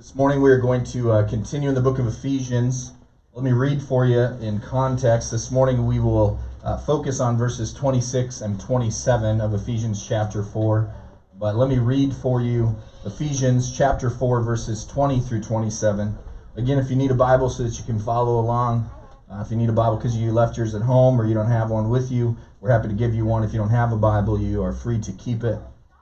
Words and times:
This 0.00 0.14
morning 0.14 0.40
we 0.40 0.50
are 0.50 0.58
going 0.58 0.82
to 0.84 1.12
uh, 1.12 1.28
continue 1.28 1.68
in 1.68 1.74
the 1.74 1.82
book 1.82 1.98
of 1.98 2.06
Ephesians. 2.06 2.94
Let 3.34 3.44
me 3.44 3.52
read 3.52 3.82
for 3.82 4.06
you 4.06 4.18
in 4.40 4.58
context. 4.58 5.30
This 5.30 5.50
morning 5.50 5.86
we 5.86 6.00
will 6.00 6.40
uh, 6.64 6.78
focus 6.78 7.20
on 7.20 7.36
verses 7.36 7.70
26 7.74 8.40
and 8.40 8.58
27 8.58 9.42
of 9.42 9.52
Ephesians 9.52 10.02
chapter 10.08 10.42
4. 10.42 10.90
But 11.38 11.56
let 11.56 11.68
me 11.68 11.76
read 11.76 12.14
for 12.14 12.40
you 12.40 12.74
Ephesians 13.04 13.76
chapter 13.76 14.08
4, 14.08 14.40
verses 14.40 14.86
20 14.86 15.20
through 15.20 15.42
27. 15.42 16.16
Again, 16.56 16.78
if 16.78 16.88
you 16.88 16.96
need 16.96 17.10
a 17.10 17.14
Bible 17.14 17.50
so 17.50 17.62
that 17.64 17.78
you 17.78 17.84
can 17.84 17.98
follow 17.98 18.40
along, 18.40 18.90
uh, 19.30 19.42
if 19.44 19.50
you 19.50 19.58
need 19.58 19.68
a 19.68 19.74
Bible 19.74 19.98
because 19.98 20.16
you 20.16 20.32
left 20.32 20.56
yours 20.56 20.74
at 20.74 20.80
home 20.80 21.20
or 21.20 21.26
you 21.26 21.34
don't 21.34 21.44
have 21.50 21.68
one 21.68 21.90
with 21.90 22.10
you, 22.10 22.34
we're 22.60 22.70
happy 22.70 22.88
to 22.88 22.94
give 22.94 23.14
you 23.14 23.26
one. 23.26 23.44
If 23.44 23.52
you 23.52 23.58
don't 23.58 23.68
have 23.68 23.92
a 23.92 23.98
Bible, 23.98 24.40
you 24.40 24.62
are 24.62 24.72
free 24.72 24.98
to 24.98 25.12
keep 25.12 25.44
it. 25.44 25.58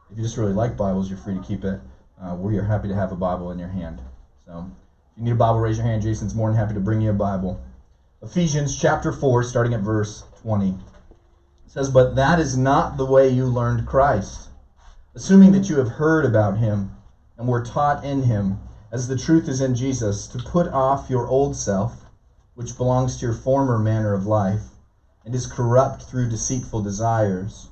If 0.08 0.18
you 0.18 0.22
just 0.22 0.36
really 0.36 0.52
like 0.52 0.76
Bibles, 0.76 1.10
you're 1.10 1.18
free 1.18 1.34
to 1.34 1.42
keep 1.42 1.64
it 1.64 1.80
uh, 2.20 2.34
we 2.34 2.58
are 2.58 2.64
happy 2.64 2.88
to 2.88 2.94
have 2.94 3.12
a 3.12 3.16
Bible 3.16 3.52
in 3.52 3.58
your 3.58 3.68
hand. 3.68 4.02
So 4.44 4.68
if 5.12 5.18
you 5.18 5.24
need 5.24 5.30
a 5.32 5.36
Bible, 5.36 5.60
raise 5.60 5.76
your 5.78 5.86
hand. 5.86 6.02
Jason's 6.02 6.34
more 6.34 6.48
than 6.48 6.59
happy 6.59 6.74
to 6.74 6.80
bring 6.80 7.00
you 7.00 7.10
a 7.10 7.14
Bible. 7.14 7.60
Ephesians 8.22 8.76
chapter 8.76 9.12
4, 9.12 9.45
starting 9.45 9.72
at 9.74 9.80
verse 9.80 10.24
20. 10.42 10.70
It 10.70 10.76
says, 11.66 11.88
But 11.88 12.16
that 12.16 12.40
is 12.40 12.56
not 12.56 12.96
the 12.96 13.06
way 13.06 13.28
you 13.28 13.46
learned 13.46 13.86
Christ, 13.86 14.48
assuming 15.14 15.52
that 15.52 15.68
you 15.68 15.76
have 15.78 15.88
heard 15.88 16.24
about 16.24 16.56
him 16.56 16.90
and 17.36 17.46
were 17.46 17.62
taught 17.62 18.04
in 18.04 18.24
him, 18.24 18.59
as 18.90 19.06
the 19.06 19.16
truth 19.16 19.48
is 19.48 19.60
in 19.60 19.76
Jesus, 19.76 20.26
to 20.26 20.38
put 20.38 20.66
off 20.68 21.09
your 21.09 21.28
old 21.28 21.54
self, 21.54 22.06
which 22.56 22.76
belongs 22.76 23.16
to 23.16 23.26
your 23.26 23.34
former 23.34 23.78
manner 23.78 24.12
of 24.12 24.26
life, 24.26 24.70
and 25.24 25.37
is 25.37 25.46
corrupt 25.46 26.02
through 26.02 26.28
deceitful 26.28 26.82
desires, 26.82 27.68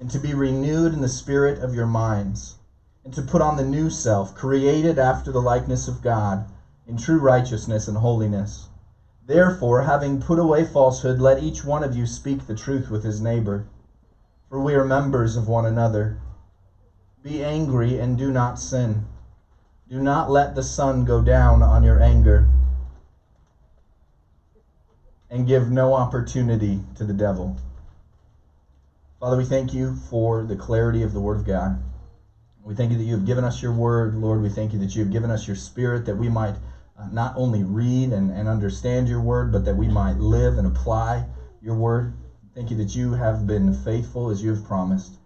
and 0.00 0.10
to 0.10 0.18
be 0.18 0.34
renewed 0.34 0.92
in 0.92 1.00
the 1.00 1.08
spirit 1.08 1.60
of 1.60 1.76
your 1.76 1.86
minds 1.86 2.56
and 3.04 3.12
to 3.12 3.22
put 3.22 3.42
on 3.42 3.56
the 3.56 3.64
new 3.64 3.90
self, 3.90 4.34
created 4.34 4.98
after 4.98 5.30
the 5.30 5.40
likeness 5.40 5.86
of 5.88 6.02
God, 6.02 6.46
in 6.86 6.96
true 6.96 7.18
righteousness 7.18 7.86
and 7.86 7.98
holiness. 7.98 8.68
Therefore, 9.26 9.82
having 9.82 10.20
put 10.20 10.38
away 10.38 10.64
falsehood, 10.64 11.18
let 11.18 11.42
each 11.42 11.64
one 11.64 11.82
of 11.82 11.94
you 11.94 12.06
speak 12.06 12.46
the 12.46 12.54
truth 12.54 12.90
with 12.90 13.02
his 13.04 13.20
neighbor, 13.20 13.66
for 14.48 14.60
we 14.60 14.74
are 14.74 14.84
members 14.84 15.36
of 15.36 15.48
one 15.48 15.66
another. 15.66 16.18
Be 17.22 17.42
angry 17.42 17.98
and 17.98 18.18
do 18.18 18.30
not 18.30 18.58
sin. 18.58 19.06
Do 19.88 20.00
not 20.00 20.30
let 20.30 20.54
the 20.54 20.62
sun 20.62 21.04
go 21.04 21.20
down 21.20 21.62
on 21.62 21.82
your 21.82 22.00
anger, 22.00 22.48
and 25.30 25.46
give 25.46 25.70
no 25.70 25.94
opportunity 25.94 26.80
to 26.94 27.04
the 27.04 27.12
devil. 27.12 27.56
Father, 29.20 29.36
we 29.36 29.44
thank 29.44 29.72
you 29.72 29.94
for 29.94 30.42
the 30.42 30.56
clarity 30.56 31.02
of 31.02 31.12
the 31.12 31.20
Word 31.20 31.36
of 31.36 31.44
God. 31.44 31.82
We 32.64 32.72
thank 32.72 32.92
you 32.92 32.96
that 32.96 33.04
you 33.04 33.14
have 33.14 33.26
given 33.26 33.44
us 33.44 33.60
your 33.60 33.72
word, 33.72 34.14
Lord. 34.14 34.40
We 34.40 34.48
thank 34.48 34.72
you 34.72 34.78
that 34.78 34.96
you 34.96 35.04
have 35.04 35.12
given 35.12 35.30
us 35.30 35.46
your 35.46 35.54
spirit 35.54 36.06
that 36.06 36.16
we 36.16 36.30
might 36.30 36.56
uh, 36.98 37.08
not 37.08 37.36
only 37.36 37.62
read 37.62 38.10
and, 38.10 38.30
and 38.30 38.48
understand 38.48 39.06
your 39.06 39.20
word, 39.20 39.52
but 39.52 39.66
that 39.66 39.76
we 39.76 39.86
might 39.86 40.16
live 40.16 40.56
and 40.56 40.66
apply 40.66 41.26
your 41.60 41.74
word. 41.74 42.14
Thank 42.54 42.70
you 42.70 42.76
that 42.78 42.94
you 42.94 43.12
have 43.12 43.46
been 43.46 43.74
faithful 43.74 44.30
as 44.30 44.42
you 44.42 44.48
have 44.48 44.64
promised. 44.64 45.18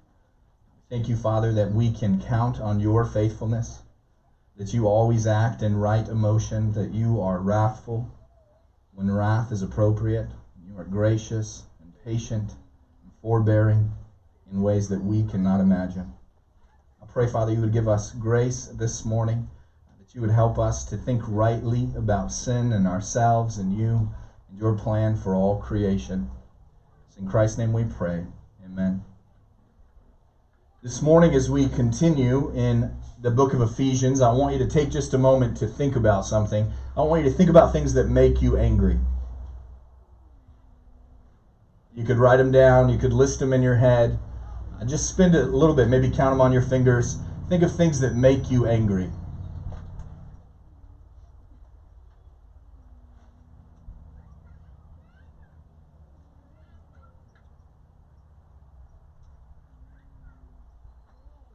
Thank 0.90 1.08
you, 1.08 1.14
Father, 1.14 1.52
that 1.52 1.70
we 1.70 1.90
can 1.90 2.20
count 2.20 2.58
on 2.58 2.80
your 2.80 3.04
faithfulness, 3.04 3.82
that 4.56 4.72
you 4.72 4.88
always 4.88 5.24
act 5.24 5.62
in 5.62 5.76
right 5.76 6.08
emotion, 6.08 6.72
that 6.72 6.90
you 6.90 7.20
are 7.20 7.38
wrathful 7.38 8.10
when 8.92 9.08
wrath 9.08 9.52
is 9.52 9.62
appropriate. 9.62 10.26
You 10.66 10.76
are 10.76 10.84
gracious 10.84 11.62
and 11.80 11.92
patient 12.04 12.56
and 13.04 13.12
forbearing 13.22 13.92
in 14.50 14.60
ways 14.60 14.88
that 14.88 15.00
we 15.00 15.22
cannot 15.22 15.60
imagine 15.60 16.14
pray, 17.08 17.26
Father, 17.26 17.52
you 17.52 17.60
would 17.60 17.72
give 17.72 17.88
us 17.88 18.12
grace 18.12 18.66
this 18.66 19.04
morning, 19.04 19.48
that 19.98 20.14
you 20.14 20.20
would 20.20 20.30
help 20.30 20.58
us 20.58 20.84
to 20.84 20.96
think 20.96 21.22
rightly 21.26 21.88
about 21.96 22.30
sin 22.30 22.72
and 22.72 22.86
ourselves 22.86 23.56
and 23.56 23.72
you 23.72 24.12
and 24.48 24.58
your 24.58 24.72
plan 24.72 25.16
for 25.16 25.34
all 25.34 25.56
creation. 25.56 26.28
It's 27.08 27.16
in 27.16 27.26
Christ's 27.26 27.58
name 27.58 27.72
we 27.72 27.84
pray. 27.84 28.26
Amen. 28.62 29.02
This 30.82 31.00
morning, 31.00 31.34
as 31.34 31.48
we 31.48 31.66
continue 31.66 32.52
in 32.52 32.94
the 33.20 33.30
book 33.30 33.54
of 33.54 33.62
Ephesians, 33.62 34.20
I 34.20 34.30
want 34.30 34.52
you 34.52 34.58
to 34.58 34.66
take 34.66 34.90
just 34.90 35.14
a 35.14 35.18
moment 35.18 35.56
to 35.56 35.66
think 35.66 35.96
about 35.96 36.26
something. 36.26 36.70
I 36.94 37.02
want 37.02 37.22
you 37.24 37.28
to 37.30 37.34
think 37.34 37.48
about 37.48 37.72
things 37.72 37.94
that 37.94 38.06
make 38.06 38.42
you 38.42 38.56
angry. 38.56 38.98
You 41.94 42.04
could 42.04 42.18
write 42.18 42.36
them 42.36 42.52
down, 42.52 42.90
you 42.90 42.98
could 42.98 43.14
list 43.14 43.38
them 43.38 43.54
in 43.54 43.62
your 43.62 43.74
head. 43.74 44.18
Just 44.86 45.06
spend 45.06 45.34
it 45.34 45.44
a 45.44 45.46
little 45.46 45.74
bit, 45.74 45.88
maybe 45.88 46.08
count 46.08 46.32
them 46.32 46.40
on 46.40 46.50
your 46.50 46.62
fingers. 46.62 47.18
Think 47.48 47.62
of 47.62 47.70
things 47.70 48.00
that 48.00 48.14
make 48.14 48.50
you 48.50 48.66
angry. 48.66 49.10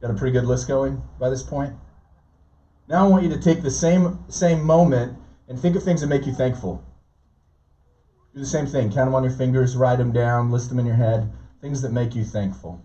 Got 0.00 0.10
a 0.10 0.14
pretty 0.14 0.32
good 0.32 0.44
list 0.44 0.68
going 0.68 1.02
by 1.18 1.28
this 1.30 1.42
point? 1.42 1.74
Now 2.88 3.06
I 3.06 3.08
want 3.08 3.22
you 3.22 3.30
to 3.30 3.38
take 3.38 3.62
the 3.62 3.70
same 3.70 4.18
same 4.28 4.62
moment 4.62 5.16
and 5.48 5.58
think 5.58 5.74
of 5.74 5.82
things 5.82 6.02
that 6.02 6.08
make 6.08 6.26
you 6.26 6.32
thankful. 6.32 6.84
Do 8.34 8.40
the 8.40 8.46
same 8.46 8.66
thing. 8.66 8.90
Count 8.90 9.06
them 9.06 9.14
on 9.14 9.22
your 9.22 9.32
fingers, 9.32 9.74
write 9.74 9.96
them 9.96 10.12
down, 10.12 10.50
list 10.50 10.68
them 10.68 10.78
in 10.78 10.86
your 10.86 10.94
head. 10.94 11.32
Things 11.60 11.80
that 11.80 11.90
make 11.90 12.14
you 12.14 12.22
thankful. 12.22 12.80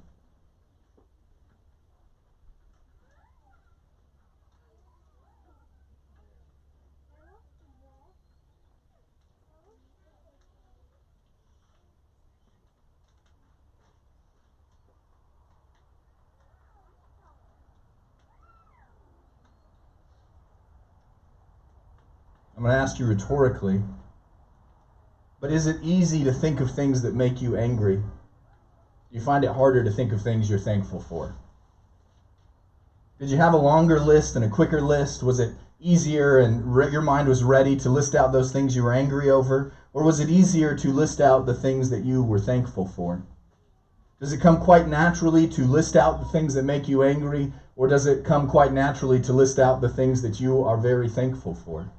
I'm 22.60 22.66
going 22.66 22.76
to 22.76 22.82
ask 22.82 23.00
you 23.00 23.06
rhetorically, 23.06 23.82
but 25.40 25.50
is 25.50 25.66
it 25.66 25.78
easy 25.82 26.26
to 26.26 26.32
think 26.34 26.60
of 26.60 26.70
things 26.70 27.04
that 27.04 27.16
make 27.16 27.42
you 27.42 27.56
angry? 27.56 27.96
Do 27.96 28.04
you 29.12 29.22
find 29.22 29.46
it 29.46 29.52
harder 29.52 29.82
to 29.82 29.90
think 29.90 30.12
of 30.12 30.22
things 30.22 30.50
you're 30.50 30.60
thankful 30.60 31.00
for? 31.00 31.38
Did 33.18 33.30
you 33.30 33.38
have 33.38 33.54
a 33.54 33.58
longer 33.58 33.98
list 33.98 34.36
and 34.36 34.44
a 34.44 34.50
quicker 34.50 34.82
list? 34.82 35.24
Was 35.24 35.40
it 35.40 35.54
easier 35.80 36.38
and 36.38 36.76
re- 36.76 36.92
your 36.92 37.00
mind 37.00 37.30
was 37.30 37.46
ready 37.46 37.78
to 37.78 37.88
list 37.88 38.14
out 38.14 38.34
those 38.34 38.52
things 38.52 38.76
you 38.76 38.84
were 38.84 38.92
angry 38.92 39.30
over? 39.30 39.72
Or 39.94 40.04
was 40.04 40.20
it 40.20 40.28
easier 40.28 40.76
to 40.76 40.92
list 40.92 41.22
out 41.22 41.46
the 41.46 41.54
things 41.54 41.90
that 41.92 42.04
you 42.04 42.22
were 42.22 42.40
thankful 42.40 42.86
for? 42.86 43.24
Does 44.20 44.34
it 44.34 44.42
come 44.42 44.58
quite 44.58 44.86
naturally 44.86 45.48
to 45.48 45.66
list 45.66 45.96
out 45.96 46.20
the 46.20 46.26
things 46.26 46.56
that 46.56 46.64
make 46.64 46.90
you 46.90 47.04
angry? 47.04 47.54
Or 47.78 47.88
does 47.88 48.06
it 48.06 48.26
come 48.26 48.48
quite 48.48 48.74
naturally 48.74 49.22
to 49.22 49.32
list 49.32 49.60
out 49.60 49.80
the 49.80 49.88
things 49.88 50.24
that 50.24 50.42
you 50.42 50.62
are 50.62 50.76
very 50.76 51.08
thankful 51.08 51.54
for? 51.54 51.90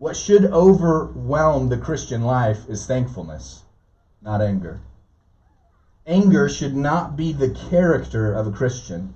What 0.00 0.14
should 0.14 0.44
overwhelm 0.44 1.70
the 1.70 1.76
Christian 1.76 2.22
life 2.22 2.68
is 2.68 2.86
thankfulness, 2.86 3.64
not 4.22 4.40
anger. 4.40 4.78
Anger 6.06 6.48
should 6.48 6.76
not 6.76 7.16
be 7.16 7.32
the 7.32 7.48
character 7.48 8.32
of 8.32 8.46
a 8.46 8.52
Christian. 8.52 9.14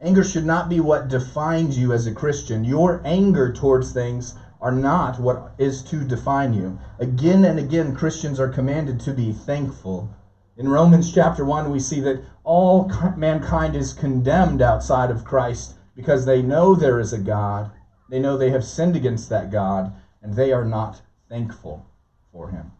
Anger 0.00 0.22
should 0.22 0.46
not 0.46 0.68
be 0.68 0.78
what 0.78 1.08
defines 1.08 1.76
you 1.76 1.92
as 1.92 2.06
a 2.06 2.12
Christian. 2.12 2.62
Your 2.62 3.02
anger 3.04 3.52
towards 3.52 3.90
things 3.90 4.34
are 4.60 4.70
not 4.70 5.18
what 5.18 5.50
is 5.58 5.82
to 5.82 6.04
define 6.04 6.54
you. 6.54 6.78
Again 7.00 7.44
and 7.44 7.58
again, 7.58 7.92
Christians 7.92 8.38
are 8.38 8.46
commanded 8.46 9.00
to 9.00 9.12
be 9.12 9.32
thankful. 9.32 10.08
In 10.56 10.68
Romans 10.68 11.12
chapter 11.12 11.44
1, 11.44 11.72
we 11.72 11.80
see 11.80 11.98
that 12.02 12.22
all 12.44 12.88
mankind 13.16 13.74
is 13.74 13.92
condemned 13.92 14.62
outside 14.62 15.10
of 15.10 15.24
Christ 15.24 15.74
because 15.96 16.24
they 16.24 16.40
know 16.40 16.76
there 16.76 17.00
is 17.00 17.12
a 17.12 17.18
God 17.18 17.72
they 18.08 18.18
know 18.18 18.36
they 18.36 18.50
have 18.50 18.64
sinned 18.64 18.96
against 18.96 19.28
that 19.30 19.50
God, 19.50 19.92
and 20.22 20.34
they 20.34 20.52
are 20.52 20.64
not 20.64 21.02
thankful 21.28 21.84
for 22.32 22.48
him. 22.48 22.72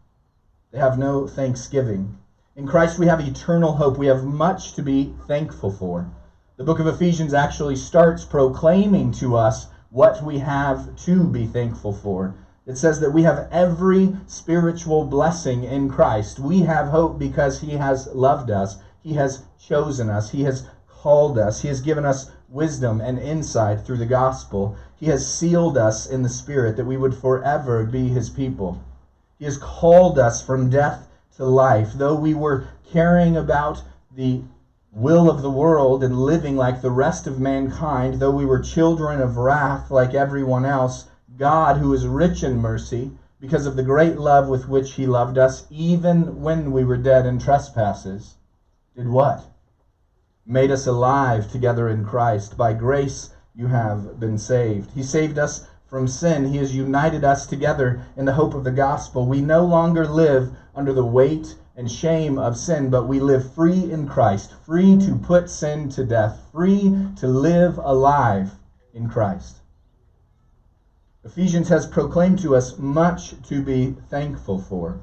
They 0.71 0.79
have 0.79 0.97
no 0.97 1.27
thanksgiving. 1.27 2.17
In 2.55 2.67
Christ, 2.67 2.99
we 2.99 3.07
have 3.07 3.19
eternal 3.19 3.73
hope. 3.73 3.97
We 3.97 4.07
have 4.07 4.23
much 4.23 4.73
to 4.73 4.81
be 4.81 5.13
thankful 5.27 5.69
for. 5.69 6.09
The 6.57 6.63
book 6.63 6.79
of 6.79 6.87
Ephesians 6.87 7.33
actually 7.33 7.75
starts 7.75 8.25
proclaiming 8.25 9.11
to 9.13 9.35
us 9.35 9.67
what 9.89 10.23
we 10.23 10.39
have 10.39 10.95
to 11.05 11.27
be 11.27 11.45
thankful 11.45 11.93
for. 11.93 12.33
It 12.65 12.77
says 12.77 12.99
that 12.99 13.13
we 13.13 13.23
have 13.23 13.47
every 13.51 14.15
spiritual 14.25 15.05
blessing 15.05 15.63
in 15.63 15.87
Christ. 15.87 16.39
We 16.39 16.61
have 16.61 16.87
hope 16.87 17.17
because 17.17 17.61
He 17.61 17.73
has 17.73 18.07
loved 18.07 18.51
us, 18.51 18.77
He 19.01 19.13
has 19.13 19.43
chosen 19.57 20.09
us, 20.09 20.31
He 20.31 20.43
has 20.43 20.67
called 20.87 21.37
us, 21.37 21.61
He 21.61 21.69
has 21.69 21.79
given 21.79 22.05
us 22.05 22.31
wisdom 22.49 23.01
and 23.01 23.19
insight 23.19 23.81
through 23.81 23.97
the 23.97 24.05
gospel. 24.05 24.75
He 24.95 25.07
has 25.07 25.27
sealed 25.27 25.77
us 25.77 26.05
in 26.05 26.23
the 26.23 26.29
Spirit 26.29 26.75
that 26.77 26.85
we 26.85 26.97
would 26.97 27.15
forever 27.15 27.83
be 27.83 28.09
His 28.09 28.29
people. 28.29 28.79
He 29.37 29.45
has 29.45 29.57
called 29.57 30.17
us 30.17 30.41
from 30.41 30.69
death 30.69 31.07
to 31.35 31.45
life. 31.45 31.93
Though 31.93 32.15
we 32.15 32.33
were 32.33 32.65
carrying 32.91 33.37
about 33.37 33.83
the 34.15 34.41
will 34.91 35.29
of 35.29 35.41
the 35.41 35.51
world 35.51 36.03
and 36.03 36.25
living 36.25 36.57
like 36.57 36.81
the 36.81 36.91
rest 36.91 37.27
of 37.27 37.39
mankind, 37.39 38.15
though 38.15 38.31
we 38.31 38.45
were 38.45 38.59
children 38.59 39.19
of 39.19 39.37
wrath 39.37 39.91
like 39.91 40.13
everyone 40.13 40.65
else, 40.65 41.05
God, 41.37 41.77
who 41.77 41.93
is 41.93 42.07
rich 42.07 42.43
in 42.43 42.57
mercy, 42.57 43.11
because 43.39 43.67
of 43.67 43.75
the 43.75 43.83
great 43.83 44.17
love 44.17 44.47
with 44.47 44.67
which 44.67 44.93
he 44.93 45.05
loved 45.05 45.37
us, 45.37 45.67
even 45.69 46.41
when 46.41 46.71
we 46.71 46.83
were 46.83 46.97
dead 46.97 47.27
in 47.27 47.37
trespasses, 47.37 48.37
did 48.95 49.07
what? 49.07 49.43
Made 50.49 50.71
us 50.71 50.87
alive 50.87 51.51
together 51.51 51.89
in 51.89 52.05
Christ. 52.05 52.55
By 52.55 52.71
grace 52.71 53.31
you 53.53 53.67
have 53.67 54.17
been 54.17 54.37
saved. 54.37 54.91
He 54.91 55.03
saved 55.03 55.37
us 55.37 55.67
from 55.85 56.07
sin. 56.07 56.45
He 56.45 56.57
has 56.59 56.73
united 56.73 57.25
us 57.25 57.45
together 57.45 58.01
in 58.15 58.23
the 58.23 58.31
hope 58.31 58.53
of 58.53 58.63
the 58.63 58.71
gospel. 58.71 59.25
We 59.25 59.41
no 59.41 59.65
longer 59.65 60.07
live 60.07 60.51
under 60.73 60.93
the 60.93 61.03
weight 61.05 61.57
and 61.75 61.91
shame 61.91 62.39
of 62.39 62.55
sin, 62.55 62.89
but 62.89 63.09
we 63.09 63.19
live 63.19 63.51
free 63.51 63.91
in 63.91 64.07
Christ, 64.07 64.53
free 64.53 64.97
to 64.99 65.15
put 65.15 65.49
sin 65.49 65.89
to 65.89 66.05
death, 66.05 66.47
free 66.53 66.95
to 67.17 67.27
live 67.27 67.77
alive 67.77 68.51
in 68.93 69.09
Christ. 69.09 69.57
Ephesians 71.25 71.67
has 71.67 71.85
proclaimed 71.85 72.39
to 72.39 72.55
us 72.55 72.77
much 72.77 73.35
to 73.43 73.61
be 73.61 73.97
thankful 74.09 74.59
for. 74.59 74.97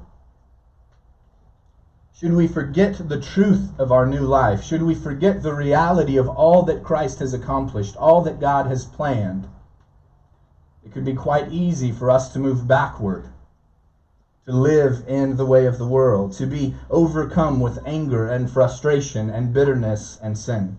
Should 2.15 2.33
we 2.33 2.47
forget 2.47 3.09
the 3.09 3.19
truth 3.19 3.77
of 3.77 3.91
our 3.91 4.05
new 4.05 4.25
life? 4.25 4.63
Should 4.63 4.83
we 4.83 4.95
forget 4.95 5.43
the 5.43 5.53
reality 5.53 6.15
of 6.15 6.29
all 6.29 6.63
that 6.63 6.83
Christ 6.83 7.19
has 7.19 7.33
accomplished, 7.33 7.97
all 7.97 8.21
that 8.21 8.39
God 8.39 8.67
has 8.67 8.85
planned? 8.85 9.47
It 10.85 10.93
could 10.93 11.03
be 11.03 11.13
quite 11.13 11.51
easy 11.51 11.91
for 11.91 12.09
us 12.09 12.31
to 12.31 12.39
move 12.39 12.67
backward 12.67 13.29
to 14.45 14.51
live 14.51 15.03
in 15.07 15.35
the 15.37 15.45
way 15.45 15.65
of 15.65 15.77
the 15.77 15.87
world, 15.87 16.31
to 16.31 16.45
be 16.45 16.75
overcome 16.89 17.59
with 17.59 17.79
anger 17.85 18.27
and 18.27 18.49
frustration 18.49 19.29
and 19.29 19.51
bitterness 19.51 20.17
and 20.21 20.37
sin. 20.37 20.77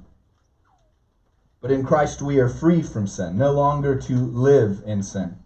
But 1.60 1.72
in 1.72 1.84
Christ 1.84 2.22
we 2.22 2.38
are 2.38 2.48
free 2.48 2.82
from 2.82 3.06
sin, 3.06 3.36
no 3.36 3.50
longer 3.50 3.98
to 3.98 4.14
live 4.14 4.82
in 4.86 5.02
sin. 5.02 5.36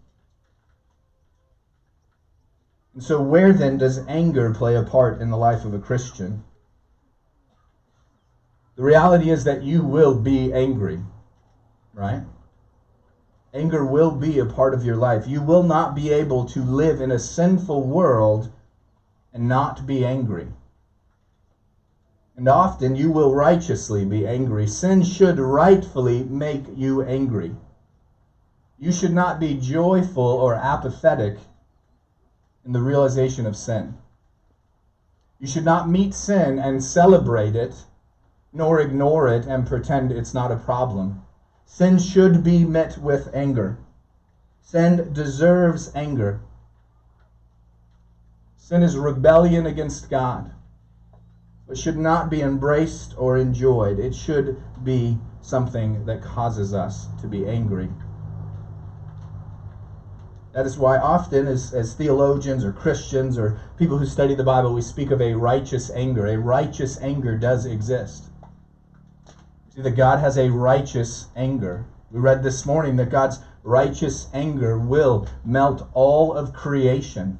And 2.93 3.03
so, 3.03 3.21
where 3.21 3.53
then 3.53 3.77
does 3.77 4.05
anger 4.07 4.53
play 4.53 4.75
a 4.75 4.83
part 4.83 5.21
in 5.21 5.29
the 5.29 5.37
life 5.37 5.63
of 5.63 5.73
a 5.73 5.79
Christian? 5.79 6.43
The 8.75 8.83
reality 8.83 9.29
is 9.29 9.43
that 9.45 9.63
you 9.63 9.83
will 9.83 10.15
be 10.15 10.51
angry, 10.51 10.99
right? 11.93 12.23
Anger 13.53 13.85
will 13.85 14.11
be 14.11 14.39
a 14.39 14.45
part 14.45 14.73
of 14.73 14.83
your 14.83 14.95
life. 14.95 15.27
You 15.27 15.41
will 15.41 15.63
not 15.63 15.93
be 15.93 16.11
able 16.11 16.45
to 16.45 16.63
live 16.63 17.01
in 17.01 17.11
a 17.11 17.19
sinful 17.19 17.83
world 17.83 18.49
and 19.33 19.47
not 19.47 19.85
be 19.85 20.05
angry. 20.05 20.47
And 22.35 22.47
often 22.47 22.95
you 22.95 23.11
will 23.11 23.33
righteously 23.33 24.05
be 24.05 24.25
angry. 24.25 24.67
Sin 24.67 25.03
should 25.03 25.37
rightfully 25.37 26.23
make 26.23 26.65
you 26.75 27.01
angry. 27.03 27.55
You 28.79 28.91
should 28.91 29.13
not 29.13 29.39
be 29.39 29.53
joyful 29.53 30.23
or 30.23 30.55
apathetic 30.55 31.37
in 32.65 32.73
the 32.73 32.81
realization 32.81 33.45
of 33.45 33.55
sin. 33.55 33.97
You 35.39 35.47
should 35.47 35.65
not 35.65 35.89
meet 35.89 36.13
sin 36.13 36.59
and 36.59 36.83
celebrate 36.83 37.55
it, 37.55 37.85
nor 38.53 38.79
ignore 38.79 39.27
it 39.27 39.45
and 39.45 39.65
pretend 39.65 40.11
it's 40.11 40.33
not 40.33 40.51
a 40.51 40.57
problem. 40.57 41.21
Sin 41.65 41.97
should 41.97 42.43
be 42.43 42.63
met 42.65 42.97
with 42.97 43.33
anger. 43.33 43.77
Sin 44.61 45.11
deserves 45.13 45.91
anger. 45.95 46.41
Sin 48.57 48.83
is 48.83 48.97
rebellion 48.97 49.65
against 49.65 50.09
God, 50.09 50.51
but 51.67 51.77
should 51.77 51.97
not 51.97 52.29
be 52.29 52.41
embraced 52.41 53.15
or 53.17 53.37
enjoyed. 53.37 53.99
It 53.99 54.13
should 54.13 54.61
be 54.83 55.17
something 55.41 56.05
that 56.05 56.21
causes 56.21 56.73
us 56.73 57.07
to 57.21 57.27
be 57.27 57.47
angry. 57.47 57.89
That 60.53 60.65
is 60.65 60.77
why 60.77 60.97
often, 60.97 61.47
as, 61.47 61.73
as 61.73 61.93
theologians 61.93 62.65
or 62.65 62.73
Christians 62.73 63.37
or 63.37 63.57
people 63.77 63.97
who 63.97 64.05
study 64.05 64.35
the 64.35 64.43
Bible, 64.43 64.73
we 64.73 64.81
speak 64.81 65.09
of 65.09 65.21
a 65.21 65.33
righteous 65.33 65.89
anger. 65.89 66.27
A 66.27 66.37
righteous 66.37 66.99
anger 66.99 67.37
does 67.37 67.65
exist. 67.65 68.25
See 69.73 69.81
that 69.81 69.91
God 69.91 70.19
has 70.19 70.37
a 70.37 70.49
righteous 70.49 71.27
anger. 71.37 71.85
We 72.11 72.19
read 72.19 72.43
this 72.43 72.65
morning 72.65 72.97
that 72.97 73.09
God's 73.09 73.39
righteous 73.63 74.27
anger 74.33 74.77
will 74.77 75.25
melt 75.45 75.87
all 75.93 76.33
of 76.33 76.51
creation. 76.51 77.39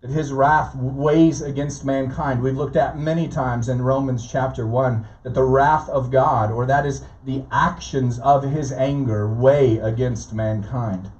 That 0.00 0.12
his 0.12 0.32
wrath 0.32 0.76
weighs 0.76 1.42
against 1.42 1.84
mankind. 1.84 2.40
We've 2.40 2.56
looked 2.56 2.76
at 2.76 2.96
many 2.96 3.26
times 3.26 3.68
in 3.68 3.82
Romans 3.82 4.30
chapter 4.30 4.64
1 4.64 5.04
that 5.24 5.34
the 5.34 5.42
wrath 5.42 5.88
of 5.88 6.12
God, 6.12 6.52
or 6.52 6.66
that 6.66 6.86
is 6.86 7.02
the 7.24 7.42
actions 7.50 8.20
of 8.20 8.44
his 8.44 8.70
anger, 8.70 9.28
weigh 9.28 9.78
against 9.78 10.32
mankind. 10.32 11.10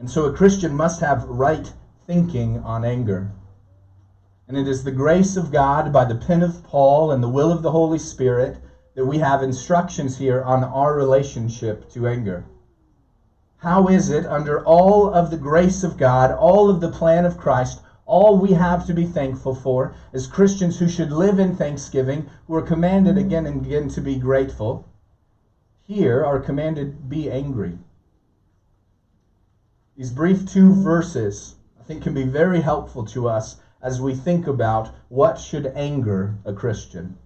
And 0.00 0.10
so 0.10 0.24
a 0.24 0.32
Christian 0.32 0.74
must 0.74 1.00
have 1.00 1.24
right 1.24 1.70
thinking 2.06 2.58
on 2.60 2.86
anger. 2.86 3.32
And 4.48 4.56
it 4.56 4.66
is 4.66 4.82
the 4.82 4.90
grace 4.90 5.36
of 5.36 5.52
God 5.52 5.92
by 5.92 6.06
the 6.06 6.14
pen 6.14 6.42
of 6.42 6.64
Paul 6.64 7.12
and 7.12 7.22
the 7.22 7.28
will 7.28 7.52
of 7.52 7.60
the 7.60 7.70
Holy 7.70 7.98
Spirit 7.98 8.56
that 8.94 9.04
we 9.04 9.18
have 9.18 9.42
instructions 9.42 10.16
here 10.16 10.42
on 10.42 10.64
our 10.64 10.96
relationship 10.96 11.90
to 11.90 12.08
anger. 12.08 12.46
How 13.58 13.88
is 13.88 14.08
it, 14.08 14.24
under 14.24 14.64
all 14.64 15.10
of 15.10 15.30
the 15.30 15.36
grace 15.36 15.84
of 15.84 15.98
God, 15.98 16.32
all 16.32 16.70
of 16.70 16.80
the 16.80 16.90
plan 16.90 17.26
of 17.26 17.36
Christ, 17.36 17.82
all 18.06 18.38
we 18.38 18.52
have 18.52 18.86
to 18.86 18.94
be 18.94 19.04
thankful 19.04 19.54
for 19.54 19.94
as 20.14 20.26
Christians 20.26 20.78
who 20.78 20.88
should 20.88 21.12
live 21.12 21.38
in 21.38 21.54
thanksgiving, 21.54 22.30
who 22.46 22.54
are 22.54 22.62
commanded 22.62 23.18
again 23.18 23.44
and 23.44 23.66
again 23.66 23.88
to 23.90 24.00
be 24.00 24.16
grateful, 24.16 24.88
here 25.82 26.24
are 26.24 26.40
commanded 26.40 27.10
be 27.10 27.30
angry. 27.30 27.78
These 30.00 30.12
brief 30.12 30.46
two 30.46 30.72
verses, 30.72 31.56
I 31.78 31.82
think, 31.82 32.02
can 32.02 32.14
be 32.14 32.24
very 32.24 32.62
helpful 32.62 33.04
to 33.04 33.28
us 33.28 33.58
as 33.82 34.00
we 34.00 34.14
think 34.14 34.46
about 34.46 34.88
what 35.10 35.38
should 35.38 35.66
anger 35.74 36.36
a 36.42 36.54
Christian. 36.54 37.18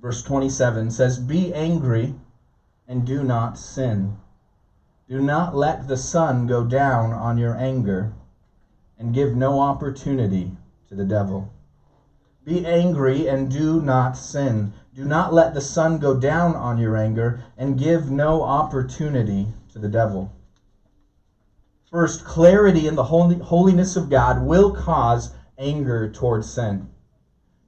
Verse 0.00 0.22
27 0.22 0.90
says, 0.90 1.18
Be 1.18 1.52
angry 1.52 2.14
and 2.86 3.04
do 3.04 3.22
not 3.22 3.58
sin. 3.58 4.16
Do 5.06 5.20
not 5.20 5.54
let 5.54 5.88
the 5.88 5.96
sun 5.98 6.46
go 6.46 6.64
down 6.64 7.12
on 7.12 7.36
your 7.36 7.54
anger, 7.54 8.14
and 8.98 9.12
give 9.12 9.36
no 9.36 9.60
opportunity 9.60 10.56
to 10.88 10.94
the 10.94 11.04
devil. 11.04 11.52
Be 12.46 12.64
angry 12.64 13.28
and 13.28 13.50
do 13.50 13.82
not 13.82 14.16
sin. 14.16 14.72
Do 14.94 15.04
not 15.04 15.34
let 15.34 15.52
the 15.52 15.60
sun 15.60 15.98
go 15.98 16.18
down 16.18 16.56
on 16.56 16.78
your 16.78 16.96
anger, 16.96 17.44
and 17.58 17.78
give 17.78 18.10
no 18.10 18.42
opportunity 18.42 19.48
to 19.74 19.78
the 19.78 19.90
devil. 19.90 20.32
First, 21.90 22.22
clarity 22.22 22.86
in 22.86 22.96
the 22.96 23.04
holiness 23.04 23.96
of 23.96 24.10
God 24.10 24.42
will 24.42 24.72
cause 24.72 25.30
anger 25.56 26.10
towards 26.10 26.48
sin. 26.50 26.88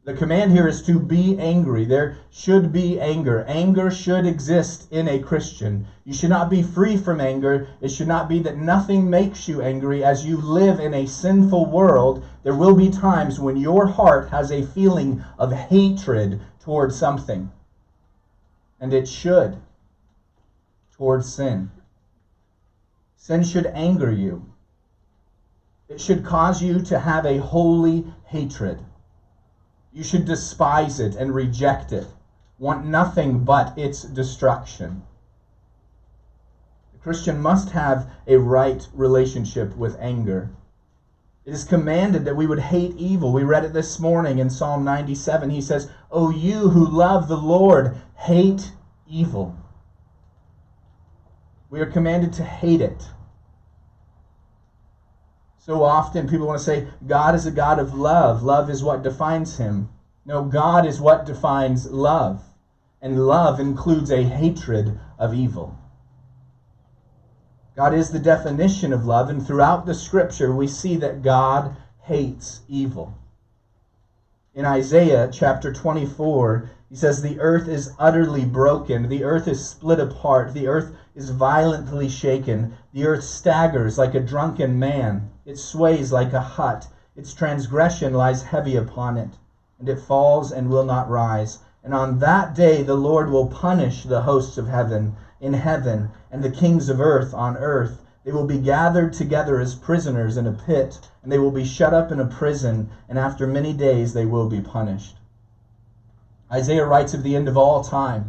The 0.04 0.12
command 0.12 0.52
here 0.52 0.66
is 0.66 0.82
to 0.82 0.98
be 0.98 1.38
angry. 1.38 1.86
There 1.86 2.16
should 2.30 2.72
be 2.72 2.98
anger. 3.00 3.44
Anger 3.46 3.90
should 3.90 4.26
exist 4.26 4.88
in 4.90 5.08
a 5.08 5.18
Christian. 5.18 5.86
You 6.04 6.12
should 6.12 6.30
not 6.30 6.50
be 6.50 6.62
free 6.62 6.96
from 6.96 7.20
anger. 7.20 7.68
It 7.80 7.90
should 7.90 8.08
not 8.08 8.28
be 8.28 8.40
that 8.40 8.56
nothing 8.56 9.08
makes 9.08 9.48
you 9.48 9.62
angry. 9.62 10.04
As 10.04 10.26
you 10.26 10.38
live 10.38 10.80
in 10.80 10.94
a 10.94 11.06
sinful 11.06 11.66
world, 11.66 12.24
there 12.42 12.54
will 12.54 12.74
be 12.74 12.90
times 12.90 13.38
when 13.38 13.56
your 13.56 13.86
heart 13.86 14.28
has 14.30 14.50
a 14.50 14.66
feeling 14.66 15.22
of 15.38 15.52
hatred 15.52 16.40
towards 16.60 16.96
something. 16.96 17.50
And 18.80 18.92
it 18.92 19.08
should 19.08 19.56
towards 20.96 21.32
sin. 21.32 21.70
Sin 23.20 23.44
should 23.44 23.66
anger 23.66 24.10
you. 24.10 24.46
It 25.90 26.00
should 26.00 26.24
cause 26.24 26.62
you 26.62 26.80
to 26.80 26.98
have 26.98 27.26
a 27.26 27.36
holy 27.36 28.06
hatred. 28.24 28.78
You 29.92 30.02
should 30.02 30.24
despise 30.24 30.98
it 30.98 31.16
and 31.16 31.34
reject 31.34 31.92
it, 31.92 32.06
want 32.58 32.86
nothing 32.86 33.44
but 33.44 33.76
its 33.76 34.04
destruction. 34.04 35.02
The 36.94 36.98
Christian 37.00 37.38
must 37.38 37.68
have 37.70 38.10
a 38.26 38.38
right 38.38 38.88
relationship 38.94 39.76
with 39.76 40.00
anger. 40.00 40.48
It 41.44 41.52
is 41.52 41.62
commanded 41.64 42.24
that 42.24 42.36
we 42.36 42.46
would 42.46 42.60
hate 42.60 42.96
evil. 42.96 43.34
We 43.34 43.44
read 43.44 43.66
it 43.66 43.74
this 43.74 44.00
morning 44.00 44.38
in 44.38 44.48
Psalm 44.48 44.82
97. 44.82 45.50
He 45.50 45.60
says, 45.60 45.90
O 46.10 46.30
you 46.30 46.70
who 46.70 46.86
love 46.86 47.28
the 47.28 47.36
Lord, 47.36 47.98
hate 48.14 48.72
evil. 49.06 49.59
We 51.70 51.80
are 51.80 51.86
commanded 51.86 52.32
to 52.34 52.44
hate 52.44 52.80
it. 52.80 53.08
So 55.58 55.84
often 55.84 56.28
people 56.28 56.46
want 56.46 56.58
to 56.58 56.64
say, 56.64 56.88
God 57.06 57.34
is 57.34 57.46
a 57.46 57.50
God 57.50 57.78
of 57.78 57.94
love. 57.94 58.42
Love 58.42 58.68
is 58.68 58.82
what 58.82 59.02
defines 59.02 59.56
him. 59.56 59.88
No, 60.24 60.42
God 60.42 60.84
is 60.84 61.00
what 61.00 61.26
defines 61.26 61.90
love. 61.90 62.42
And 63.00 63.26
love 63.26 63.60
includes 63.60 64.10
a 64.10 64.24
hatred 64.24 64.98
of 65.18 65.32
evil. 65.32 65.78
God 67.76 67.94
is 67.94 68.10
the 68.10 68.18
definition 68.18 68.92
of 68.92 69.06
love, 69.06 69.30
and 69.30 69.46
throughout 69.46 69.86
the 69.86 69.94
scripture, 69.94 70.52
we 70.52 70.66
see 70.66 70.96
that 70.96 71.22
God 71.22 71.76
hates 72.02 72.60
evil. 72.68 73.14
In 74.54 74.66
Isaiah 74.66 75.30
chapter 75.32 75.72
24, 75.72 76.68
he 76.90 76.96
says, 76.96 77.22
The 77.22 77.38
earth 77.40 77.68
is 77.68 77.94
utterly 77.98 78.44
broken. 78.44 79.08
The 79.08 79.24
earth 79.24 79.46
is 79.46 79.66
split 79.66 80.00
apart. 80.00 80.52
The 80.52 80.66
earth 80.66 80.94
is 81.14 81.30
violently 81.30 82.08
shaken. 82.08 82.74
The 82.92 83.04
earth 83.06 83.24
staggers 83.24 83.98
like 83.98 84.14
a 84.14 84.20
drunken 84.20 84.78
man. 84.78 85.30
It 85.44 85.58
sways 85.58 86.12
like 86.12 86.32
a 86.32 86.40
hut. 86.40 86.88
Its 87.16 87.34
transgression 87.34 88.14
lies 88.14 88.42
heavy 88.42 88.76
upon 88.76 89.18
it, 89.18 89.38
and 89.78 89.88
it 89.88 90.00
falls 90.00 90.52
and 90.52 90.70
will 90.70 90.84
not 90.84 91.10
rise. 91.10 91.58
And 91.82 91.92
on 91.92 92.18
that 92.20 92.54
day 92.54 92.82
the 92.82 92.94
Lord 92.94 93.30
will 93.30 93.46
punish 93.46 94.04
the 94.04 94.22
hosts 94.22 94.56
of 94.58 94.68
heaven 94.68 95.16
in 95.40 95.54
heaven, 95.54 96.10
and 96.30 96.44
the 96.44 96.50
kings 96.50 96.88
of 96.88 97.00
earth 97.00 97.34
on 97.34 97.56
earth. 97.56 98.02
They 98.24 98.32
will 98.32 98.44
be 98.44 98.58
gathered 98.58 99.12
together 99.12 99.58
as 99.58 99.74
prisoners 99.74 100.36
in 100.36 100.46
a 100.46 100.52
pit, 100.52 101.00
and 101.22 101.32
they 101.32 101.38
will 101.38 101.50
be 101.50 101.64
shut 101.64 101.94
up 101.94 102.12
in 102.12 102.20
a 102.20 102.26
prison, 102.26 102.90
and 103.08 103.18
after 103.18 103.46
many 103.46 103.72
days 103.72 104.12
they 104.12 104.26
will 104.26 104.46
be 104.46 104.60
punished. 104.60 105.16
Isaiah 106.52 106.84
writes 106.84 107.14
of 107.14 107.22
the 107.22 107.34
end 107.34 107.48
of 107.48 107.56
all 107.56 107.80
time. 107.80 108.28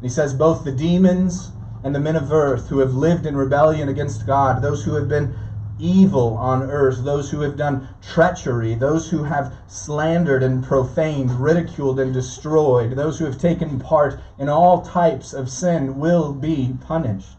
He 0.00 0.08
says, 0.08 0.32
Both 0.32 0.64
the 0.64 0.72
demons 0.72 1.52
and 1.84 1.94
the 1.94 2.00
men 2.00 2.16
of 2.16 2.32
earth 2.32 2.68
who 2.68 2.78
have 2.78 2.94
lived 2.94 3.26
in 3.26 3.36
rebellion 3.36 3.90
against 3.90 4.26
God, 4.26 4.62
those 4.62 4.82
who 4.82 4.94
have 4.94 5.06
been 5.06 5.36
evil 5.78 6.34
on 6.38 6.62
earth, 6.62 7.04
those 7.04 7.30
who 7.30 7.42
have 7.42 7.58
done 7.58 7.86
treachery, 8.00 8.74
those 8.74 9.10
who 9.10 9.24
have 9.24 9.54
slandered 9.66 10.42
and 10.42 10.64
profaned, 10.64 11.30
ridiculed 11.32 12.00
and 12.00 12.14
destroyed, 12.14 12.92
those 12.92 13.18
who 13.18 13.26
have 13.26 13.36
taken 13.36 13.78
part 13.78 14.18
in 14.38 14.48
all 14.48 14.80
types 14.80 15.34
of 15.34 15.50
sin 15.50 15.98
will 15.98 16.32
be 16.32 16.74
punished. 16.80 17.36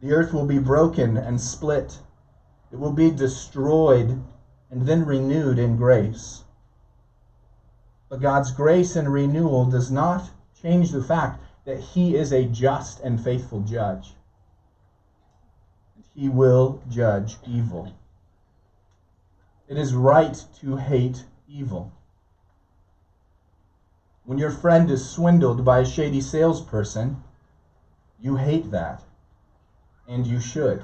The 0.00 0.12
earth 0.12 0.32
will 0.32 0.44
be 0.44 0.58
broken 0.58 1.16
and 1.16 1.40
split, 1.40 1.98
it 2.70 2.78
will 2.78 2.92
be 2.92 3.10
destroyed 3.10 4.22
and 4.70 4.82
then 4.82 5.04
renewed 5.06 5.58
in 5.58 5.76
grace. 5.76 6.44
But 8.08 8.20
God's 8.20 8.52
grace 8.52 8.94
and 8.94 9.12
renewal 9.12 9.64
does 9.64 9.90
not 9.90 10.30
change 10.62 10.92
the 10.92 11.02
fact 11.02 11.40
that 11.66 11.80
He 11.80 12.14
is 12.16 12.32
a 12.32 12.44
just 12.44 13.00
and 13.00 13.22
faithful 13.22 13.60
judge. 13.60 14.14
He 16.14 16.28
will 16.28 16.80
judge 16.88 17.36
evil. 17.46 17.92
It 19.68 19.76
is 19.76 19.92
right 19.92 20.42
to 20.60 20.76
hate 20.76 21.26
evil. 21.48 21.92
When 24.24 24.38
your 24.38 24.50
friend 24.50 24.88
is 24.90 25.10
swindled 25.10 25.64
by 25.64 25.80
a 25.80 25.84
shady 25.84 26.20
salesperson, 26.20 27.22
you 28.20 28.36
hate 28.36 28.70
that, 28.70 29.02
and 30.08 30.26
you 30.26 30.40
should. 30.40 30.82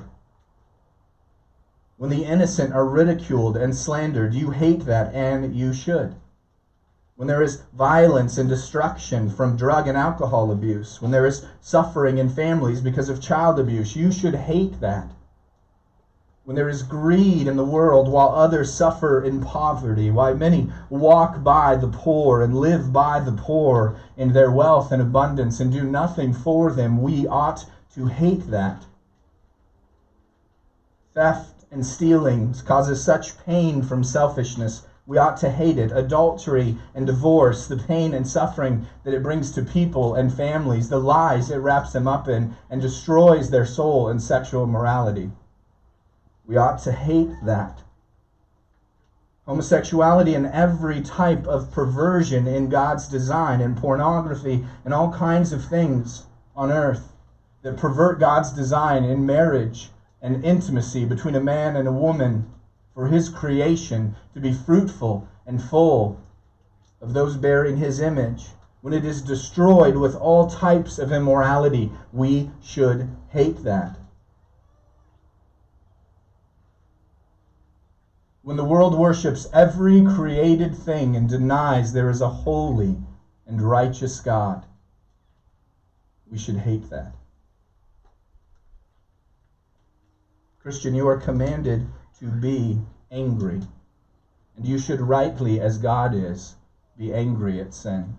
When 1.96 2.10
the 2.10 2.24
innocent 2.24 2.72
are 2.74 2.84
ridiculed 2.84 3.56
and 3.56 3.74
slandered, 3.74 4.34
you 4.34 4.50
hate 4.50 4.84
that, 4.86 5.14
and 5.14 5.54
you 5.54 5.72
should 5.72 6.16
when 7.22 7.28
there 7.28 7.40
is 7.40 7.62
violence 7.72 8.36
and 8.36 8.48
destruction 8.48 9.30
from 9.30 9.56
drug 9.56 9.86
and 9.86 9.96
alcohol 9.96 10.50
abuse, 10.50 11.00
when 11.00 11.12
there 11.12 11.24
is 11.24 11.46
suffering 11.60 12.18
in 12.18 12.28
families 12.28 12.80
because 12.80 13.08
of 13.08 13.20
child 13.20 13.60
abuse, 13.60 13.94
you 13.94 14.10
should 14.10 14.34
hate 14.34 14.80
that. 14.80 15.12
When 16.42 16.56
there 16.56 16.68
is 16.68 16.82
greed 16.82 17.46
in 17.46 17.54
the 17.54 17.64
world 17.64 18.08
while 18.08 18.30
others 18.30 18.74
suffer 18.74 19.22
in 19.22 19.40
poverty, 19.40 20.10
while 20.10 20.34
many 20.34 20.72
walk 20.90 21.44
by 21.44 21.76
the 21.76 21.86
poor 21.86 22.42
and 22.42 22.58
live 22.58 22.92
by 22.92 23.20
the 23.20 23.30
poor 23.30 23.94
in 24.16 24.32
their 24.32 24.50
wealth 24.50 24.90
and 24.90 25.00
abundance 25.00 25.60
and 25.60 25.70
do 25.70 25.84
nothing 25.84 26.32
for 26.32 26.72
them, 26.72 27.00
we 27.00 27.28
ought 27.28 27.64
to 27.94 28.06
hate 28.06 28.50
that. 28.50 28.86
Theft 31.14 31.66
and 31.70 31.86
stealing 31.86 32.52
causes 32.64 33.00
such 33.00 33.38
pain 33.38 33.80
from 33.80 34.02
selfishness 34.02 34.82
we 35.06 35.18
ought 35.18 35.36
to 35.38 35.50
hate 35.50 35.78
it. 35.78 35.90
Adultery 35.92 36.78
and 36.94 37.06
divorce, 37.06 37.66
the 37.66 37.76
pain 37.76 38.14
and 38.14 38.26
suffering 38.26 38.86
that 39.04 39.14
it 39.14 39.22
brings 39.22 39.50
to 39.52 39.62
people 39.62 40.14
and 40.14 40.32
families, 40.32 40.88
the 40.88 41.00
lies 41.00 41.50
it 41.50 41.58
wraps 41.58 41.92
them 41.92 42.06
up 42.06 42.28
in 42.28 42.54
and 42.70 42.80
destroys 42.80 43.50
their 43.50 43.66
soul 43.66 44.08
and 44.08 44.22
sexual 44.22 44.66
morality. 44.66 45.30
We 46.46 46.56
ought 46.56 46.78
to 46.80 46.92
hate 46.92 47.32
that. 47.44 47.82
Homosexuality 49.46 50.34
and 50.34 50.46
every 50.46 51.00
type 51.00 51.48
of 51.48 51.72
perversion 51.72 52.46
in 52.46 52.68
God's 52.68 53.08
design, 53.08 53.60
and 53.60 53.76
pornography, 53.76 54.64
and 54.84 54.94
all 54.94 55.12
kinds 55.12 55.52
of 55.52 55.64
things 55.64 56.26
on 56.54 56.70
earth 56.70 57.12
that 57.62 57.76
pervert 57.76 58.20
God's 58.20 58.52
design 58.52 59.02
in 59.02 59.26
marriage 59.26 59.90
and 60.20 60.44
intimacy 60.44 61.04
between 61.04 61.34
a 61.34 61.40
man 61.40 61.74
and 61.74 61.88
a 61.88 61.92
woman 61.92 62.48
for 62.94 63.08
his 63.08 63.28
creation 63.28 64.14
to 64.34 64.40
be 64.40 64.52
fruitful 64.52 65.26
and 65.46 65.62
full 65.62 66.20
of 67.00 67.12
those 67.12 67.36
bearing 67.36 67.76
his 67.76 68.00
image. 68.00 68.50
When 68.80 68.92
it 68.92 69.04
is 69.04 69.22
destroyed 69.22 69.96
with 69.96 70.16
all 70.16 70.46
types 70.46 70.98
of 70.98 71.12
immorality, 71.12 71.92
we 72.12 72.50
should 72.60 73.08
hate 73.28 73.62
that. 73.64 73.96
When 78.42 78.56
the 78.56 78.64
world 78.64 78.98
worships 78.98 79.46
every 79.52 80.02
created 80.02 80.74
thing 80.74 81.14
and 81.14 81.28
denies 81.28 81.92
there 81.92 82.10
is 82.10 82.20
a 82.20 82.28
holy 82.28 82.98
and 83.46 83.62
righteous 83.62 84.18
God, 84.18 84.66
we 86.28 86.38
should 86.38 86.56
hate 86.56 86.90
that. 86.90 87.14
Christian, 90.58 90.94
you 90.94 91.06
are 91.06 91.16
commanded 91.16 91.86
to 92.22 92.28
be 92.28 92.80
angry. 93.10 93.60
And 94.56 94.64
you 94.64 94.78
should 94.78 95.00
rightly, 95.00 95.60
as 95.60 95.76
God 95.78 96.14
is, 96.14 96.54
be 96.96 97.12
angry 97.12 97.60
at 97.60 97.74
sin. 97.74 98.16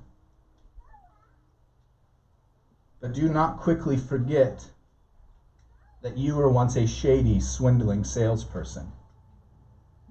But 2.99 3.13
do 3.13 3.29
not 3.29 3.61
quickly 3.61 3.95
forget 3.95 4.69
that 6.01 6.17
you 6.17 6.35
were 6.35 6.49
once 6.49 6.75
a 6.75 6.85
shady, 6.85 7.39
swindling 7.39 8.03
salesperson, 8.03 8.91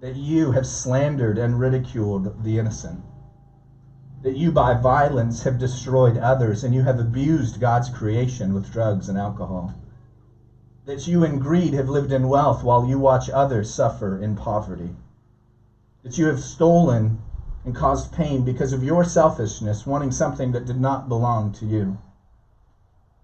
that 0.00 0.16
you 0.16 0.52
have 0.52 0.66
slandered 0.66 1.36
and 1.36 1.60
ridiculed 1.60 2.42
the 2.44 2.58
innocent, 2.58 3.04
that 4.22 4.36
you 4.36 4.50
by 4.52 4.72
violence 4.72 5.42
have 5.42 5.58
destroyed 5.58 6.16
others, 6.16 6.64
and 6.64 6.74
you 6.74 6.82
have 6.82 6.98
abused 6.98 7.60
God's 7.60 7.90
creation 7.90 8.54
with 8.54 8.72
drugs 8.72 9.10
and 9.10 9.18
alcohol 9.18 9.74
that 10.84 11.06
you 11.06 11.22
in 11.22 11.38
greed 11.38 11.74
have 11.74 11.88
lived 11.88 12.10
in 12.10 12.28
wealth 12.28 12.64
while 12.64 12.84
you 12.84 12.98
watch 12.98 13.30
others 13.30 13.70
suffer 13.70 14.18
in 14.18 14.34
poverty, 14.34 14.96
that 16.02 16.18
you 16.18 16.26
have 16.26 16.40
stolen 16.40 17.20
and 17.64 17.76
caused 17.76 18.10
pain 18.10 18.44
because 18.44 18.72
of 18.72 18.82
your 18.82 19.04
selfishness, 19.04 19.86
wanting 19.86 20.10
something 20.10 20.50
that 20.50 20.64
did 20.64 20.80
not 20.80 21.08
belong 21.08 21.52
to 21.52 21.64
you. 21.64 21.96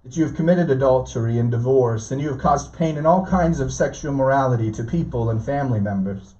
That 0.04 0.16
you 0.16 0.22
have 0.24 0.36
committed 0.36 0.70
adultery 0.70 1.36
and 1.36 1.50
divorce, 1.50 2.12
and 2.12 2.20
you 2.20 2.28
have 2.28 2.38
caused 2.38 2.72
pain 2.72 2.96
in 2.96 3.04
all 3.04 3.26
kinds 3.26 3.58
of 3.58 3.72
sexual 3.72 4.12
morality 4.12 4.70
to 4.70 4.84
people 4.84 5.28
and 5.28 5.42
family 5.42 5.80
members. 5.80 6.36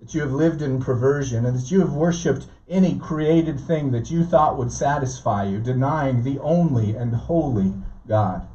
That 0.00 0.12
you 0.12 0.20
have 0.20 0.32
lived 0.32 0.60
in 0.60 0.78
perversion, 0.80 1.46
and 1.46 1.56
that 1.56 1.70
you 1.70 1.80
have 1.80 1.94
worshipped 1.94 2.46
any 2.68 2.98
created 2.98 3.58
thing 3.58 3.90
that 3.92 4.10
you 4.10 4.22
thought 4.22 4.58
would 4.58 4.70
satisfy 4.70 5.44
you, 5.44 5.58
denying 5.58 6.22
the 6.22 6.38
only 6.40 6.94
and 6.94 7.14
holy 7.14 7.72
God. 8.06 8.46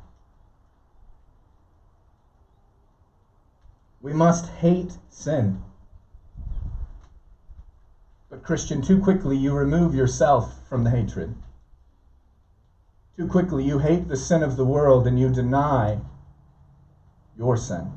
We 4.06 4.14
must 4.14 4.46
hate 4.46 5.00
sin. 5.10 5.64
But, 8.30 8.44
Christian, 8.44 8.84
too 8.84 9.00
quickly 9.00 9.36
you 9.36 9.56
remove 9.56 9.96
yourself 9.96 10.62
from 10.70 10.84
the 10.84 10.92
hatred. 10.92 11.34
Too 13.18 13.26
quickly 13.26 13.64
you 13.64 13.80
hate 13.80 14.08
the 14.08 14.16
sin 14.16 14.44
of 14.44 14.58
the 14.58 14.66
world 14.66 15.08
and 15.08 15.20
you 15.20 15.32
deny 15.32 16.02
your 17.36 17.58
sin. 17.58 17.92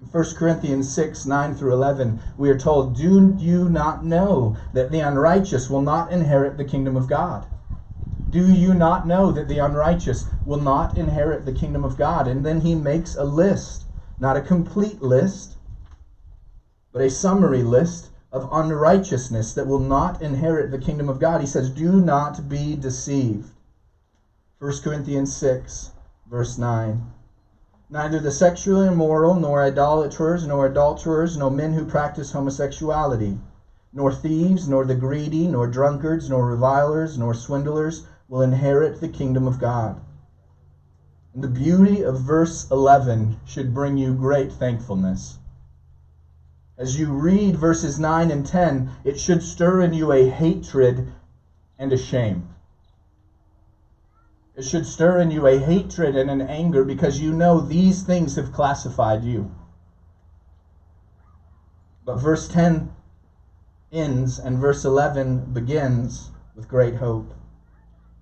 In 0.00 0.08
1 0.08 0.24
Corinthians 0.34 0.92
6 0.92 1.24
9 1.24 1.54
through 1.54 1.72
11, 1.72 2.20
we 2.36 2.50
are 2.50 2.58
told, 2.58 2.96
Do 2.96 3.36
you 3.38 3.68
not 3.68 4.04
know 4.04 4.56
that 4.72 4.90
the 4.90 4.98
unrighteous 4.98 5.70
will 5.70 5.82
not 5.82 6.10
inherit 6.10 6.56
the 6.56 6.64
kingdom 6.64 6.96
of 6.96 7.06
God? 7.06 7.46
Do 8.28 8.52
you 8.52 8.74
not 8.74 9.06
know 9.06 9.30
that 9.30 9.46
the 9.46 9.60
unrighteous 9.60 10.26
will 10.44 10.58
not 10.58 10.98
inherit 10.98 11.44
the 11.44 11.52
kingdom 11.52 11.84
of 11.84 11.96
God? 11.96 12.26
And 12.26 12.44
then 12.44 12.60
he 12.60 12.74
makes 12.74 13.14
a 13.14 13.22
list, 13.22 13.86
not 14.18 14.36
a 14.36 14.40
complete 14.40 15.00
list, 15.00 15.56
but 16.92 17.02
a 17.02 17.08
summary 17.08 17.62
list 17.62 18.10
of 18.32 18.48
unrighteousness 18.50 19.52
that 19.54 19.68
will 19.68 19.78
not 19.78 20.20
inherit 20.20 20.72
the 20.72 20.78
kingdom 20.78 21.08
of 21.08 21.20
God. 21.20 21.40
He 21.40 21.46
says, 21.46 21.70
Do 21.70 22.00
not 22.00 22.48
be 22.48 22.74
deceived. 22.74 23.52
1 24.58 24.82
Corinthians 24.82 25.34
6, 25.36 25.92
verse 26.28 26.58
9. 26.58 27.06
Neither 27.88 28.18
the 28.18 28.32
sexually 28.32 28.88
immoral, 28.88 29.36
nor 29.36 29.62
idolaters, 29.62 30.44
nor 30.44 30.66
adulterers, 30.66 31.36
nor 31.36 31.52
men 31.52 31.74
who 31.74 31.84
practice 31.84 32.32
homosexuality, 32.32 33.38
nor 33.92 34.10
thieves, 34.12 34.68
nor 34.68 34.84
the 34.84 34.96
greedy, 34.96 35.46
nor 35.46 35.68
drunkards, 35.68 36.28
nor 36.28 36.44
revilers, 36.44 37.16
nor 37.16 37.32
swindlers 37.32 38.02
will 38.28 38.42
inherit 38.42 39.00
the 39.00 39.08
kingdom 39.08 39.46
of 39.46 39.58
God. 39.58 40.00
The 41.34 41.48
beauty 41.48 42.02
of 42.02 42.20
verse 42.20 42.70
11 42.70 43.40
should 43.44 43.74
bring 43.74 43.98
you 43.98 44.14
great 44.14 44.50
thankfulness. 44.52 45.38
As 46.78 46.98
you 46.98 47.12
read 47.12 47.56
verses 47.56 47.98
9 47.98 48.30
and 48.30 48.44
10, 48.44 48.90
it 49.04 49.18
should 49.18 49.42
stir 49.42 49.80
in 49.82 49.92
you 49.92 50.12
a 50.12 50.28
hatred 50.28 51.12
and 51.78 51.92
a 51.92 51.96
shame. 51.96 52.48
It 54.54 54.64
should 54.64 54.86
stir 54.86 55.20
in 55.20 55.30
you 55.30 55.46
a 55.46 55.58
hatred 55.58 56.16
and 56.16 56.30
an 56.30 56.40
anger 56.40 56.82
because 56.82 57.20
you 57.20 57.32
know 57.32 57.60
these 57.60 58.02
things 58.02 58.36
have 58.36 58.52
classified 58.52 59.22
you. 59.22 59.50
But 62.06 62.16
verse 62.16 62.48
10 62.48 62.90
ends 63.92 64.38
and 64.38 64.58
verse 64.58 64.84
11 64.84 65.52
begins 65.52 66.30
with 66.54 66.68
great 66.68 66.94
hope. 66.94 67.34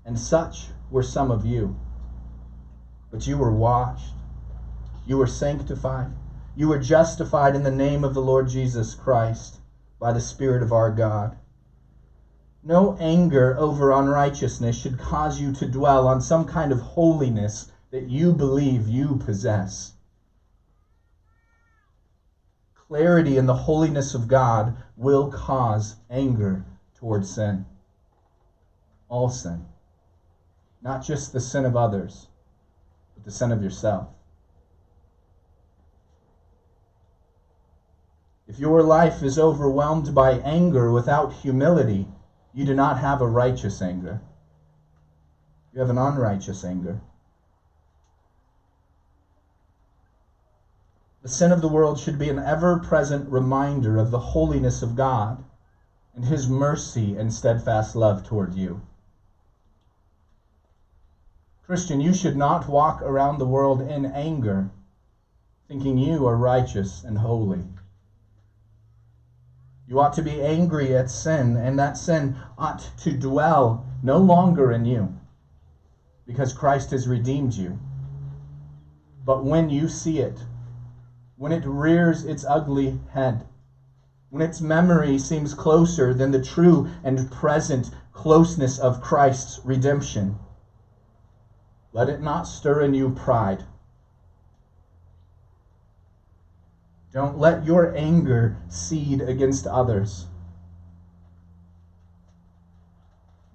And 0.05 0.19
such 0.19 0.69
were 0.91 1.03
some 1.03 1.31
of 1.31 1.47
you. 1.47 1.77
But 3.11 3.27
you 3.27 3.39
were 3.39 3.53
washed, 3.53 4.15
you 5.07 5.17
were 5.17 5.27
sanctified, 5.27 6.13
you 6.57 6.69
were 6.69 6.79
justified 6.79 7.55
in 7.55 7.63
the 7.63 7.71
name 7.71 8.05
of 8.05 8.15
the 8.15 8.23
Lord 8.23 8.49
Jesus 8.49 8.95
Christ 8.95 9.61
by 9.99 10.13
the 10.13 10.21
Spirit 10.21 10.63
of 10.63 10.73
our 10.73 10.91
God. 10.91 11.37
No 12.63 12.97
anger 12.99 13.57
over 13.59 13.91
unrighteousness 13.91 14.75
should 14.77 14.99
cause 14.99 15.39
you 15.39 15.51
to 15.53 15.67
dwell 15.67 16.07
on 16.07 16.21
some 16.21 16.47
kind 16.47 16.73
of 16.73 16.81
holiness 16.81 17.67
that 17.91 18.09
you 18.09 18.33
believe 18.33 18.89
you 18.89 19.17
possess. 19.17 19.93
Clarity 22.75 23.37
in 23.37 23.47
the 23.47 23.55
holiness 23.55 24.15
of 24.15 24.29
God 24.29 24.75
will 24.97 25.27
cause 25.27 25.95
anger 26.11 26.65
towards 26.95 27.29
sin. 27.29 27.65
All 29.09 29.29
sin. 29.29 29.65
Not 30.85 31.03
just 31.03 31.33
the 31.33 31.41
sin 31.41 31.65
of 31.65 31.77
others, 31.77 32.29
but 33.15 33.25
the 33.25 33.31
sin 33.31 33.51
of 33.51 33.63
yourself. 33.63 34.09
If 38.47 38.59
your 38.59 38.83
life 38.83 39.23
is 39.23 39.39
overwhelmed 39.39 40.15
by 40.15 40.33
anger 40.33 40.93
without 40.93 41.33
humility, 41.33 42.07
you 42.53 42.67
do 42.67 42.75
not 42.75 42.99
have 42.99 43.23
a 43.23 43.27
righteous 43.27 43.81
anger. 43.81 44.21
You 45.73 45.81
have 45.81 45.89
an 45.89 45.97
unrighteous 45.97 46.63
anger. 46.63 47.01
The 51.23 51.29
sin 51.29 51.51
of 51.51 51.63
the 51.63 51.69
world 51.69 51.99
should 51.99 52.19
be 52.19 52.29
an 52.29 52.39
ever 52.39 52.79
present 52.79 53.31
reminder 53.31 53.97
of 53.97 54.11
the 54.11 54.19
holiness 54.19 54.83
of 54.83 54.95
God 54.95 55.43
and 56.15 56.27
His 56.27 56.47
mercy 56.47 57.17
and 57.17 57.33
steadfast 57.33 57.97
love 57.97 58.23
toward 58.23 58.55
you. 58.55 58.83
Christian, 61.67 61.99
you 61.99 62.13
should 62.13 62.37
not 62.37 62.69
walk 62.69 63.01
around 63.01 63.39
the 63.39 63.47
world 63.47 63.81
in 63.81 64.05
anger, 64.05 64.69
thinking 65.67 65.97
you 65.97 66.27
are 66.27 66.37
righteous 66.37 67.03
and 67.03 67.17
holy. 67.17 67.65
You 69.89 69.99
ought 69.99 70.13
to 70.15 70.23
be 70.23 70.43
angry 70.43 70.95
at 70.95 71.09
sin, 71.09 71.57
and 71.57 71.79
that 71.79 71.97
sin 71.97 72.37
ought 72.59 72.91
to 72.99 73.13
dwell 73.13 73.87
no 74.03 74.19
longer 74.19 74.73
in 74.73 74.85
you 74.85 75.17
because 76.27 76.53
Christ 76.53 76.91
has 76.91 77.07
redeemed 77.07 77.55
you. 77.55 77.79
But 79.25 79.43
when 79.43 79.71
you 79.71 79.89
see 79.89 80.19
it, 80.19 80.45
when 81.37 81.51
it 81.51 81.65
rears 81.65 82.25
its 82.25 82.45
ugly 82.47 82.99
head, 83.09 83.47
when 84.29 84.43
its 84.43 84.61
memory 84.61 85.17
seems 85.17 85.55
closer 85.55 86.13
than 86.13 86.31
the 86.31 86.39
true 86.39 86.87
and 87.03 87.31
present 87.31 87.91
closeness 88.13 88.79
of 88.79 89.01
Christ's 89.01 89.61
redemption, 89.65 90.37
let 91.95 92.11
it 92.11 92.21
not 92.21 92.43
stir 92.43 92.83
in 92.83 92.93
you 92.93 93.09
pride 93.09 93.65
Don't 97.15 97.39
let 97.39 97.65
your 97.65 97.97
anger 97.97 98.57
seed 98.69 99.21
against 99.21 99.69
others. 99.69 100.27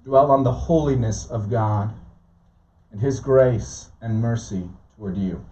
Dwell 0.05 0.31
on 0.31 0.45
the 0.45 0.53
holiness 0.53 1.25
of 1.25 1.49
God 1.49 1.93
and 2.89 3.01
His 3.01 3.19
grace 3.19 3.89
and 3.99 4.21
mercy 4.21 4.69
toward 4.95 5.17
you. 5.17 5.43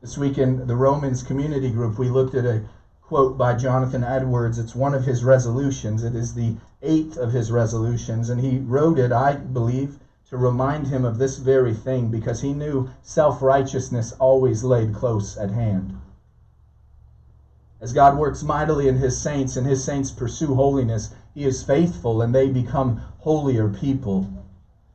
This 0.00 0.18
week 0.18 0.38
in 0.38 0.66
the 0.66 0.74
Romans 0.74 1.22
community 1.22 1.70
group, 1.70 2.00
we 2.00 2.08
looked 2.08 2.34
at 2.34 2.44
a 2.44 2.64
quote 3.00 3.38
by 3.38 3.54
Jonathan 3.54 4.02
Edwards. 4.02 4.58
It's 4.58 4.74
one 4.74 4.94
of 4.94 5.04
his 5.04 5.22
resolutions. 5.22 6.02
It 6.02 6.16
is 6.16 6.34
the 6.34 6.56
eighth 6.82 7.16
of 7.16 7.32
his 7.32 7.52
resolutions, 7.52 8.28
and 8.28 8.40
he 8.40 8.58
wrote 8.58 8.98
it, 8.98 9.12
I 9.12 9.36
believe, 9.36 10.00
to 10.30 10.36
remind 10.36 10.86
him 10.86 11.04
of 11.04 11.18
this 11.18 11.38
very 11.38 11.74
thing 11.74 12.08
because 12.08 12.40
he 12.40 12.52
knew 12.52 12.88
self 13.02 13.42
righteousness 13.42 14.12
always 14.20 14.62
laid 14.62 14.94
close 14.94 15.36
at 15.36 15.50
hand. 15.50 15.92
As 17.80 17.92
God 17.92 18.16
works 18.16 18.44
mightily 18.44 18.86
in 18.86 18.94
his 18.94 19.18
saints 19.18 19.56
and 19.56 19.66
his 19.66 19.82
saints 19.82 20.12
pursue 20.12 20.54
holiness, 20.54 21.10
he 21.34 21.44
is 21.44 21.64
faithful 21.64 22.22
and 22.22 22.32
they 22.32 22.48
become 22.48 23.00
holier 23.18 23.68
people. 23.68 24.24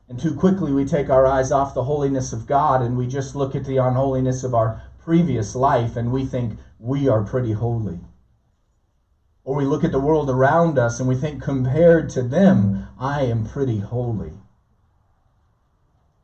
And 0.07 0.17
too 0.17 0.33
quickly 0.33 0.71
we 0.71 0.85
take 0.85 1.09
our 1.09 1.27
eyes 1.27 1.51
off 1.51 1.73
the 1.73 1.83
holiness 1.83 2.31
of 2.31 2.47
God 2.47 2.81
and 2.81 2.95
we 2.95 3.05
just 3.05 3.35
look 3.35 3.55
at 3.55 3.65
the 3.65 3.75
unholiness 3.75 4.41
of 4.45 4.55
our 4.55 4.81
previous 4.97 5.53
life 5.53 5.97
and 5.97 6.13
we 6.13 6.23
think 6.23 6.57
we 6.79 7.09
are 7.09 7.21
pretty 7.21 7.51
holy. 7.51 7.99
Or 9.43 9.57
we 9.57 9.65
look 9.65 9.83
at 9.83 9.91
the 9.91 9.99
world 9.99 10.29
around 10.29 10.79
us 10.79 11.01
and 11.01 11.09
we 11.09 11.15
think, 11.15 11.41
compared 11.41 12.09
to 12.11 12.23
them, 12.23 12.87
I 12.97 13.23
am 13.23 13.43
pretty 13.43 13.79
holy. 13.79 14.31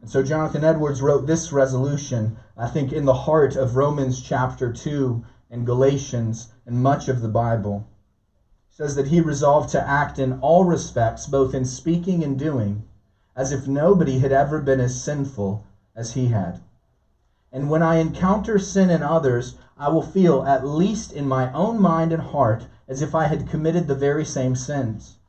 And 0.01 0.09
so 0.09 0.23
Jonathan 0.23 0.63
Edwards 0.63 0.99
wrote 0.99 1.27
this 1.27 1.53
resolution, 1.53 2.35
I 2.57 2.67
think, 2.67 2.91
in 2.91 3.05
the 3.05 3.13
heart 3.13 3.55
of 3.55 3.75
Romans 3.75 4.19
chapter 4.19 4.73
2 4.73 5.23
and 5.51 5.63
Galatians 5.63 6.47
and 6.65 6.81
much 6.81 7.07
of 7.07 7.21
the 7.21 7.29
Bible. 7.29 7.85
says 8.71 8.95
that 8.95 9.09
he 9.09 9.21
resolved 9.21 9.69
to 9.69 9.87
act 9.87 10.17
in 10.17 10.33
all 10.39 10.63
respects, 10.65 11.27
both 11.27 11.53
in 11.53 11.65
speaking 11.65 12.23
and 12.23 12.39
doing, 12.39 12.81
as 13.35 13.51
if 13.51 13.67
nobody 13.67 14.17
had 14.17 14.31
ever 14.31 14.59
been 14.59 14.79
as 14.79 14.99
sinful 14.99 15.63
as 15.95 16.13
he 16.13 16.29
had. 16.29 16.61
And 17.51 17.69
when 17.69 17.83
I 17.83 17.97
encounter 17.97 18.57
sin 18.57 18.89
in 18.89 19.03
others, 19.03 19.53
I 19.77 19.89
will 19.89 20.01
feel, 20.01 20.41
at 20.47 20.65
least 20.65 21.11
in 21.11 21.27
my 21.27 21.51
own 21.51 21.77
mind 21.77 22.11
and 22.11 22.23
heart, 22.23 22.65
as 22.87 23.03
if 23.03 23.13
I 23.13 23.25
had 23.25 23.47
committed 23.47 23.87
the 23.87 23.93
very 23.93 24.25
same 24.25 24.55
sins, 24.55 25.19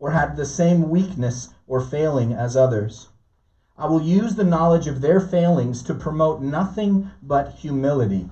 or 0.00 0.10
had 0.10 0.34
the 0.34 0.44
same 0.44 0.90
weakness 0.90 1.50
or 1.68 1.78
failing 1.78 2.32
as 2.32 2.56
others. 2.56 3.10
I 3.78 3.86
will 3.86 4.02
use 4.02 4.34
the 4.34 4.44
knowledge 4.44 4.88
of 4.88 5.00
their 5.00 5.20
failings 5.20 5.82
to 5.84 5.94
promote 5.94 6.42
nothing 6.42 7.08
but 7.22 7.52
humility 7.52 8.28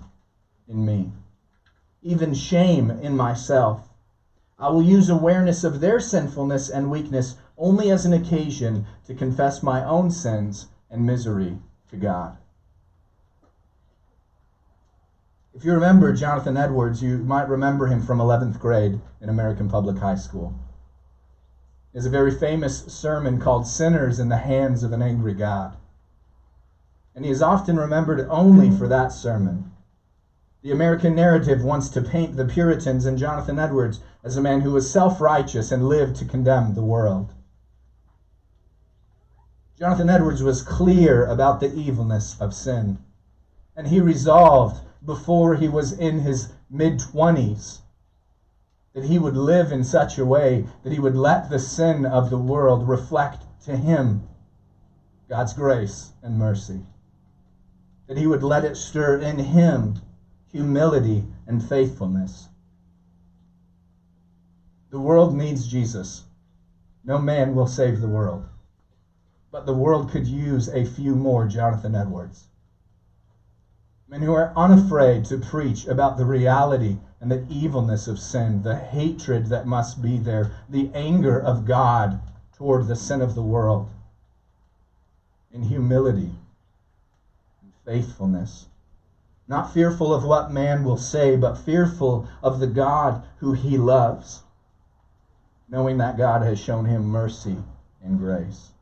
in 0.67 0.85
me 0.85 1.13
even 2.07 2.33
shame 2.33 2.89
in 2.91 3.17
myself. 3.17 3.89
I 4.59 4.69
will 4.71 4.83
use 4.83 5.11
awareness 5.11 5.65
of 5.65 5.81
their 5.81 5.99
sinfulness 5.99 6.69
and 6.71 6.91
weakness 6.91 7.35
only 7.59 7.91
as 7.91 8.07
an 8.07 8.13
occasion 8.13 8.87
to 9.07 9.15
confess 9.15 9.63
my 9.63 9.85
own 9.85 10.11
sins 10.11 10.69
and 10.89 11.05
misery 11.05 11.59
to 11.91 11.97
God. 11.97 12.37
If 15.53 15.65
you 15.65 15.73
remember 15.73 16.13
Jonathan 16.13 16.57
Edwards, 16.57 17.03
you 17.03 17.19
might 17.19 17.49
remember 17.49 17.87
him 17.87 18.03
from 18.03 18.19
11th 18.19 18.61
grade 18.61 19.01
in 19.21 19.29
American 19.29 19.69
Public 19.69 19.99
High 19.99 20.15
School. 20.15 20.55
There's 21.97 22.05
a 22.05 22.11
very 22.11 22.31
famous 22.31 22.81
sermon 22.89 23.41
called 23.41 23.67
Sinners 23.67 24.21
in 24.21 24.29
the 24.29 24.37
Hands 24.37 24.83
of 24.83 24.93
an 24.93 25.01
Angry 25.01 25.33
God. 25.33 25.79
And 27.15 27.25
he 27.25 27.31
is 27.31 27.41
often 27.41 27.79
remembered 27.79 28.27
only 28.29 28.71
for 28.71 28.87
that 28.87 29.13
sermon. 29.13 29.73
The 30.61 30.73
American 30.73 31.15
narrative 31.15 31.65
wants 31.65 31.89
to 31.89 32.03
paint 32.03 32.37
the 32.37 32.45
Puritans 32.45 33.07
and 33.07 33.17
Jonathan 33.17 33.59
Edwards 33.59 34.01
as 34.23 34.37
a 34.37 34.43
man 34.43 34.61
who 34.61 34.73
was 34.73 34.91
self 34.91 35.23
righteous 35.23 35.73
and 35.73 35.89
lived 35.89 36.17
to 36.17 36.27
condemn 36.27 36.75
the 36.75 36.83
world. 36.83 37.33
Jonathan 39.79 40.11
Edwards 40.11 40.43
was 40.43 40.61
clear 40.61 41.25
about 41.25 41.61
the 41.61 41.75
evilness 41.75 42.39
of 42.39 42.53
sin, 42.53 42.99
and 43.75 43.87
he 43.87 44.01
resolved 44.01 44.83
before 45.03 45.55
he 45.55 45.67
was 45.67 45.93
in 45.93 46.19
his 46.19 46.53
mid 46.69 46.99
20s 46.99 47.79
that 48.97 49.05
he 49.05 49.21
would 49.21 49.37
live 49.37 49.71
in 49.71 49.85
such 49.85 50.19
a 50.19 50.25
way 50.25 50.67
that 50.83 50.93
he 50.93 50.99
would 50.99 51.17
let 51.17 51.49
the 51.51 51.61
sin 51.61 52.05
of 52.05 52.31
the 52.31 52.39
world 52.39 52.89
reflect 52.89 53.45
to 53.67 53.77
him 53.77 54.27
God's 55.29 55.53
grace 55.53 56.15
and 56.23 56.37
mercy. 56.37 56.83
That 58.09 58.17
he 58.17 58.27
would 58.27 58.43
let 58.43 58.65
it 58.65 58.77
stir 58.77 59.21
in 59.21 59.39
him 59.39 60.01
humility, 60.57 61.23
and 61.47 61.63
faithfulness. 61.63 62.49
The 64.89 64.99
world 64.99 65.35
needs 65.35 65.67
Jesus. 65.67 66.25
No 67.05 67.19
man 67.19 67.55
will 67.55 67.67
save 67.67 68.01
the 68.01 68.09
world. 68.09 68.47
But 69.51 69.67
the 69.67 69.75
world 69.75 70.11
could 70.11 70.27
use 70.27 70.69
a 70.69 70.85
few 70.85 71.15
more 71.15 71.45
Jonathan 71.45 71.95
Edwards. 71.95 72.49
Men 74.09 74.23
who 74.23 74.33
are 74.33 74.51
unafraid 74.57 75.27
to 75.27 75.37
preach 75.37 75.85
about 75.87 76.17
the 76.17 76.25
reality 76.25 76.97
and 77.21 77.31
the 77.31 77.47
evilness 77.49 78.09
of 78.09 78.19
sin, 78.19 78.63
the 78.63 78.77
hatred 78.77 79.47
that 79.47 79.67
must 79.67 80.03
be 80.03 80.19
there, 80.19 80.51
the 80.69 80.91
anger 80.95 81.41
of 81.41 81.65
God 81.65 82.21
toward 82.53 82.87
the 82.87 82.97
sin 82.97 83.23
of 83.23 83.35
the 83.35 83.43
world, 83.43 83.89
in 85.53 85.63
humility 85.63 86.33
and 87.63 87.73
faithfulness 87.85 88.69
not 89.49 89.73
fearful 89.73 90.13
of 90.13 90.25
what 90.25 90.51
man 90.51 90.85
will 90.85 90.97
say, 90.97 91.37
but 91.37 91.57
fearful 91.57 92.27
of 92.43 92.59
the 92.59 92.67
God 92.67 93.23
who 93.39 93.53
he 93.53 93.79
loves, 93.79 94.43
knowing 95.69 95.99
that 95.99 96.17
God 96.17 96.43
has 96.43 96.59
shown 96.59 96.85
him 96.85 97.05
mercy 97.05 97.57
and 98.03 98.19
grace. 98.19 98.73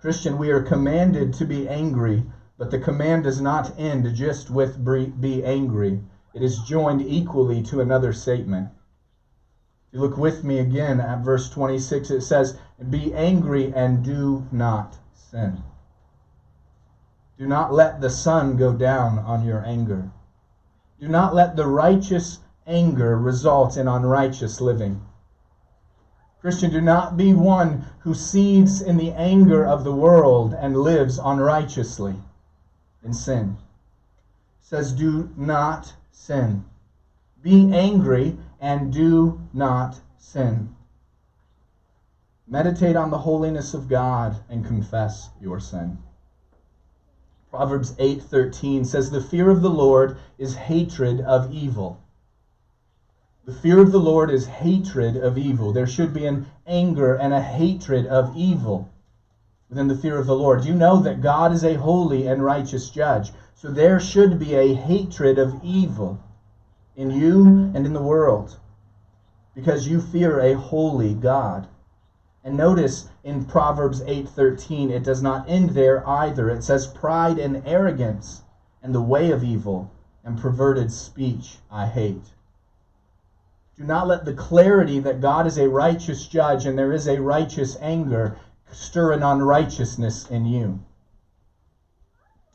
Christian, 0.00 0.38
we 0.38 0.50
are 0.50 0.62
commanded 0.62 1.32
to 1.34 1.44
be 1.44 1.68
angry, 1.68 2.24
but 2.58 2.70
the 2.70 2.78
command 2.78 3.24
does 3.24 3.40
not 3.40 3.78
end 3.78 4.12
just 4.14 4.50
with 4.50 4.82
be 5.20 5.44
angry. 5.44 6.00
It 6.32 6.42
is 6.42 6.58
joined 6.60 7.02
equally 7.02 7.62
to 7.64 7.80
another 7.80 8.12
statement. 8.12 8.70
If 9.88 9.94
you 9.94 10.00
look 10.00 10.16
with 10.16 10.44
me 10.44 10.58
again 10.58 11.00
at 11.00 11.24
verse 11.24 11.50
26, 11.50 12.10
it 12.10 12.20
says, 12.20 12.56
Be 12.88 13.12
angry 13.12 13.74
and 13.74 14.04
do 14.04 14.46
not 14.52 14.98
sin. 15.12 15.64
Do 17.36 17.46
not 17.46 17.72
let 17.72 18.00
the 18.00 18.10
sun 18.10 18.56
go 18.56 18.72
down 18.72 19.18
on 19.18 19.44
your 19.44 19.64
anger. 19.64 20.12
Do 21.00 21.08
not 21.08 21.34
let 21.34 21.56
the 21.56 21.66
righteous 21.66 22.38
anger 22.66 23.18
result 23.18 23.76
in 23.76 23.88
unrighteous 23.88 24.60
living. 24.60 25.00
Christian, 26.40 26.70
do 26.70 26.80
not 26.80 27.16
be 27.16 27.34
one 27.34 27.86
who 28.00 28.14
seeds 28.14 28.80
in 28.80 28.96
the 28.96 29.12
anger 29.12 29.66
of 29.66 29.82
the 29.82 29.94
world 29.94 30.54
and 30.54 30.76
lives 30.76 31.18
unrighteously 31.18 32.14
in 33.02 33.12
sin. 33.12 33.56
It 34.60 34.66
says, 34.66 34.92
Do 34.92 35.30
not 35.36 35.94
sin. 36.10 36.64
Be 37.42 37.72
angry 37.72 38.36
and 38.60 38.92
do 38.92 39.40
not 39.52 40.00
sin. 40.16 40.74
Meditate 42.46 42.96
on 42.96 43.10
the 43.10 43.18
holiness 43.18 43.74
of 43.74 43.88
God 43.88 44.36
and 44.48 44.64
confess 44.64 45.30
your 45.40 45.60
sin. 45.60 45.98
Proverbs 47.50 47.94
8:13 47.98 48.84
says 48.84 49.10
the 49.10 49.20
fear 49.20 49.50
of 49.50 49.62
the 49.62 49.70
Lord 49.70 50.16
is 50.38 50.54
hatred 50.54 51.20
of 51.20 51.52
evil. 51.52 51.98
The 53.44 53.52
fear 53.52 53.80
of 53.80 53.90
the 53.90 54.00
Lord 54.00 54.30
is 54.30 54.46
hatred 54.46 55.16
of 55.16 55.36
evil. 55.38 55.72
There 55.72 55.86
should 55.86 56.12
be 56.12 56.26
an 56.26 56.46
anger 56.66 57.14
and 57.14 57.32
a 57.32 57.40
hatred 57.40 58.06
of 58.06 58.36
evil 58.36 58.88
within 59.68 59.88
the 59.88 59.96
fear 59.96 60.18
of 60.18 60.26
the 60.26 60.36
Lord. 60.36 60.64
You 60.64 60.74
know 60.74 60.98
that 60.98 61.20
God 61.20 61.52
is 61.52 61.64
a 61.64 61.74
holy 61.74 62.26
and 62.26 62.44
righteous 62.44 62.90
judge. 62.90 63.32
So 63.60 63.70
there 63.70 64.00
should 64.00 64.38
be 64.38 64.54
a 64.54 64.72
hatred 64.72 65.38
of 65.38 65.62
evil 65.62 66.18
in 66.96 67.10
you 67.10 67.44
and 67.44 67.84
in 67.84 67.92
the 67.92 68.00
world 68.00 68.56
because 69.54 69.86
you 69.86 70.00
fear 70.00 70.40
a 70.40 70.54
holy 70.54 71.12
God. 71.12 71.68
And 72.42 72.56
notice 72.56 73.10
in 73.22 73.44
Proverbs 73.44 74.00
8:13 74.00 74.88
it 74.88 75.04
does 75.04 75.20
not 75.20 75.46
end 75.46 75.74
there 75.74 76.08
either. 76.08 76.48
It 76.48 76.64
says 76.64 76.86
pride 76.86 77.38
and 77.38 77.60
arrogance 77.66 78.40
and 78.82 78.94
the 78.94 79.02
way 79.02 79.30
of 79.30 79.44
evil 79.44 79.90
and 80.24 80.40
perverted 80.40 80.90
speech 80.90 81.58
I 81.70 81.84
hate. 81.84 82.32
Do 83.76 83.84
not 83.84 84.06
let 84.06 84.24
the 84.24 84.32
clarity 84.32 85.00
that 85.00 85.20
God 85.20 85.46
is 85.46 85.58
a 85.58 85.68
righteous 85.68 86.26
judge 86.26 86.64
and 86.64 86.78
there 86.78 86.94
is 86.94 87.06
a 87.06 87.20
righteous 87.20 87.76
anger 87.82 88.38
stir 88.72 89.12
an 89.12 89.22
unrighteousness 89.22 90.30
in 90.30 90.46
you. 90.46 90.80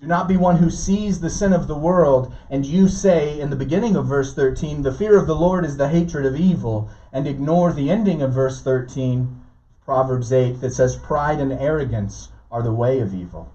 Do 0.02 0.08
not 0.08 0.28
be 0.28 0.36
one 0.36 0.58
who 0.58 0.70
sees 0.70 1.20
the 1.20 1.30
sin 1.30 1.54
of 1.54 1.68
the 1.68 1.76
world 1.76 2.34
and 2.50 2.66
you 2.66 2.90
say 2.90 3.40
in 3.40 3.50
the 3.50 3.56
beginning 3.56 3.96
of 3.96 4.06
verse 4.06 4.34
13, 4.34 4.82
the 4.82 4.92
fear 4.92 5.18
of 5.18 5.26
the 5.26 5.36
Lord 5.36 5.64
is 5.64 5.78
the 5.78 5.88
hatred 5.88 6.26
of 6.26 6.36
evil, 6.36 6.90
and 7.14 7.26
ignore 7.26 7.72
the 7.72 7.90
ending 7.90 8.22
of 8.22 8.34
verse 8.34 8.62
13 8.62 9.42
Proverbs 9.86 10.34
8 10.34 10.60
that 10.60 10.74
says, 10.74 10.98
Pride 10.98 11.40
and 11.40 11.54
arrogance 11.54 12.30
are 12.52 12.62
the 12.62 12.74
way 12.74 13.00
of 13.00 13.14
evil, 13.14 13.50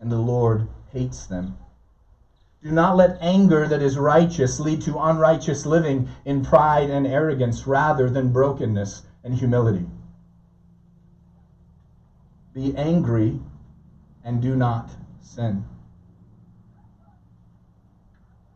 and 0.00 0.10
the 0.10 0.18
Lord 0.18 0.66
hates 0.90 1.26
them. 1.26 1.56
Do 2.60 2.72
not 2.72 2.96
let 2.96 3.18
anger 3.20 3.68
that 3.68 3.80
is 3.80 3.96
righteous 3.96 4.58
lead 4.58 4.80
to 4.82 4.98
unrighteous 4.98 5.64
living 5.64 6.08
in 6.24 6.42
pride 6.42 6.90
and 6.90 7.06
arrogance 7.06 7.68
rather 7.68 8.10
than 8.10 8.32
brokenness 8.32 9.02
and 9.22 9.34
humility. 9.34 9.86
Be 12.52 12.74
angry 12.74 13.38
and 14.24 14.42
do 14.42 14.56
not 14.56 14.90
sin. 15.28 15.64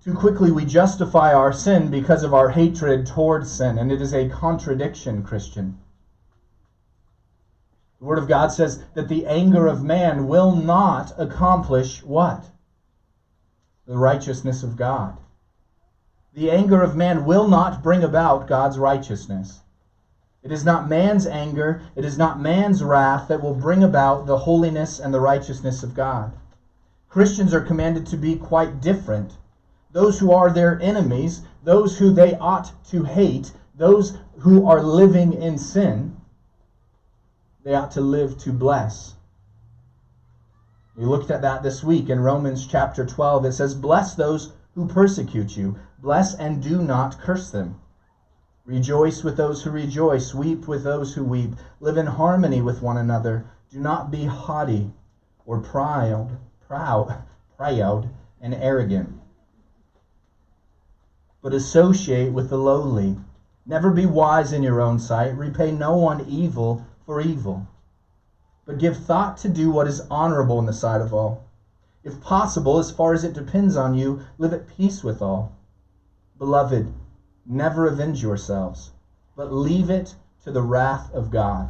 Too 0.02 0.14
quickly 0.14 0.50
we 0.50 0.64
justify 0.64 1.32
our 1.32 1.52
sin 1.52 1.90
because 1.90 2.24
of 2.24 2.34
our 2.34 2.48
hatred 2.48 3.06
towards 3.06 3.52
sin, 3.52 3.78
and 3.78 3.92
it 3.92 4.00
is 4.00 4.12
a 4.12 4.28
contradiction, 4.28 5.22
Christian. 5.22 5.78
The 8.00 8.06
Word 8.06 8.18
of 8.18 8.26
God 8.26 8.50
says 8.50 8.82
that 8.94 9.08
the 9.08 9.26
anger 9.26 9.66
of 9.66 9.84
man 9.84 10.26
will 10.26 10.56
not 10.56 11.12
accomplish 11.18 12.02
what? 12.02 12.50
The 13.86 13.96
righteousness 13.96 14.64
of 14.64 14.74
God. 14.74 15.20
The 16.34 16.50
anger 16.50 16.82
of 16.82 16.96
man 16.96 17.24
will 17.24 17.46
not 17.46 17.82
bring 17.82 18.02
about 18.02 18.48
God's 18.48 18.78
righteousness. 18.78 19.60
It 20.42 20.50
is 20.50 20.64
not 20.64 20.88
man's 20.88 21.26
anger, 21.26 21.82
it 21.94 22.04
is 22.04 22.18
not 22.18 22.40
man's 22.40 22.82
wrath 22.82 23.28
that 23.28 23.40
will 23.40 23.54
bring 23.54 23.84
about 23.84 24.26
the 24.26 24.38
holiness 24.38 24.98
and 24.98 25.14
the 25.14 25.20
righteousness 25.20 25.84
of 25.84 25.94
God. 25.94 26.32
Christians 27.12 27.52
are 27.52 27.60
commanded 27.60 28.06
to 28.06 28.16
be 28.16 28.36
quite 28.36 28.80
different. 28.80 29.36
Those 29.90 30.18
who 30.18 30.32
are 30.32 30.48
their 30.48 30.80
enemies, 30.80 31.42
those 31.62 31.98
who 31.98 32.10
they 32.10 32.38
ought 32.38 32.72
to 32.86 33.04
hate, 33.04 33.52
those 33.76 34.16
who 34.38 34.66
are 34.66 34.82
living 34.82 35.34
in 35.34 35.58
sin, 35.58 36.16
they 37.64 37.74
ought 37.74 37.90
to 37.90 38.00
live 38.00 38.38
to 38.38 38.50
bless. 38.50 39.16
We 40.96 41.04
looked 41.04 41.30
at 41.30 41.42
that 41.42 41.62
this 41.62 41.84
week 41.84 42.08
in 42.08 42.18
Romans 42.20 42.66
chapter 42.66 43.04
12. 43.04 43.44
It 43.44 43.52
says, 43.52 43.74
Bless 43.74 44.14
those 44.14 44.54
who 44.74 44.88
persecute 44.88 45.54
you, 45.54 45.76
bless 45.98 46.34
and 46.34 46.62
do 46.62 46.80
not 46.80 47.20
curse 47.20 47.50
them. 47.50 47.78
Rejoice 48.64 49.22
with 49.22 49.36
those 49.36 49.62
who 49.62 49.70
rejoice, 49.70 50.34
weep 50.34 50.66
with 50.66 50.82
those 50.82 51.12
who 51.12 51.24
weep, 51.24 51.56
live 51.78 51.98
in 51.98 52.06
harmony 52.06 52.62
with 52.62 52.80
one 52.80 52.96
another. 52.96 53.44
Do 53.68 53.80
not 53.80 54.10
be 54.10 54.24
haughty 54.24 54.94
or 55.44 55.60
proud, 55.60 56.38
proud, 56.72 57.22
proud 57.58 58.08
and 58.40 58.54
arrogant, 58.54 59.20
but 61.42 61.52
associate 61.52 62.32
with 62.32 62.48
the 62.48 62.56
lowly. 62.56 63.18
Never 63.66 63.90
be 63.90 64.06
wise 64.06 64.54
in 64.54 64.62
your 64.62 64.80
own 64.80 64.98
sight. 64.98 65.36
Repay 65.36 65.70
no 65.70 65.94
one 65.94 66.22
evil 66.22 66.82
for 67.04 67.20
evil, 67.20 67.66
but 68.64 68.78
give 68.78 68.96
thought 68.96 69.36
to 69.36 69.50
do 69.50 69.70
what 69.70 69.86
is 69.86 70.00
honorable 70.10 70.58
in 70.58 70.64
the 70.64 70.72
sight 70.72 71.02
of 71.02 71.12
all. 71.12 71.44
If 72.02 72.22
possible, 72.22 72.78
as 72.78 72.90
far 72.90 73.12
as 73.12 73.22
it 73.22 73.34
depends 73.34 73.76
on 73.76 73.92
you, 73.92 74.20
live 74.38 74.54
at 74.54 74.66
peace 74.66 75.04
with 75.04 75.20
all. 75.20 75.52
Beloved, 76.38 76.90
never 77.44 77.86
avenge 77.86 78.22
yourselves, 78.22 78.92
but 79.36 79.52
leave 79.52 79.90
it 79.90 80.16
to 80.44 80.50
the 80.50 80.62
wrath 80.62 81.12
of 81.12 81.30
God. 81.30 81.68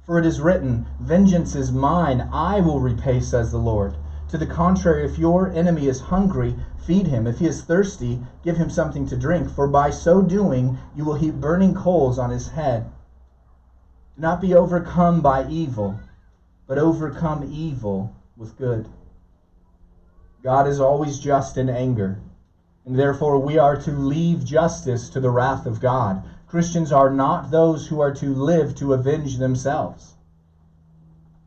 For 0.00 0.18
it 0.18 0.24
is 0.24 0.40
written, 0.40 0.86
Vengeance 0.98 1.54
is 1.54 1.70
mine, 1.70 2.26
I 2.32 2.60
will 2.60 2.80
repay, 2.80 3.20
says 3.20 3.50
the 3.50 3.58
Lord. 3.58 3.98
To 4.28 4.38
the 4.38 4.46
contrary, 4.46 5.04
if 5.04 5.18
your 5.18 5.48
enemy 5.48 5.86
is 5.86 6.00
hungry, 6.00 6.56
feed 6.78 7.06
him. 7.06 7.26
If 7.26 7.38
he 7.38 7.46
is 7.46 7.62
thirsty, 7.62 8.20
give 8.42 8.56
him 8.56 8.70
something 8.70 9.06
to 9.06 9.16
drink, 9.16 9.50
for 9.50 9.68
by 9.68 9.90
so 9.90 10.22
doing 10.22 10.78
you 10.94 11.04
will 11.04 11.14
heap 11.14 11.34
burning 11.34 11.74
coals 11.74 12.18
on 12.18 12.30
his 12.30 12.48
head. 12.48 12.90
Do 14.16 14.22
not 14.22 14.40
be 14.40 14.54
overcome 14.54 15.20
by 15.20 15.46
evil, 15.48 15.98
but 16.66 16.78
overcome 16.78 17.48
evil 17.52 18.14
with 18.36 18.56
good. 18.56 18.88
God 20.42 20.66
is 20.66 20.80
always 20.80 21.18
just 21.18 21.56
in 21.56 21.68
anger, 21.68 22.18
and 22.84 22.98
therefore 22.98 23.38
we 23.38 23.58
are 23.58 23.76
to 23.76 23.90
leave 23.92 24.44
justice 24.44 25.08
to 25.10 25.20
the 25.20 25.30
wrath 25.30 25.66
of 25.66 25.80
God. 25.80 26.22
Christians 26.46 26.92
are 26.92 27.10
not 27.10 27.50
those 27.50 27.86
who 27.86 28.00
are 28.00 28.12
to 28.14 28.34
live 28.34 28.74
to 28.76 28.92
avenge 28.92 29.38
themselves. 29.38 30.14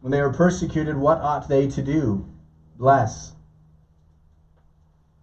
When 0.01 0.11
they 0.11 0.19
are 0.19 0.33
persecuted, 0.33 0.97
what 0.97 1.19
ought 1.21 1.47
they 1.47 1.67
to 1.67 1.81
do? 1.81 2.25
Bless. 2.77 3.33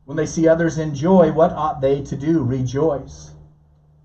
When 0.04 0.16
they 0.16 0.26
see 0.26 0.48
others 0.48 0.76
in 0.76 0.94
joy, 0.94 1.32
what 1.32 1.52
ought 1.52 1.80
they 1.80 2.02
to 2.02 2.16
do? 2.16 2.42
Rejoice. 2.42 3.30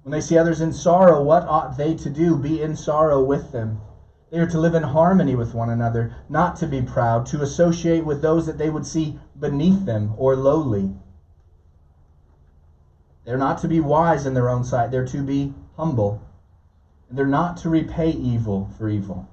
When 0.03 0.11
they 0.11 0.21
see 0.21 0.37
others 0.37 0.61
in 0.61 0.71
sorrow, 0.71 1.23
what 1.23 1.47
ought 1.47 1.75
they 1.75 1.95
to 1.95 2.09
do? 2.09 2.37
Be 2.37 2.61
in 2.61 2.75
sorrow 2.75 3.21
with 3.21 3.51
them. 3.51 3.81
They 4.29 4.37
are 4.37 4.47
to 4.47 4.59
live 4.59 4.75
in 4.75 4.83
harmony 4.83 5.35
with 5.35 5.55
one 5.55 5.69
another, 5.69 6.13
not 6.29 6.55
to 6.57 6.67
be 6.67 6.81
proud, 6.81 7.25
to 7.27 7.41
associate 7.41 8.05
with 8.05 8.21
those 8.21 8.45
that 8.45 8.59
they 8.59 8.69
would 8.69 8.85
see 8.85 9.19
beneath 9.39 9.85
them 9.85 10.13
or 10.17 10.35
lowly. 10.35 10.95
They're 13.25 13.37
not 13.37 13.57
to 13.59 13.67
be 13.67 13.79
wise 13.79 14.25
in 14.25 14.35
their 14.35 14.49
own 14.49 14.63
sight, 14.63 14.91
they're 14.91 15.05
to 15.05 15.23
be 15.23 15.53
humble. 15.75 16.21
And 17.09 17.17
they're 17.17 17.25
not 17.25 17.57
to 17.57 17.69
repay 17.69 18.11
evil 18.11 18.69
for 18.77 18.87
evil, 18.87 19.27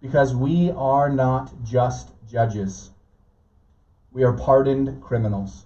because 0.00 0.34
we 0.34 0.70
are 0.70 1.10
not 1.10 1.62
just 1.62 2.08
judges. 2.26 2.90
We 4.14 4.22
are 4.22 4.32
pardoned 4.32 5.02
criminals. 5.02 5.64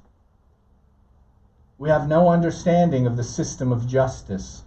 We 1.76 1.90
have 1.90 2.08
no 2.08 2.30
understanding 2.30 3.06
of 3.06 3.18
the 3.18 3.22
system 3.22 3.70
of 3.70 3.86
justice. 3.86 4.64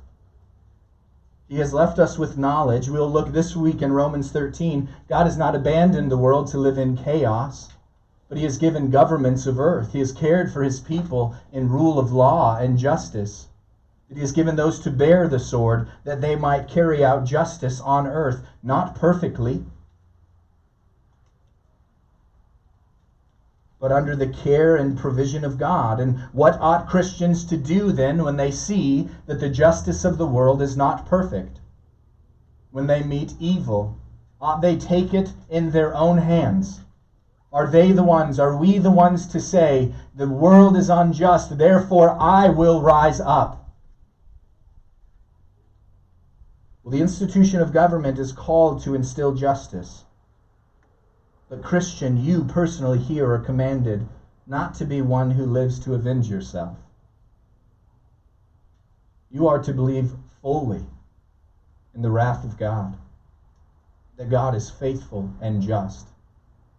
He 1.48 1.58
has 1.58 1.74
left 1.74 1.98
us 1.98 2.16
with 2.16 2.38
knowledge. 2.38 2.90
We'll 2.90 3.10
look 3.10 3.30
this 3.30 3.56
week 3.56 3.82
in 3.82 3.92
Romans 3.92 4.32
13. 4.32 4.88
God 5.10 5.26
has 5.26 5.36
not 5.36 5.56
abandoned 5.56 6.12
the 6.12 6.18
world 6.18 6.46
to 6.50 6.60
live 6.60 6.78
in 6.78 6.96
chaos, 6.96 7.70
but 8.30 8.38
he 8.38 8.44
has 8.44 8.60
given 8.60 8.92
governments 8.92 9.48
of 9.48 9.60
earth. 9.60 9.94
He 9.94 10.00
has 10.00 10.12
cared 10.12 10.52
for 10.52 10.62
his 10.62 10.80
people 10.80 11.34
in 11.52 11.68
rule 11.68 11.98
of 11.98 12.14
law 12.14 12.58
and 12.58 12.78
justice. 12.78 13.48
He 14.14 14.20
has 14.20 14.32
given 14.32 14.58
those 14.58 14.80
to 14.82 14.92
bear 14.92 15.28
the 15.28 15.40
sword, 15.40 15.88
that 16.04 16.22
they 16.22 16.36
might 16.36 16.68
carry 16.68 17.04
out 17.04 17.26
justice 17.26 17.82
on 17.82 18.06
earth, 18.06 18.44
not 18.62 18.94
perfectly, 18.94 19.66
but 23.82 23.92
under 23.92 24.16
the 24.16 24.28
care 24.28 24.76
and 24.76 24.96
provision 24.96 25.44
of 25.44 25.58
God. 25.58 26.00
And 26.00 26.20
what 26.34 26.56
ought 26.62 26.88
Christians 26.88 27.44
to 27.46 27.58
do 27.58 27.92
then 27.92 28.24
when 28.24 28.38
they 28.38 28.52
see 28.52 29.10
that 29.26 29.40
the 29.40 29.50
justice 29.50 30.06
of 30.06 30.20
the 30.20 30.28
world 30.28 30.62
is 30.62 30.78
not 30.78 31.08
perfect? 31.08 31.60
When 32.70 32.86
they 32.86 33.02
meet 33.02 33.34
evil, 33.40 33.98
ought 34.40 34.62
they 34.62 34.78
take 34.78 35.16
it 35.16 35.34
in 35.50 35.72
their 35.72 35.96
own 35.96 36.20
hands? 36.20 36.82
Are 37.52 37.68
they 37.68 37.92
the 37.92 38.04
ones, 38.04 38.40
are 38.40 38.56
we 38.56 38.78
the 38.78 38.92
ones 38.92 39.26
to 39.28 39.40
say, 39.40 39.94
the 40.16 40.30
world 40.30 40.78
is 40.78 40.90
unjust, 40.90 41.58
therefore 41.58 42.16
I 42.20 42.50
will 42.50 42.82
rise 42.82 43.20
up? 43.20 43.74
Well, 46.84 46.92
the 46.92 47.02
institution 47.02 47.62
of 47.62 47.74
government 47.74 48.20
is 48.20 48.32
called 48.32 48.84
to 48.84 48.94
instill 48.94 49.34
justice. 49.34 50.06
But, 51.52 51.64
Christian, 51.64 52.16
you 52.16 52.46
personally 52.46 52.98
here 52.98 53.30
are 53.30 53.38
commanded 53.38 54.08
not 54.48 54.74
to 54.76 54.86
be 54.86 55.02
one 55.02 55.32
who 55.32 55.46
lives 55.46 55.80
to 55.80 55.96
avenge 55.96 56.30
yourself. 56.30 56.78
You 59.30 59.50
are 59.50 59.62
to 59.62 59.74
believe 59.74 60.14
fully 60.42 60.86
in 61.94 62.04
the 62.04 62.10
wrath 62.10 62.46
of 62.46 62.58
God, 62.58 62.96
that 64.16 64.30
God 64.30 64.56
is 64.56 64.70
faithful 64.70 65.30
and 65.42 65.62
just 65.62 66.08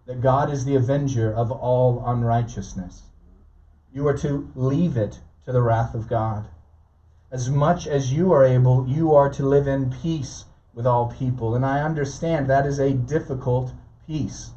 that 0.07 0.23
God 0.23 0.51
is 0.51 0.65
the 0.65 0.77
avenger 0.77 1.31
of 1.31 1.53
all 1.53 2.03
unrighteousness. 2.07 3.03
You 3.93 4.09
are 4.09 4.17
to 4.17 4.51
leave 4.55 4.97
it 4.97 5.21
to 5.45 5.53
the 5.53 5.61
wrath 5.61 5.95
of 5.95 6.09
God. 6.09 6.49
As 7.31 7.51
much 7.51 7.87
as 7.87 8.11
you 8.11 8.33
are 8.33 8.43
able, 8.43 8.89
you 8.89 9.15
are 9.15 9.29
to 9.35 9.47
live 9.47 9.67
in 9.69 9.91
peace 9.91 10.47
with 10.73 10.87
all 10.87 11.13
people. 11.13 11.55
And 11.55 11.67
I 11.67 11.83
understand 11.83 12.49
that 12.49 12.65
is 12.65 12.79
a 12.79 12.95
difficult 12.95 13.75
peace. 14.07 14.53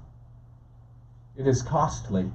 It 1.38 1.48
is 1.48 1.62
costly. 1.62 2.32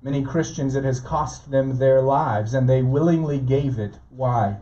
Many 0.00 0.24
Christians, 0.24 0.74
it 0.74 0.84
has 0.84 1.00
cost 1.00 1.50
them 1.50 1.78
their 1.78 2.00
lives, 2.00 2.54
and 2.54 2.68
they 2.68 2.82
willingly 2.82 3.38
gave 3.38 3.78
it. 3.78 3.98
Why? 4.08 4.60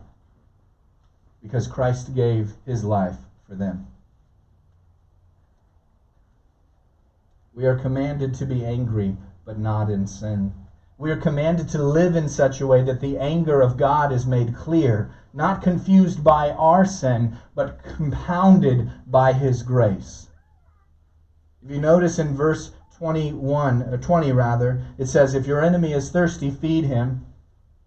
Because 1.41 1.67
Christ 1.67 2.13
gave 2.13 2.55
his 2.65 2.83
life 2.83 3.17
for 3.47 3.55
them. 3.55 3.87
We 7.53 7.65
are 7.65 7.79
commanded 7.79 8.33
to 8.35 8.45
be 8.45 8.65
angry, 8.65 9.15
but 9.45 9.57
not 9.57 9.89
in 9.89 10.07
sin. 10.07 10.53
We 10.97 11.11
are 11.11 11.17
commanded 11.17 11.69
to 11.69 11.83
live 11.83 12.15
in 12.15 12.27
such 12.27 12.59
a 12.59 12.67
way 12.67 12.81
that 12.83 12.99
the 12.99 13.17
anger 13.17 13.61
of 13.61 13.77
God 13.77 14.11
is 14.11 14.25
made 14.25 14.55
clear, 14.55 15.11
not 15.33 15.61
confused 15.61 16.23
by 16.23 16.51
our 16.51 16.85
sin, 16.85 17.37
but 17.53 17.83
compounded 17.83 18.91
by 19.07 19.31
his 19.31 19.63
grace. 19.63 20.27
If 21.63 21.71
you 21.71 21.79
notice 21.79 22.19
in 22.19 22.35
verse 22.35 22.71
21, 22.97 23.83
or 23.83 23.97
20 23.97 24.31
rather, 24.31 24.81
it 24.97 25.07
says, 25.07 25.33
If 25.33 25.47
your 25.47 25.61
enemy 25.61 25.93
is 25.93 26.09
thirsty, 26.09 26.49
feed 26.49 26.85
him. 26.85 27.25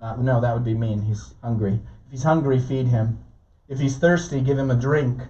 Uh, 0.01 0.17
no, 0.17 0.41
that 0.41 0.55
would 0.55 0.65
be 0.65 0.75
mean. 0.75 1.03
He's 1.03 1.35
hungry. 1.43 1.81
If 2.07 2.11
he's 2.11 2.23
hungry, 2.23 2.59
feed 2.59 2.87
him. 2.87 3.19
If 3.69 3.79
he's 3.79 3.97
thirsty, 3.97 4.41
give 4.41 4.59
him 4.59 4.71
a 4.71 4.77
drink 4.77 5.23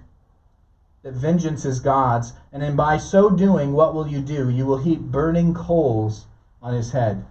that 1.03 1.15
vengeance 1.15 1.65
is 1.65 1.81
God's, 1.81 2.33
and 2.53 2.63
then 2.63 2.75
by 2.75 2.99
so 2.99 3.31
doing, 3.31 3.73
what 3.73 3.95
will 3.95 4.07
you 4.07 4.21
do? 4.21 4.51
You 4.51 4.67
will 4.67 4.79
heap 4.79 5.01
burning 5.01 5.55
coals 5.55 6.27
on 6.61 6.75
his 6.75 6.91
head. 6.91 7.25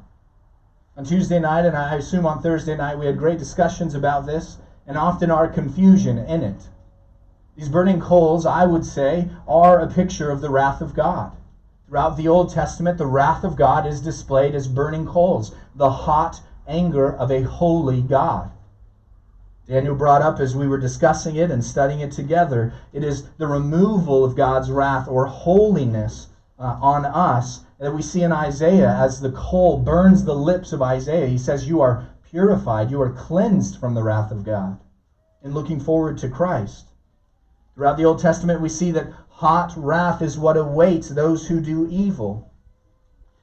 On 0.96 1.04
Tuesday 1.04 1.38
night, 1.38 1.66
and 1.66 1.76
I 1.76 1.96
assume 1.96 2.26
on 2.26 2.42
Thursday 2.42 2.76
night, 2.76 2.98
we 2.98 3.06
had 3.06 3.18
great 3.18 3.38
discussions 3.38 3.94
about 3.94 4.26
this, 4.26 4.58
and 4.88 4.98
often 4.98 5.30
our 5.30 5.48
confusion 5.48 6.18
in 6.18 6.44
it. 6.44 6.70
These 7.56 7.70
burning 7.70 8.00
coals, 8.00 8.46
I 8.46 8.66
would 8.66 8.86
say, 8.86 9.30
are 9.48 9.80
a 9.80 9.88
picture 9.88 10.32
of 10.32 10.42
the 10.42 10.50
wrath 10.50 10.82
of 10.82 10.96
God. 10.96 11.36
Throughout 11.88 12.18
the 12.18 12.28
Old 12.28 12.50
Testament, 12.50 12.98
the 12.98 13.06
wrath 13.06 13.46
of 13.46 13.56
God 13.56 13.86
is 13.86 14.02
displayed 14.02 14.54
as 14.54 14.68
burning 14.68 15.06
coals, 15.06 15.56
the 15.74 15.90
hot 15.90 16.42
anger 16.68 17.10
of 17.10 17.32
a 17.32 17.44
holy 17.44 18.02
God. 18.02 18.52
Daniel 19.68 19.96
brought 19.96 20.22
up 20.22 20.40
as 20.40 20.56
we 20.56 20.68
were 20.68 20.78
discussing 20.78 21.38
it 21.38 21.50
and 21.50 21.64
studying 21.64 22.02
it 22.02 22.12
together. 22.12 22.74
It 22.92 23.06
is 23.06 23.24
the 23.38 23.48
removal 23.48 24.26
of 24.26 24.36
God's 24.36 24.70
wrath 24.70 25.08
or 25.08 25.28
holiness 25.28 26.28
uh, 26.60 26.78
on 26.82 27.06
us 27.06 27.62
that 27.80 27.94
we 27.94 28.02
see 28.02 28.24
in 28.24 28.34
Isaiah 28.34 28.94
as 28.94 29.22
the 29.22 29.32
coal 29.32 29.78
burns 29.78 30.24
the 30.24 30.36
lips 30.36 30.74
of 30.74 30.82
Isaiah. 30.82 31.28
He 31.28 31.38
says, 31.38 31.70
You 31.70 31.80
are 31.82 32.06
purified, 32.24 32.92
you 32.92 33.02
are 33.02 33.12
cleansed 33.12 33.78
from 33.78 33.94
the 33.94 34.04
wrath 34.04 34.32
of 34.32 34.44
God. 34.44 34.78
And 35.42 35.54
looking 35.54 35.80
forward 35.80 36.18
to 36.20 36.30
Christ. 36.30 36.88
Throughout 37.76 37.96
the 37.96 38.06
Old 38.06 38.20
Testament, 38.20 38.60
we 38.60 38.70
see 38.70 38.92
that 38.92 39.12
hot 39.38 39.74
wrath 39.76 40.22
is 40.22 40.38
what 40.38 40.56
awaits 40.56 41.10
those 41.10 41.48
who 41.48 41.60
do 41.60 41.88
evil. 41.90 42.52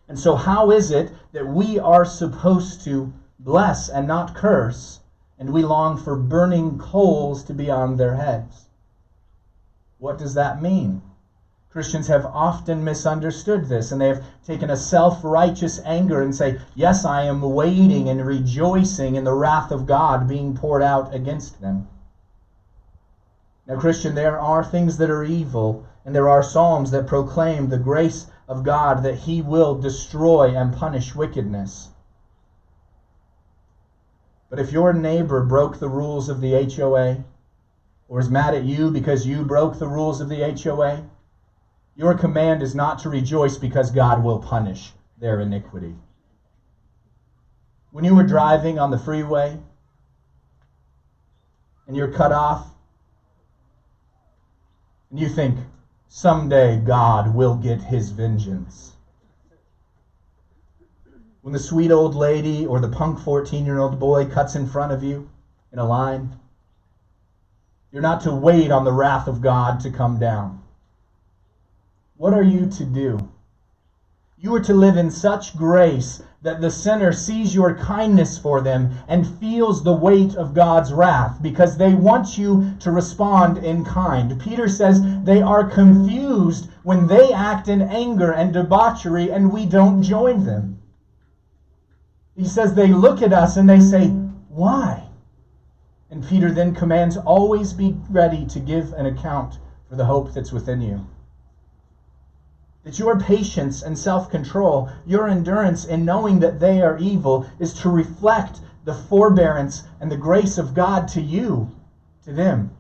And 0.09 0.19
so, 0.19 0.37
how 0.37 0.71
is 0.71 0.91
it 0.91 1.13
that 1.33 1.47
we 1.47 1.79
are 1.79 2.05
supposed 2.05 2.83
to 2.85 3.13
bless 3.41 3.89
and 3.89 4.07
not 4.07 4.35
curse? 4.35 5.01
and 5.39 5.53
we 5.53 5.63
long 5.63 5.97
for 5.97 6.17
burning 6.17 6.79
coals 6.79 7.43
to 7.43 7.53
be 7.53 7.71
on 7.71 7.97
their 7.97 8.15
heads. 8.15 8.69
What 9.99 10.17
does 10.17 10.35
that 10.35 10.63
mean? 10.63 11.03
Christians 11.71 12.07
have 12.07 12.25
often 12.27 12.85
misunderstood 12.85 13.67
this, 13.67 13.91
and 13.91 14.01
they 14.01 14.07
have 14.07 14.25
taken 14.47 14.71
a 14.71 14.77
self 14.77 15.25
righteous 15.25 15.81
anger 15.85 16.23
and 16.23 16.35
say, 16.35 16.61
Yes, 16.77 17.05
I 17.05 17.23
am 17.23 17.43
waiting 17.43 18.09
and 18.09 18.25
rejoicing 18.25 19.17
in 19.17 19.25
the 19.25 19.35
wrath 19.35 19.73
of 19.73 19.87
God 19.87 20.29
being 20.29 20.55
poured 20.55 20.83
out 20.83 21.13
against 21.13 21.61
them. 21.61 21.89
Now, 23.67 23.79
Christian, 23.79 24.15
there 24.15 24.39
are 24.39 24.63
things 24.63 24.99
that 24.99 25.11
are 25.11 25.25
evil, 25.25 25.87
and 26.05 26.15
there 26.15 26.29
are 26.29 26.43
psalms 26.43 26.91
that 26.91 27.07
proclaim 27.07 27.69
the 27.69 27.79
grace 27.79 28.27
of 28.47 28.63
God 28.63 29.03
that 29.03 29.15
He 29.15 29.41
will 29.41 29.75
destroy 29.75 30.55
and 30.55 30.73
punish 30.73 31.15
wickedness. 31.15 31.89
But 34.51 34.59
if 34.59 34.71
your 34.71 34.93
neighbor 34.93 35.43
broke 35.43 35.79
the 35.79 35.89
rules 35.89 36.29
of 36.29 36.41
the 36.41 36.53
HOA, 36.53 37.25
or 38.07 38.21
is 38.21 38.29
mad 38.29 38.55
at 38.55 38.65
you 38.65 38.91
because 38.91 39.27
you 39.27 39.45
broke 39.45 39.79
the 39.79 39.89
rules 39.89 40.21
of 40.21 40.29
the 40.29 40.43
HOA, 40.43 41.07
your 41.97 42.15
command 42.15 42.63
is 42.63 42.75
not 42.75 42.99
to 43.01 43.09
rejoice 43.09 43.57
because 43.57 43.91
God 43.91 44.23
will 44.23 44.39
punish 44.39 44.93
their 45.19 45.41
iniquity. 45.41 45.97
When 47.93 48.05
you 48.05 48.15
were 48.15 48.25
driving 48.25 48.79
on 48.79 48.91
the 48.91 48.99
freeway 48.99 49.59
and 51.87 51.97
you're 51.97 52.13
cut 52.13 52.33
off, 52.33 52.74
and 55.15 55.21
you 55.21 55.29
think, 55.29 55.57
someday 56.09 56.77
God 56.77 57.37
will 57.37 57.55
get 57.55 57.81
his 57.81 58.11
vengeance 58.11 58.97
when 61.43 61.53
the 61.53 61.59
sweet 61.61 61.93
old 61.93 62.17
lady 62.17 62.67
or 62.67 62.81
the 62.81 62.89
punk 62.89 63.21
14 63.21 63.65
year 63.65 63.79
old 63.79 64.01
boy 64.01 64.25
cuts 64.25 64.57
in 64.57 64.67
front 64.67 64.91
of 64.91 65.05
you 65.05 65.31
in 65.73 65.79
a 65.79 65.87
line. 65.87 66.37
You're 67.93 68.03
not 68.03 68.23
to 68.23 68.33
wait 68.33 68.73
on 68.73 68.83
the 68.83 68.93
wrath 68.93 69.29
of 69.29 69.41
God 69.41 69.79
to 69.83 69.91
come 69.91 70.19
down. 70.19 70.61
What 72.17 72.35
are 72.35 72.43
you 72.43 72.67
to 72.71 72.85
do? 72.85 73.31
You 74.37 74.53
are 74.57 74.63
to 74.63 74.75
live 74.75 74.97
in 74.97 75.13
such 75.13 75.57
grace 75.57 76.25
that 76.45 76.61
the 76.61 76.71
sinner 76.71 77.11
sees 77.11 77.55
your 77.55 77.75
kindness 77.75 78.37
for 78.37 78.61
them 78.61 78.91
and 79.09 79.27
feels 79.39 79.83
the 79.83 79.97
weight 79.97 80.35
of 80.35 80.53
God's 80.53 80.93
wrath 80.93 81.41
because 81.41 81.79
they 81.79 81.95
want 81.95 82.37
you 82.37 82.75
to 82.81 82.91
respond 82.91 83.57
in 83.57 83.83
kind. 83.83 84.39
Peter 84.39 84.69
says 84.69 85.01
they 85.23 85.41
are 85.41 85.65
confused 85.65 86.69
when 86.83 87.07
they 87.07 87.33
act 87.33 87.69
in 87.69 87.81
anger 87.81 88.31
and 88.31 88.53
debauchery 88.53 89.33
and 89.33 89.51
we 89.51 89.65
don't 89.65 90.03
join 90.03 90.45
them. 90.45 90.79
He 92.37 92.45
says 92.45 92.75
they 92.75 92.93
look 92.93 93.23
at 93.23 93.33
us 93.33 93.57
and 93.57 93.67
they 93.67 93.81
say, 93.81 94.09
Why? 94.51 95.09
And 96.11 96.29
Peter 96.29 96.51
then 96.51 96.75
commands, 96.75 97.17
Always 97.17 97.73
be 97.73 97.97
ready 98.11 98.45
to 98.49 98.61
give 98.61 98.93
an 98.93 99.07
account 99.07 99.61
for 99.89 99.97
the 99.97 100.05
hope 100.05 100.35
that's 100.35 100.53
within 100.53 100.83
you. 100.83 101.07
That 102.85 102.99
your 102.99 103.19
patience 103.19 103.83
and 103.83 103.99
self 103.99 104.31
control, 104.31 104.91
your 105.07 105.29
endurance 105.29 105.85
in 105.85 106.05
knowing 106.05 106.41
that 106.41 106.61
they 106.61 106.83
are 106.83 106.99
evil, 106.99 107.47
is 107.59 107.73
to 107.81 107.89
reflect 107.89 108.61
the 108.85 108.95
forbearance 108.95 109.85
and 110.01 110.13
the 110.13 110.17
grace 110.17 110.59
of 110.59 110.75
God 110.75 111.09
to 111.09 111.21
you, 111.21 111.71
to 112.25 112.33
them. 112.33 112.71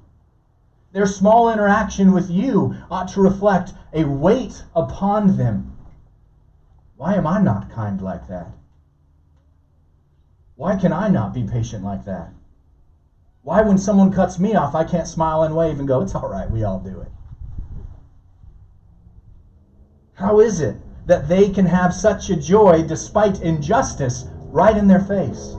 Their 0.92 1.06
small 1.06 1.50
interaction 1.50 2.12
with 2.12 2.30
you 2.30 2.76
ought 2.90 3.08
to 3.08 3.20
reflect 3.20 3.72
a 3.92 4.04
weight 4.04 4.62
upon 4.76 5.36
them. 5.36 5.72
Why 6.96 7.14
am 7.14 7.26
I 7.26 7.40
not 7.40 7.70
kind 7.70 8.00
like 8.00 8.28
that? 8.28 8.52
Why 10.56 10.76
can 10.76 10.92
I 10.92 11.08
not 11.08 11.34
be 11.34 11.42
patient 11.42 11.82
like 11.82 12.04
that? 12.04 12.32
Why, 13.42 13.60
when 13.62 13.76
someone 13.76 14.12
cuts 14.12 14.38
me 14.38 14.54
off, 14.54 14.74
I 14.74 14.84
can't 14.84 15.08
smile 15.08 15.42
and 15.42 15.56
wave 15.56 15.78
and 15.78 15.88
go, 15.88 16.00
it's 16.00 16.14
all 16.14 16.28
right, 16.28 16.50
we 16.50 16.62
all 16.62 16.78
do 16.78 17.00
it? 17.00 17.08
How 20.14 20.40
is 20.40 20.60
it 20.60 20.76
that 21.06 21.28
they 21.28 21.50
can 21.50 21.66
have 21.66 21.92
such 21.92 22.30
a 22.30 22.36
joy 22.36 22.82
despite 22.82 23.42
injustice 23.42 24.26
right 24.50 24.76
in 24.76 24.86
their 24.86 25.00
face. 25.00 25.56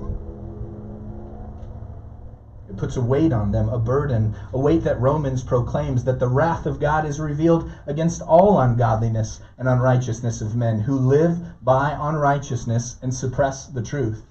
It 2.69 2.77
puts 2.77 2.95
a 2.95 3.01
weight 3.01 3.31
on 3.31 3.51
them, 3.51 3.69
a 3.69 3.77
burden, 3.77 4.33
a 4.53 4.59
weight 4.59 4.83
that 4.83 4.99
Romans 4.99 5.43
proclaims 5.43 6.03
that 6.05 6.19
the 6.19 6.27
wrath 6.27 6.65
of 6.65 6.79
God 6.79 7.05
is 7.05 7.19
revealed 7.19 7.69
against 7.85 8.21
all 8.21 8.59
ungodliness 8.59 9.39
and 9.57 9.67
unrighteousness 9.67 10.41
of 10.41 10.55
men 10.55 10.79
who 10.79 10.97
live 10.97 11.39
by 11.61 11.95
unrighteousness 11.99 12.95
and 13.01 13.13
suppress 13.13 13.67
the 13.67 13.83
truth. 13.83 14.23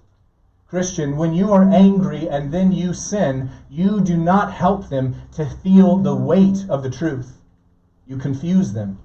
Christian, 0.67 1.17
when 1.17 1.33
you 1.33 1.53
are 1.53 1.63
angry 1.63 2.29
and 2.29 2.51
then 2.51 2.73
you 2.73 2.93
sin, 2.93 3.51
you 3.69 4.01
do 4.01 4.17
not 4.17 4.51
help 4.51 4.89
them 4.89 5.15
to 5.33 5.45
feel 5.45 5.99
the 5.99 6.17
weight 6.17 6.65
of 6.69 6.83
the 6.83 6.91
truth. 6.91 7.39
You 8.07 8.17
confuse 8.17 8.73
them. 8.73 8.99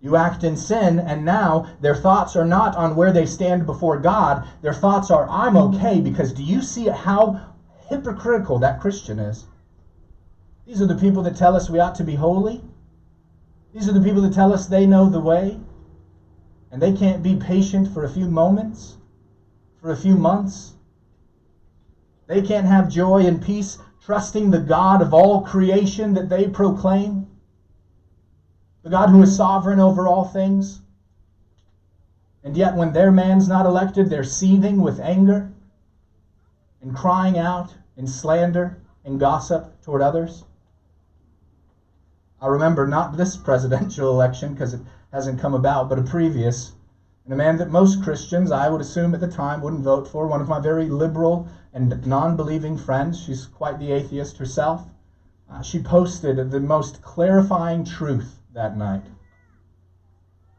You 0.00 0.14
act 0.14 0.44
in 0.44 0.56
sin, 0.56 1.00
and 1.00 1.24
now 1.24 1.66
their 1.80 1.94
thoughts 1.94 2.36
are 2.36 2.44
not 2.44 2.76
on 2.76 2.94
where 2.94 3.10
they 3.10 3.26
stand 3.26 3.66
before 3.66 3.98
God. 3.98 4.46
Their 4.62 4.72
thoughts 4.72 5.10
are, 5.10 5.28
I'm 5.28 5.56
okay, 5.56 6.00
because 6.00 6.32
do 6.32 6.42
you 6.42 6.62
see 6.62 6.86
how 6.86 7.54
hypocritical 7.88 8.60
that 8.60 8.80
Christian 8.80 9.18
is? 9.18 9.46
These 10.66 10.80
are 10.80 10.86
the 10.86 10.94
people 10.94 11.22
that 11.22 11.34
tell 11.34 11.56
us 11.56 11.68
we 11.68 11.80
ought 11.80 11.96
to 11.96 12.04
be 12.04 12.14
holy. 12.14 12.62
These 13.72 13.88
are 13.88 13.92
the 13.92 14.00
people 14.00 14.22
that 14.22 14.32
tell 14.32 14.52
us 14.52 14.66
they 14.66 14.86
know 14.86 15.08
the 15.08 15.20
way, 15.20 15.58
and 16.70 16.80
they 16.80 16.92
can't 16.92 17.22
be 17.22 17.36
patient 17.36 17.88
for 17.88 18.04
a 18.04 18.08
few 18.08 18.28
moments, 18.28 18.98
for 19.80 19.90
a 19.90 19.96
few 19.96 20.16
months. 20.16 20.74
They 22.26 22.42
can't 22.42 22.66
have 22.66 22.88
joy 22.88 23.26
and 23.26 23.42
peace 23.42 23.78
trusting 24.00 24.50
the 24.50 24.58
God 24.58 25.02
of 25.02 25.12
all 25.12 25.42
creation 25.42 26.14
that 26.14 26.28
they 26.28 26.48
proclaim 26.48 27.27
the 28.88 28.96
God 28.96 29.10
who 29.10 29.20
is 29.20 29.36
sovereign 29.36 29.80
over 29.80 30.08
all 30.08 30.24
things. 30.24 30.80
And 32.42 32.56
yet, 32.56 32.74
when 32.74 32.94
their 32.94 33.12
man's 33.12 33.46
not 33.46 33.66
elected, 33.66 34.08
they're 34.08 34.24
seething 34.24 34.80
with 34.80 34.98
anger 34.98 35.52
and 36.80 36.96
crying 36.96 37.36
out 37.36 37.74
in 37.98 38.06
slander 38.06 38.78
and 39.04 39.20
gossip 39.20 39.82
toward 39.82 40.00
others. 40.00 40.44
I 42.40 42.46
remember 42.46 42.86
not 42.86 43.18
this 43.18 43.36
presidential 43.36 44.08
election 44.14 44.54
because 44.54 44.72
it 44.72 44.80
hasn't 45.12 45.38
come 45.38 45.52
about, 45.52 45.90
but 45.90 45.98
a 45.98 46.02
previous, 46.02 46.72
and 47.26 47.34
a 47.34 47.36
man 47.36 47.58
that 47.58 47.68
most 47.68 48.02
Christians, 48.02 48.50
I 48.50 48.70
would 48.70 48.80
assume 48.80 49.12
at 49.12 49.20
the 49.20 49.28
time, 49.28 49.60
wouldn't 49.60 49.82
vote 49.82 50.08
for. 50.08 50.26
One 50.26 50.40
of 50.40 50.48
my 50.48 50.60
very 50.60 50.88
liberal 50.88 51.46
and 51.74 52.06
non 52.06 52.36
believing 52.36 52.78
friends, 52.78 53.20
she's 53.20 53.44
quite 53.44 53.78
the 53.78 53.92
atheist 53.92 54.38
herself. 54.38 54.86
Uh, 55.50 55.60
she 55.60 55.82
posted 55.82 56.50
the 56.50 56.60
most 56.60 57.02
clarifying 57.02 57.84
truth 57.84 58.37
that 58.58 58.76
night. 58.76 59.04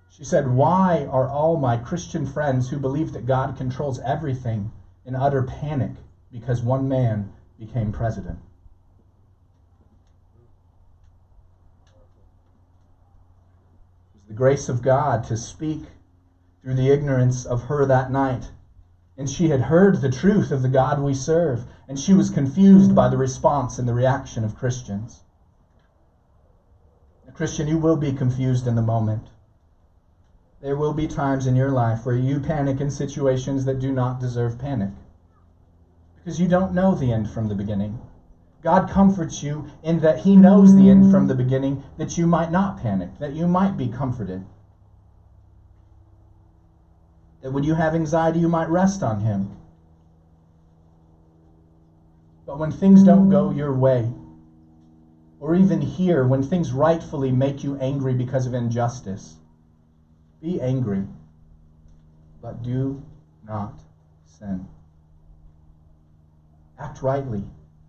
She 0.09 0.23
said, 0.23 0.47
Why 0.47 1.05
are 1.11 1.27
all 1.27 1.57
my 1.57 1.75
Christian 1.75 2.25
friends 2.25 2.69
who 2.69 2.79
believe 2.79 3.11
that 3.11 3.25
God 3.25 3.57
controls 3.57 3.99
everything 3.99 4.71
in 5.05 5.15
utter 5.15 5.43
panic 5.43 5.91
because 6.31 6.63
one 6.63 6.87
man 6.87 7.33
became 7.59 7.91
president? 7.91 8.39
It 14.13 14.15
was 14.15 14.23
the 14.29 14.33
grace 14.33 14.69
of 14.69 14.81
God 14.81 15.25
to 15.25 15.35
speak 15.35 15.83
through 16.61 16.75
the 16.75 16.91
ignorance 16.91 17.45
of 17.45 17.63
her 17.63 17.85
that 17.85 18.11
night. 18.11 18.49
And 19.17 19.29
she 19.29 19.49
had 19.49 19.59
heard 19.59 19.99
the 19.99 20.09
truth 20.09 20.51
of 20.53 20.61
the 20.61 20.69
God 20.69 21.01
we 21.01 21.13
serve, 21.13 21.65
and 21.89 21.99
she 21.99 22.13
was 22.13 22.29
confused 22.29 22.95
by 22.95 23.09
the 23.09 23.17
response 23.17 23.77
and 23.77 23.85
the 23.85 23.93
reaction 23.93 24.45
of 24.45 24.55
Christians. 24.55 25.23
Christian, 27.39 27.69
you 27.69 27.77
will 27.77 27.95
be 27.95 28.11
confused 28.11 28.67
in 28.67 28.75
the 28.75 28.81
moment. 28.81 29.29
There 30.59 30.75
will 30.75 30.91
be 30.91 31.07
times 31.07 31.47
in 31.47 31.55
your 31.55 31.69
life 31.69 32.05
where 32.05 32.17
you 32.17 32.41
panic 32.41 32.81
in 32.81 32.91
situations 32.91 33.63
that 33.63 33.79
do 33.79 33.93
not 33.93 34.19
deserve 34.19 34.59
panic 34.59 34.89
because 36.17 36.37
you 36.37 36.49
don't 36.49 36.73
know 36.73 36.95
the 36.95 37.13
end 37.13 37.29
from 37.29 37.47
the 37.47 37.55
beginning. 37.55 37.97
God 38.61 38.89
comforts 38.89 39.41
you 39.41 39.71
in 39.83 40.01
that 40.01 40.19
He 40.19 40.35
knows 40.35 40.75
the 40.75 40.89
end 40.89 41.11
from 41.11 41.27
the 41.27 41.33
beginning, 41.33 41.81
that 41.97 42.17
you 42.17 42.27
might 42.27 42.51
not 42.51 42.81
panic, 42.81 43.17
that 43.19 43.31
you 43.31 43.47
might 43.47 43.77
be 43.77 43.87
comforted. 43.87 44.43
That 47.41 47.53
when 47.53 47.63
you 47.63 47.73
have 47.73 47.95
anxiety, 47.95 48.39
you 48.39 48.49
might 48.49 48.67
rest 48.67 49.01
on 49.01 49.21
Him. 49.21 49.55
But 52.45 52.59
when 52.59 52.71
things 52.71 53.01
don't 53.01 53.29
go 53.29 53.49
your 53.51 53.73
way, 53.73 54.11
or 55.39 55.55
even 55.55 55.81
here 55.81 56.27
when 56.27 56.43
things 56.43 56.73
rightfully 56.73 57.31
make 57.31 57.63
you 57.63 57.77
angry 57.77 58.13
because 58.13 58.45
of 58.45 58.53
injustice. 58.53 59.37
Be 60.41 60.61
angry, 60.61 61.05
but 62.41 62.61
do 62.63 63.01
not 63.47 63.79
sin. 64.25 64.67
Act 66.77 67.01
rightly. 67.01 67.43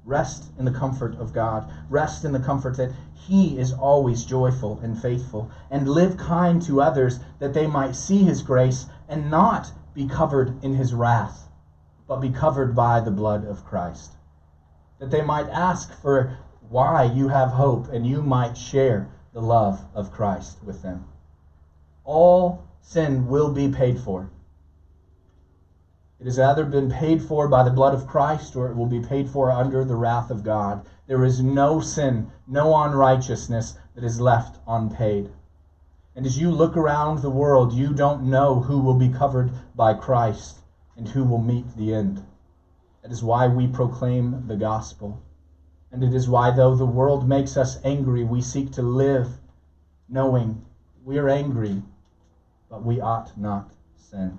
Rest 0.04 0.50
in 0.58 0.64
the 0.64 0.72
comfort 0.72 1.14
of 1.18 1.32
God. 1.32 1.70
Rest 1.88 2.24
in 2.24 2.32
the 2.32 2.40
comfort 2.40 2.76
that 2.78 2.92
He 3.14 3.58
is 3.58 3.72
always 3.72 4.24
joyful 4.24 4.80
and 4.80 5.00
faithful. 5.00 5.50
And 5.70 5.88
live 5.88 6.16
kind 6.16 6.62
to 6.62 6.80
others 6.80 7.20
that 7.38 7.52
they 7.52 7.66
might 7.66 7.94
see 7.94 8.24
His 8.24 8.42
grace 8.42 8.86
and 9.08 9.30
not 9.30 9.72
be 9.94 10.06
covered 10.06 10.64
in 10.64 10.74
His 10.74 10.94
wrath, 10.94 11.48
but 12.08 12.20
be 12.20 12.30
covered 12.30 12.74
by 12.74 13.00
the 13.00 13.10
blood 13.10 13.44
of 13.44 13.64
Christ. 13.64 14.12
That 14.98 15.10
they 15.10 15.22
might 15.22 15.48
ask 15.48 15.92
for 15.92 16.38
why 16.70 17.02
you 17.02 17.26
have 17.26 17.50
hope 17.50 17.88
and 17.88 18.06
you 18.06 18.22
might 18.22 18.56
share 18.56 19.08
the 19.32 19.42
love 19.42 19.84
of 19.92 20.12
Christ 20.12 20.62
with 20.62 20.82
them. 20.82 21.04
All 22.04 22.62
sin 22.80 23.26
will 23.26 23.52
be 23.52 23.68
paid 23.68 23.98
for. 23.98 24.30
It 26.20 26.26
has 26.26 26.38
either 26.38 26.64
been 26.64 26.88
paid 26.88 27.22
for 27.22 27.48
by 27.48 27.64
the 27.64 27.72
blood 27.72 27.92
of 27.92 28.06
Christ 28.06 28.54
or 28.54 28.68
it 28.68 28.76
will 28.76 28.86
be 28.86 29.00
paid 29.00 29.28
for 29.28 29.50
under 29.50 29.84
the 29.84 29.96
wrath 29.96 30.30
of 30.30 30.44
God. 30.44 30.86
There 31.08 31.24
is 31.24 31.42
no 31.42 31.80
sin, 31.80 32.30
no 32.46 32.76
unrighteousness 32.84 33.76
that 33.96 34.04
is 34.04 34.20
left 34.20 34.60
unpaid. 34.68 35.32
And 36.14 36.24
as 36.24 36.38
you 36.38 36.52
look 36.52 36.76
around 36.76 37.18
the 37.18 37.30
world, 37.30 37.72
you 37.72 37.92
don't 37.92 38.22
know 38.22 38.60
who 38.60 38.78
will 38.78 38.94
be 38.94 39.08
covered 39.08 39.50
by 39.74 39.94
Christ 39.94 40.58
and 40.96 41.08
who 41.08 41.24
will 41.24 41.42
meet 41.42 41.76
the 41.76 41.92
end. 41.94 42.24
That 43.02 43.10
is 43.10 43.24
why 43.24 43.48
we 43.48 43.66
proclaim 43.66 44.46
the 44.46 44.56
gospel. 44.56 45.20
And 45.92 46.04
it 46.04 46.14
is 46.14 46.28
why, 46.28 46.50
though 46.50 46.76
the 46.76 46.86
world 46.86 47.28
makes 47.28 47.56
us 47.56 47.80
angry, 47.84 48.24
we 48.24 48.40
seek 48.40 48.70
to 48.72 48.82
live 48.82 49.38
knowing 50.08 50.64
we 51.04 51.18
are 51.18 51.28
angry, 51.28 51.82
but 52.68 52.84
we 52.84 53.00
ought 53.00 53.36
not 53.36 53.72
sin. 53.96 54.38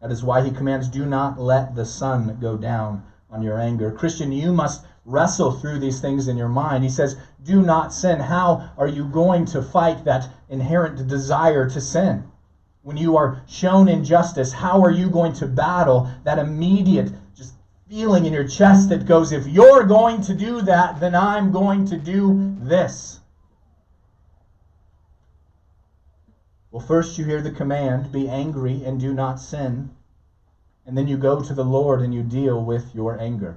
That 0.00 0.10
is 0.10 0.22
why 0.22 0.42
he 0.42 0.50
commands, 0.50 0.88
Do 0.88 1.04
not 1.04 1.38
let 1.38 1.74
the 1.74 1.84
sun 1.84 2.38
go 2.40 2.56
down 2.56 3.02
on 3.30 3.42
your 3.42 3.58
anger. 3.58 3.90
Christian, 3.90 4.32
you 4.32 4.52
must 4.52 4.84
wrestle 5.04 5.50
through 5.50 5.78
these 5.78 6.00
things 6.00 6.28
in 6.28 6.36
your 6.36 6.48
mind. 6.48 6.82
He 6.82 6.90
says, 6.90 7.16
Do 7.42 7.62
not 7.62 7.92
sin. 7.92 8.20
How 8.20 8.70
are 8.76 8.88
you 8.88 9.06
going 9.06 9.44
to 9.46 9.62
fight 9.62 10.04
that 10.04 10.28
inherent 10.48 11.06
desire 11.06 11.68
to 11.68 11.80
sin? 11.80 12.24
When 12.82 12.96
you 12.96 13.16
are 13.16 13.42
shown 13.46 13.88
injustice, 13.88 14.52
how 14.52 14.82
are 14.82 14.90
you 14.90 15.10
going 15.10 15.32
to 15.34 15.46
battle 15.46 16.08
that 16.24 16.38
immediate 16.38 17.12
feeling 17.88 18.26
in 18.26 18.32
your 18.32 18.48
chest 18.48 18.88
that 18.88 19.06
goes, 19.06 19.30
if 19.30 19.46
you're 19.46 19.84
going 19.84 20.20
to 20.20 20.34
do 20.34 20.60
that, 20.62 20.98
then 20.98 21.14
I'm 21.14 21.52
going 21.52 21.86
to 21.86 21.96
do 21.96 22.56
this. 22.58 23.20
Well, 26.70 26.84
first 26.84 27.16
you 27.16 27.24
hear 27.24 27.40
the 27.40 27.52
command 27.52 28.10
be 28.10 28.28
angry 28.28 28.84
and 28.84 28.98
do 28.98 29.14
not 29.14 29.38
sin. 29.38 29.90
And 30.84 30.98
then 30.98 31.06
you 31.06 31.16
go 31.16 31.40
to 31.40 31.54
the 31.54 31.64
Lord 31.64 32.02
and 32.02 32.12
you 32.12 32.22
deal 32.22 32.62
with 32.62 32.94
your 32.94 33.18
anger. 33.20 33.56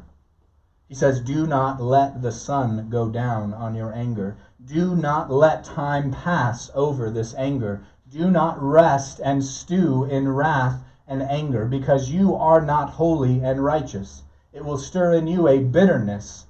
He 0.88 0.96
says, 0.96 1.22
Do 1.22 1.46
not 1.46 1.82
let 1.82 2.22
the 2.22 2.32
sun 2.32 2.89
go 2.89 3.10
down 3.10 3.54
on 3.54 3.76
your 3.76 3.94
anger. 3.94 4.38
Do 4.63 4.96
not 4.96 5.32
let 5.32 5.63
time 5.63 6.12
pass 6.12 6.70
over 6.76 7.10
this 7.10 7.34
anger. 7.36 7.82
Do 8.10 8.30
not 8.32 8.62
rest 8.62 9.19
and 9.23 9.44
stew 9.44 10.06
in 10.06 10.27
wrath 10.30 10.84
and 11.10 11.23
anger, 11.23 11.65
because 11.65 12.12
you 12.12 12.35
are 12.35 12.62
not 12.62 12.91
holy 12.91 13.43
and 13.43 13.63
righteous. 13.63 14.23
It 14.53 14.63
will 14.63 14.77
stir 14.77 15.13
in 15.13 15.27
you 15.27 15.47
a 15.47 15.60
bitterness 15.60 16.45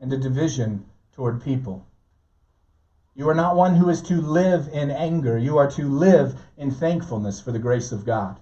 and 0.00 0.12
a 0.12 0.18
division 0.18 0.84
toward 1.12 1.40
people. 1.40 1.86
You 3.14 3.28
are 3.28 3.34
not 3.34 3.54
one 3.54 3.76
who 3.76 3.88
is 3.88 4.02
to 4.02 4.20
live 4.20 4.68
in 4.72 4.90
anger. 4.90 5.38
You 5.38 5.58
are 5.58 5.70
to 5.70 5.88
live 5.88 6.40
in 6.56 6.70
thankfulness 6.70 7.40
for 7.40 7.52
the 7.52 7.58
grace 7.58 7.92
of 7.92 8.04
God. 8.04 8.40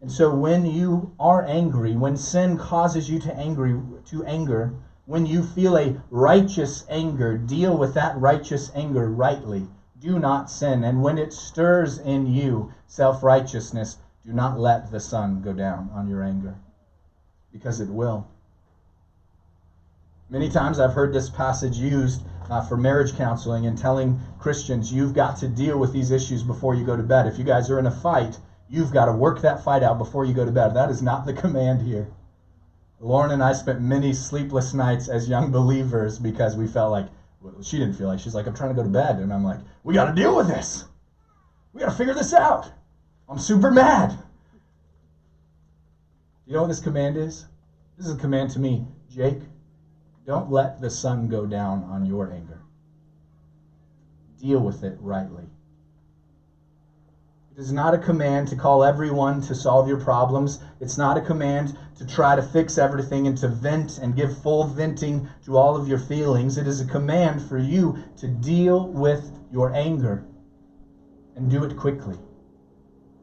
And 0.00 0.10
so 0.10 0.34
when 0.34 0.64
you 0.64 1.12
are 1.20 1.44
angry, 1.44 1.96
when 1.96 2.16
sin 2.16 2.56
causes 2.56 3.10
you 3.10 3.18
to 3.20 3.36
angry 3.36 3.78
to 4.06 4.24
anger, 4.24 4.72
when 5.04 5.26
you 5.26 5.42
feel 5.42 5.76
a 5.76 6.00
righteous 6.10 6.86
anger, 6.88 7.36
deal 7.36 7.76
with 7.76 7.94
that 7.94 8.18
righteous 8.18 8.70
anger 8.74 9.10
rightly 9.10 9.66
do 10.00 10.18
not 10.18 10.50
sin. 10.50 10.84
And 10.84 11.02
when 11.02 11.18
it 11.18 11.32
stirs 11.32 11.98
in 11.98 12.26
you 12.26 12.72
self 12.86 13.22
righteousness, 13.22 13.98
do 14.24 14.32
not 14.32 14.58
let 14.58 14.90
the 14.90 15.00
sun 15.00 15.42
go 15.42 15.52
down 15.52 15.90
on 15.94 16.08
your 16.08 16.22
anger, 16.22 16.54
because 17.52 17.80
it 17.80 17.88
will. 17.88 18.26
Many 20.30 20.50
times 20.50 20.78
I've 20.78 20.92
heard 20.92 21.14
this 21.14 21.30
passage 21.30 21.78
used 21.78 22.22
uh, 22.50 22.60
for 22.60 22.76
marriage 22.76 23.14
counseling 23.16 23.66
and 23.66 23.78
telling 23.78 24.20
Christians, 24.38 24.92
you've 24.92 25.14
got 25.14 25.38
to 25.38 25.48
deal 25.48 25.78
with 25.78 25.92
these 25.92 26.10
issues 26.10 26.42
before 26.42 26.74
you 26.74 26.84
go 26.84 26.96
to 26.96 27.02
bed. 27.02 27.26
If 27.26 27.38
you 27.38 27.44
guys 27.44 27.70
are 27.70 27.78
in 27.78 27.86
a 27.86 27.90
fight, 27.90 28.38
you've 28.68 28.92
got 28.92 29.06
to 29.06 29.12
work 29.12 29.40
that 29.40 29.64
fight 29.64 29.82
out 29.82 29.96
before 29.96 30.26
you 30.26 30.34
go 30.34 30.44
to 30.44 30.52
bed. 30.52 30.74
That 30.74 30.90
is 30.90 31.00
not 31.00 31.24
the 31.24 31.32
command 31.44 31.80
here. 31.80 32.08
Lauren 33.00 33.30
and 33.30 33.42
I 33.42 33.52
spent 33.52 33.80
many 33.80 34.12
sleepless 34.12 34.74
nights 34.74 35.08
as 35.08 35.28
young 35.28 35.50
believers 35.50 36.18
because 36.18 36.56
we 36.56 36.66
felt 36.66 36.90
like, 36.90 37.08
she 37.62 37.78
didn't 37.78 37.94
feel 37.94 38.08
like, 38.08 38.18
she's 38.18 38.34
like, 38.34 38.46
I'm 38.46 38.54
trying 38.54 38.70
to 38.70 38.74
go 38.74 38.82
to 38.82 38.88
bed. 38.88 39.18
And 39.18 39.32
I'm 39.32 39.44
like, 39.44 39.60
we 39.84 39.94
got 39.94 40.04
to 40.04 40.14
deal 40.14 40.36
with 40.36 40.48
this. 40.48 40.84
We 41.72 41.80
got 41.80 41.90
to 41.90 41.96
figure 41.96 42.14
this 42.14 42.32
out. 42.32 42.70
I'm 43.28 43.38
super 43.38 43.70
mad. 43.70 44.16
You 46.46 46.54
know 46.54 46.62
what 46.62 46.68
this 46.68 46.80
command 46.80 47.16
is? 47.16 47.44
This 47.96 48.06
is 48.06 48.12
a 48.14 48.16
command 48.16 48.50
to 48.50 48.58
me. 48.58 48.86
Jake, 49.10 49.40
don't 50.26 50.50
let 50.50 50.80
the 50.80 50.90
sun 50.90 51.28
go 51.28 51.44
down 51.44 51.82
on 51.84 52.06
your 52.06 52.30
anger. 52.30 52.60
Deal 54.38 54.60
with 54.60 54.82
it 54.82 54.96
rightly. 55.00 55.44
It 57.58 57.62
is 57.62 57.72
not 57.72 57.92
a 57.92 57.98
command 57.98 58.46
to 58.48 58.56
call 58.56 58.84
everyone 58.84 59.40
to 59.40 59.52
solve 59.52 59.88
your 59.88 59.98
problems. 59.98 60.60
It's 60.78 60.96
not 60.96 61.16
a 61.16 61.20
command 61.20 61.76
to 61.96 62.06
try 62.06 62.36
to 62.36 62.40
fix 62.40 62.78
everything 62.78 63.26
and 63.26 63.36
to 63.38 63.48
vent 63.48 63.98
and 63.98 64.14
give 64.14 64.40
full 64.42 64.62
venting 64.62 65.28
to 65.44 65.56
all 65.56 65.74
of 65.74 65.88
your 65.88 65.98
feelings. 65.98 66.56
It 66.56 66.68
is 66.68 66.80
a 66.80 66.84
command 66.84 67.42
for 67.42 67.58
you 67.58 67.98
to 68.18 68.28
deal 68.28 68.86
with 68.86 69.32
your 69.50 69.74
anger 69.74 70.24
and 71.34 71.50
do 71.50 71.64
it 71.64 71.76
quickly. 71.76 72.16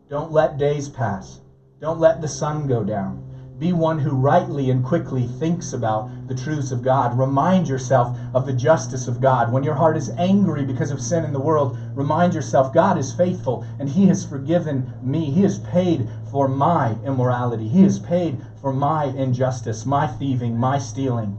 Don't 0.10 0.34
let 0.34 0.58
days 0.58 0.90
pass. 0.90 1.40
Don't 1.80 2.02
let 2.02 2.20
the 2.20 2.28
sun 2.28 2.68
go 2.68 2.84
down. 2.84 3.25
Be 3.58 3.72
one 3.72 4.00
who 4.00 4.18
rightly 4.18 4.70
and 4.70 4.84
quickly 4.84 5.28
thinks 5.28 5.72
about 5.72 6.10
the 6.28 6.36
truths 6.36 6.72
of 6.72 6.82
God. 6.82 7.18
Remind 7.18 7.70
yourself 7.70 8.18
of 8.34 8.46
the 8.46 8.52
justice 8.52 9.08
of 9.08 9.22
God. 9.22 9.50
When 9.50 9.64
your 9.64 9.76
heart 9.76 9.96
is 9.96 10.10
angry 10.18 10.66
because 10.66 10.92
of 10.92 11.00
sin 11.00 11.24
in 11.24 11.32
the 11.32 11.40
world, 11.40 11.78
remind 11.94 12.34
yourself 12.34 12.74
God 12.74 12.98
is 12.98 13.14
faithful 13.14 13.66
and 13.80 13.88
He 13.88 14.08
has 14.08 14.26
forgiven 14.26 14.92
me. 15.02 15.32
He 15.32 15.44
has 15.44 15.60
paid 15.60 16.10
for 16.32 16.50
my 16.50 16.98
immorality. 17.06 17.70
He 17.70 17.84
has 17.84 17.98
paid 17.98 18.42
for 18.60 18.74
my 18.74 19.06
injustice, 19.06 19.86
my 19.86 20.06
thieving, 20.06 20.58
my 20.58 20.78
stealing. 20.78 21.38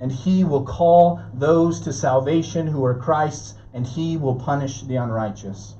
And 0.00 0.10
He 0.10 0.42
will 0.42 0.64
call 0.64 1.20
those 1.34 1.78
to 1.80 1.92
salvation 1.92 2.66
who 2.66 2.84
are 2.84 2.94
Christ's, 2.94 3.54
and 3.72 3.86
He 3.86 4.16
will 4.16 4.34
punish 4.34 4.82
the 4.82 4.96
unrighteous 4.96 5.76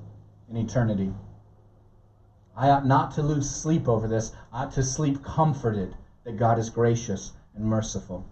in 0.49 0.57
eternity. 0.57 1.13
I 2.57 2.71
ought 2.71 2.87
not 2.87 3.11
to 3.13 3.23
lose 3.23 3.51
sleep 3.51 3.87
over 3.87 4.09
this. 4.09 4.33
I 4.51 4.63
ought 4.63 4.73
to 4.73 4.83
sleep 4.83 5.23
comforted 5.23 5.95
that 6.25 6.39
God 6.39 6.59
is 6.59 6.71
gracious 6.71 7.33
and 7.55 7.65
merciful. 7.65 8.25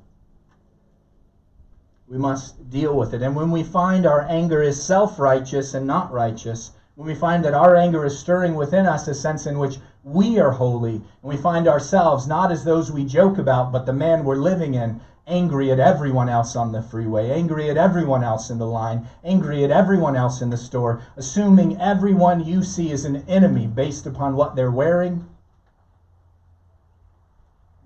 We 2.09 2.16
must 2.16 2.70
deal 2.70 2.97
with 2.97 3.12
it. 3.12 3.22
And 3.22 3.37
when 3.37 3.51
we 3.51 3.62
find 3.62 4.07
our 4.07 4.22
anger 4.22 4.62
is 4.62 4.83
self 4.83 5.18
righteous 5.18 5.75
and 5.75 5.87
not 5.87 6.12
righteous, 6.12 6.72
when 6.95 7.07
we 7.07 7.14
find 7.14 7.45
that 7.45 7.55
our 7.55 7.77
anger 7.77 8.05
is 8.05 8.18
stirring 8.18 8.55
within 8.55 8.87
us 8.87 9.09
a 9.09 9.14
sense 9.14 9.47
in 9.47 9.59
which 9.59 9.79
we 10.05 10.39
are 10.39 10.53
holy, 10.53 10.95
and 10.95 11.05
we 11.22 11.37
find 11.37 11.66
ourselves 11.66 12.27
not 12.27 12.53
as 12.53 12.64
those 12.64 12.93
we 12.93 13.05
joke 13.05 13.39
about, 13.39 13.72
but 13.72 13.85
the 13.85 13.93
man 13.93 14.25
we're 14.25 14.37
living 14.37 14.75
in, 14.75 15.01
angry 15.27 15.70
at 15.72 15.81
everyone 15.81 16.29
else 16.29 16.55
on 16.55 16.72
the 16.72 16.83
freeway, 16.83 17.31
angry 17.31 17.70
at 17.70 17.77
everyone 17.77 18.22
else 18.22 18.51
in 18.51 18.59
the 18.59 18.66
line, 18.66 19.07
angry 19.22 19.64
at 19.64 19.70
everyone 19.70 20.16
else 20.16 20.43
in 20.43 20.51
the 20.51 20.57
store, 20.57 21.01
assuming 21.16 21.81
everyone 21.81 22.45
you 22.45 22.62
see 22.62 22.91
is 22.91 23.05
an 23.05 23.16
enemy 23.29 23.66
based 23.66 24.07
upon 24.07 24.37
what 24.37 24.55
they're 24.55 24.70
wearing. 24.70 25.25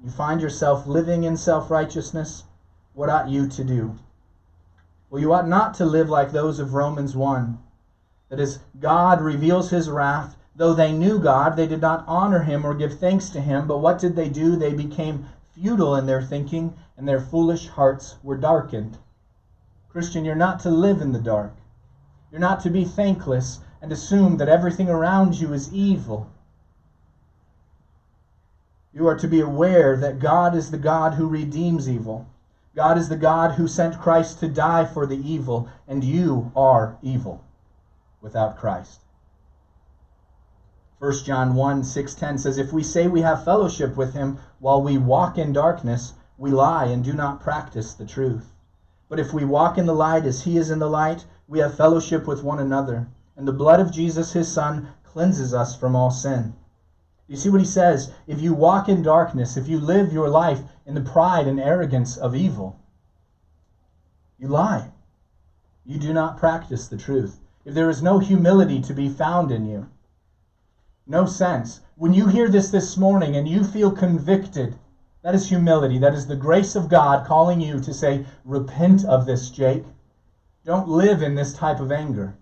You 0.02 0.10
find 0.10 0.40
yourself 0.40 0.86
living 0.86 1.24
in 1.24 1.36
self 1.36 1.70
righteousness. 1.70 2.44
What 2.94 3.08
ought 3.08 3.28
you 3.28 3.48
to 3.48 3.64
do? 3.64 3.94
Well, 5.10 5.20
you 5.20 5.32
ought 5.32 5.48
not 5.48 5.74
to 5.74 5.84
live 5.84 6.10
like 6.10 6.32
those 6.32 6.58
of 6.58 6.74
Romans 6.74 7.16
1. 7.16 7.58
That 8.28 8.40
is, 8.40 8.58
God 8.78 9.20
reveals 9.20 9.70
his 9.70 9.88
wrath. 9.88 10.36
Though 10.54 10.74
they 10.74 10.92
knew 10.92 11.18
God, 11.18 11.56
they 11.56 11.66
did 11.66 11.80
not 11.80 12.04
honor 12.08 12.40
him 12.40 12.66
or 12.66 12.74
give 12.74 12.98
thanks 12.98 13.30
to 13.30 13.40
him. 13.40 13.66
But 13.66 13.78
what 13.78 13.98
did 13.98 14.16
they 14.16 14.28
do? 14.28 14.56
They 14.56 14.74
became 14.74 15.26
futile 15.60 15.96
in 15.96 16.06
their 16.06 16.22
thinking 16.22 16.72
and 16.96 17.08
their 17.08 17.20
foolish 17.20 17.68
hearts 17.68 18.16
were 18.22 18.36
darkened. 18.36 18.96
Christian, 19.88 20.24
you're 20.24 20.36
not 20.36 20.60
to 20.60 20.70
live 20.70 21.00
in 21.00 21.12
the 21.12 21.18
dark. 21.18 21.54
You're 22.30 22.40
not 22.40 22.60
to 22.60 22.70
be 22.70 22.84
thankless 22.84 23.60
and 23.82 23.90
assume 23.90 24.36
that 24.36 24.48
everything 24.48 24.88
around 24.88 25.40
you 25.40 25.52
is 25.52 25.72
evil. 25.72 26.30
You 28.92 29.06
are 29.08 29.16
to 29.16 29.28
be 29.28 29.40
aware 29.40 29.96
that 29.96 30.20
God 30.20 30.54
is 30.54 30.70
the 30.70 30.78
God 30.78 31.14
who 31.14 31.28
redeems 31.28 31.88
evil. 31.88 32.26
God 32.76 32.96
is 32.96 33.08
the 33.08 33.16
God 33.16 33.52
who 33.52 33.66
sent 33.66 33.98
Christ 33.98 34.38
to 34.40 34.48
die 34.48 34.84
for 34.84 35.06
the 35.06 35.16
evil, 35.16 35.68
and 35.88 36.04
you 36.04 36.52
are 36.54 36.96
evil 37.02 37.42
without 38.20 38.56
Christ. 38.56 39.00
1 41.00 41.12
John 41.24 41.54
1 41.54 41.84
6 41.84 42.14
10 42.14 42.38
says, 42.38 42.58
If 42.58 42.72
we 42.72 42.82
say 42.82 43.06
we 43.06 43.20
have 43.22 43.44
fellowship 43.44 43.96
with 43.96 44.14
him 44.14 44.38
while 44.60 44.82
we 44.82 44.98
walk 44.98 45.38
in 45.38 45.52
darkness, 45.52 46.14
we 46.36 46.50
lie 46.50 46.86
and 46.86 47.04
do 47.04 47.12
not 47.12 47.40
practice 47.40 47.94
the 47.94 48.06
truth. 48.06 48.52
But 49.08 49.20
if 49.20 49.32
we 49.32 49.44
walk 49.44 49.78
in 49.78 49.86
the 49.86 49.94
light 49.94 50.24
as 50.24 50.42
he 50.42 50.56
is 50.56 50.70
in 50.70 50.78
the 50.78 50.90
light, 50.90 51.24
we 51.46 51.60
have 51.60 51.74
fellowship 51.74 52.26
with 52.26 52.42
one 52.42 52.58
another. 52.58 53.08
And 53.36 53.46
the 53.46 53.52
blood 53.52 53.80
of 53.80 53.92
Jesus, 53.92 54.32
his 54.32 54.50
Son, 54.50 54.88
cleanses 55.04 55.54
us 55.54 55.74
from 55.76 55.96
all 55.96 56.10
sin. 56.10 56.54
You 57.28 57.36
see 57.36 57.50
what 57.50 57.60
he 57.60 57.66
says? 57.66 58.12
If 58.26 58.40
you 58.40 58.54
walk 58.54 58.88
in 58.88 59.02
darkness, 59.02 59.56
if 59.56 59.68
you 59.68 59.78
live 59.78 60.12
your 60.12 60.28
life 60.28 60.62
in 60.86 60.94
the 60.94 61.00
pride 61.00 61.46
and 61.46 61.60
arrogance 61.60 62.16
of 62.16 62.34
evil, 62.34 62.78
you 64.38 64.48
lie. 64.48 64.92
You 65.84 65.98
do 65.98 66.12
not 66.12 66.38
practice 66.38 66.88
the 66.88 66.96
truth. 66.96 67.40
If 67.64 67.74
there 67.74 67.90
is 67.90 68.02
no 68.02 68.18
humility 68.18 68.80
to 68.82 68.94
be 68.94 69.08
found 69.08 69.52
in 69.52 69.66
you, 69.66 69.88
no 71.06 71.26
sense. 71.26 71.80
When 71.98 72.14
you 72.14 72.28
hear 72.28 72.48
this 72.48 72.70
this 72.70 72.96
morning 72.96 73.36
and 73.36 73.46
you 73.46 73.64
feel 73.64 73.90
convicted 73.90 74.76
that 75.22 75.34
is 75.34 75.48
humility. 75.48 75.98
That 75.98 76.14
is 76.14 76.26
the 76.26 76.36
grace 76.36 76.76
of 76.76 76.88
God 76.88 77.26
calling 77.26 77.60
you 77.60 77.80
to 77.80 77.92
say, 77.92 78.24
Repent 78.44 79.04
of 79.04 79.26
this, 79.26 79.50
Jake. 79.50 79.84
Don't 80.64 80.88
live 80.88 81.22
in 81.22 81.34
this 81.34 81.52
type 81.52 81.80
of 81.80 81.90
anger. 81.90 82.36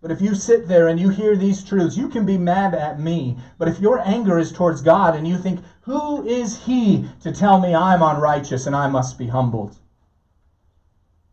But 0.00 0.12
if 0.12 0.20
you 0.20 0.34
sit 0.34 0.68
there 0.68 0.86
and 0.86 1.00
you 1.00 1.08
hear 1.08 1.36
these 1.36 1.64
truths, 1.64 1.96
you 1.96 2.08
can 2.08 2.24
be 2.24 2.38
mad 2.38 2.74
at 2.74 3.00
me. 3.00 3.36
But 3.58 3.66
if 3.66 3.80
your 3.80 3.98
anger 3.98 4.38
is 4.38 4.52
towards 4.52 4.80
God 4.80 5.16
and 5.16 5.26
you 5.26 5.36
think, 5.36 5.60
Who 5.82 6.24
is 6.24 6.64
He 6.64 7.08
to 7.20 7.32
tell 7.32 7.58
me 7.58 7.74
I'm 7.74 8.02
unrighteous 8.02 8.66
and 8.66 8.76
I 8.76 8.86
must 8.86 9.18
be 9.18 9.26
humbled? 9.26 9.76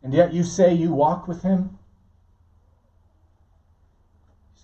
And 0.02 0.12
yet 0.12 0.32
you 0.32 0.42
say 0.42 0.74
you 0.74 0.92
walk 0.92 1.28
with 1.28 1.42
Him? 1.42 1.78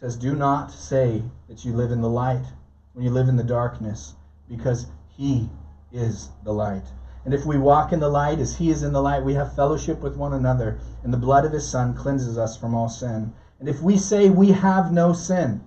Says, 0.00 0.16
Do 0.16 0.34
not 0.34 0.72
say 0.72 1.22
that 1.46 1.62
you 1.62 1.74
live 1.74 1.92
in 1.92 2.00
the 2.00 2.08
light 2.08 2.46
when 2.94 3.04
you 3.04 3.10
live 3.10 3.28
in 3.28 3.36
the 3.36 3.44
darkness 3.44 4.14
because 4.48 4.86
he 5.08 5.50
is 5.92 6.30
the 6.42 6.54
light. 6.54 6.86
And 7.26 7.34
if 7.34 7.44
we 7.44 7.58
walk 7.58 7.92
in 7.92 8.00
the 8.00 8.08
light 8.08 8.38
as 8.38 8.56
he 8.56 8.70
is 8.70 8.82
in 8.82 8.94
the 8.94 9.02
light, 9.02 9.22
we 9.22 9.34
have 9.34 9.54
fellowship 9.54 10.00
with 10.00 10.16
one 10.16 10.32
another, 10.32 10.78
and 11.02 11.12
the 11.12 11.18
blood 11.18 11.44
of 11.44 11.52
his 11.52 11.68
Son 11.68 11.92
cleanses 11.92 12.38
us 12.38 12.56
from 12.56 12.74
all 12.74 12.88
sin. 12.88 13.34
And 13.58 13.68
if 13.68 13.82
we 13.82 13.98
say 13.98 14.30
we 14.30 14.52
have 14.52 14.90
no 14.90 15.12
sin, 15.12 15.60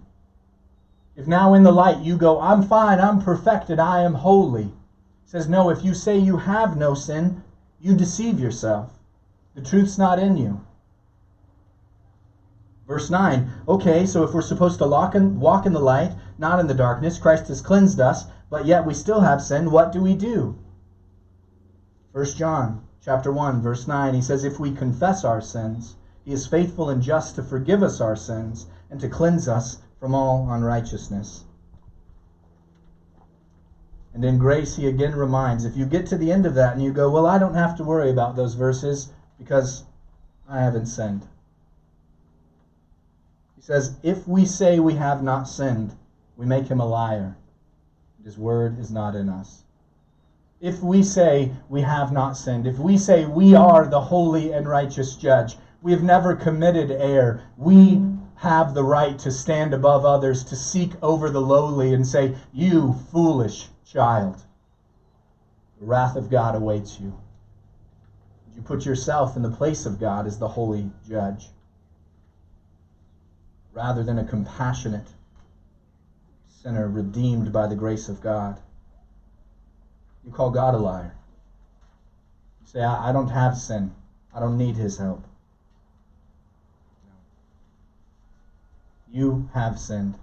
if 1.15 1.27
now 1.27 1.53
in 1.53 1.61
the 1.61 1.71
light 1.71 1.99
you 1.99 2.17
go, 2.17 2.39
I'm 2.41 2.63
fine, 2.63 2.99
I'm 2.99 3.21
perfected, 3.21 3.77
I 3.77 4.01
am 4.01 4.15
holy, 4.15 4.73
says, 5.25 5.47
no, 5.47 5.69
if 5.69 5.86
you 5.86 5.93
say 5.93 6.17
you 6.17 6.38
have 6.38 6.75
no 6.75 6.95
sin, 6.95 7.43
you 7.79 7.93
deceive 7.95 8.39
yourself. 8.39 8.97
The 9.53 9.61
truth's 9.61 9.99
not 9.99 10.17
in 10.17 10.38
you. 10.38 10.65
Verse 12.88 13.09
9, 13.09 13.49
okay, 13.67 14.05
so 14.05 14.23
if 14.23 14.34
we're 14.34 14.41
supposed 14.41 14.79
to 14.79 14.88
walk 14.88 15.15
in, 15.15 15.39
walk 15.39 15.65
in 15.65 15.73
the 15.73 15.79
light, 15.79 16.13
not 16.38 16.59
in 16.59 16.67
the 16.67 16.73
darkness, 16.73 17.17
Christ 17.17 17.47
has 17.47 17.61
cleansed 17.61 17.99
us, 17.99 18.25
but 18.49 18.65
yet 18.65 18.86
we 18.86 18.93
still 18.93 19.21
have 19.21 19.41
sin, 19.41 19.71
what 19.71 19.91
do 19.91 20.01
we 20.01 20.15
do? 20.15 20.57
1 22.11 22.25
John 22.25 22.84
chapter 23.01 23.31
1 23.31 23.59
verse 23.59 23.86
9 23.86 24.13
he 24.13 24.21
says 24.21 24.45
if 24.45 24.59
we 24.59 24.71
confess 24.71 25.25
our 25.25 25.41
sins 25.41 25.95
he 26.23 26.31
is 26.31 26.47
faithful 26.47 26.89
and 26.89 27.01
just 27.01 27.36
to 27.36 27.43
forgive 27.43 27.84
us 27.84 27.99
our 27.99 28.15
sins 28.15 28.67
and 28.89 28.99
to 29.01 29.09
cleanse 29.09 29.47
us 29.47 29.81
from 29.99 30.15
all 30.15 30.49
unrighteousness. 30.49 31.43
And 34.13 34.23
in 34.23 34.38
grace 34.38 34.75
he 34.75 34.88
again 34.88 35.15
reminds 35.15 35.65
if 35.65 35.75
you 35.75 35.86
get 35.86 36.05
to 36.07 36.17
the 36.17 36.31
end 36.31 36.45
of 36.45 36.53
that 36.53 36.73
and 36.73 36.84
you 36.84 36.93
go, 36.93 37.09
"Well, 37.09 37.25
I 37.25 37.39
don't 37.39 37.55
have 37.55 37.75
to 37.77 37.84
worry 37.84 38.09
about 38.09 38.36
those 38.36 38.53
verses 38.53 39.11
because 39.38 39.84
I 40.47 40.59
haven't 40.59 40.86
sinned." 40.86 41.27
Says, 43.66 43.95
"If 44.03 44.28
we 44.28 44.43
say 44.43 44.78
we 44.82 44.95
have 44.95 45.24
not 45.24 45.47
sinned, 45.47 45.95
we 46.36 46.45
make 46.45 46.68
him 46.68 46.82
a 46.82 46.86
liar." 46.86 47.38
His 48.22 48.38
word 48.38 48.78
is 48.78 48.91
not 48.91 49.16
in 49.16 49.30
us. 49.30 49.64
If 50.59 50.84
we 50.84 51.01
say 51.01 51.53
we 51.70 51.80
have 51.80 52.11
not 52.11 52.36
sinned, 52.36 52.68
if 52.68 52.78
we 52.78 52.97
say 52.97 53.26
we 53.26 53.55
are 53.55 53.88
the 53.88 54.01
holy 54.01 54.51
and 54.51 54.68
righteous 54.68 55.16
judge, 55.16 55.57
we 55.82 55.93
have 55.93 56.03
never 56.03 56.36
committed 56.36 56.91
error, 56.91 57.43
we 57.55 58.05
have 58.36 58.74
the 58.74 58.84
right 58.84 59.18
to 59.20 59.32
stand 59.32 59.74
above 59.74 60.03
others, 60.03 60.43
to 60.43 60.57
seek 60.57 61.01
over 61.01 61.30
the 61.30 61.39
lowly 61.39 61.93
and 61.93 62.05
say, 62.05 62.36
You 62.51 62.91
foolish 62.91 63.70
child. 63.86 64.43
The 65.80 65.86
wrath 65.86 66.18
of 66.18 66.30
God 66.30 66.53
awaits 66.53 66.99
you. 66.99 67.14
You 68.57 68.61
put 68.61 68.86
yourself 68.86 69.38
in 69.38 69.41
the 69.41 69.49
place 69.49 69.86
of 69.86 70.01
God 70.01 70.28
as 70.28 70.38
the 70.38 70.49
holy 70.49 70.91
judge? 71.07 71.49
Rather 73.74 74.03
than 74.03 74.19
a 74.19 74.24
compassionate 74.24 75.07
sinner 76.47 76.88
redeemed 76.88 77.51
by 77.51 77.67
the 77.67 77.76
grace 77.76 78.07
of 78.07 78.21
God. 78.21 78.59
You 80.24 80.32
call 80.32 80.49
God 80.49 80.74
a 80.74 80.78
liar. 80.78 81.13
You 82.61 82.67
say, 82.67 82.82
I, 82.82 83.09
I 83.09 83.11
don't 83.11 83.30
have 83.30 83.57
sin. 83.57 83.93
I 84.34 84.39
don't 84.39 84.57
need 84.57 84.76
his 84.76 84.97
help. 84.97 85.26
You 89.11 89.49
have 89.53 89.78
sinned. 89.78 90.15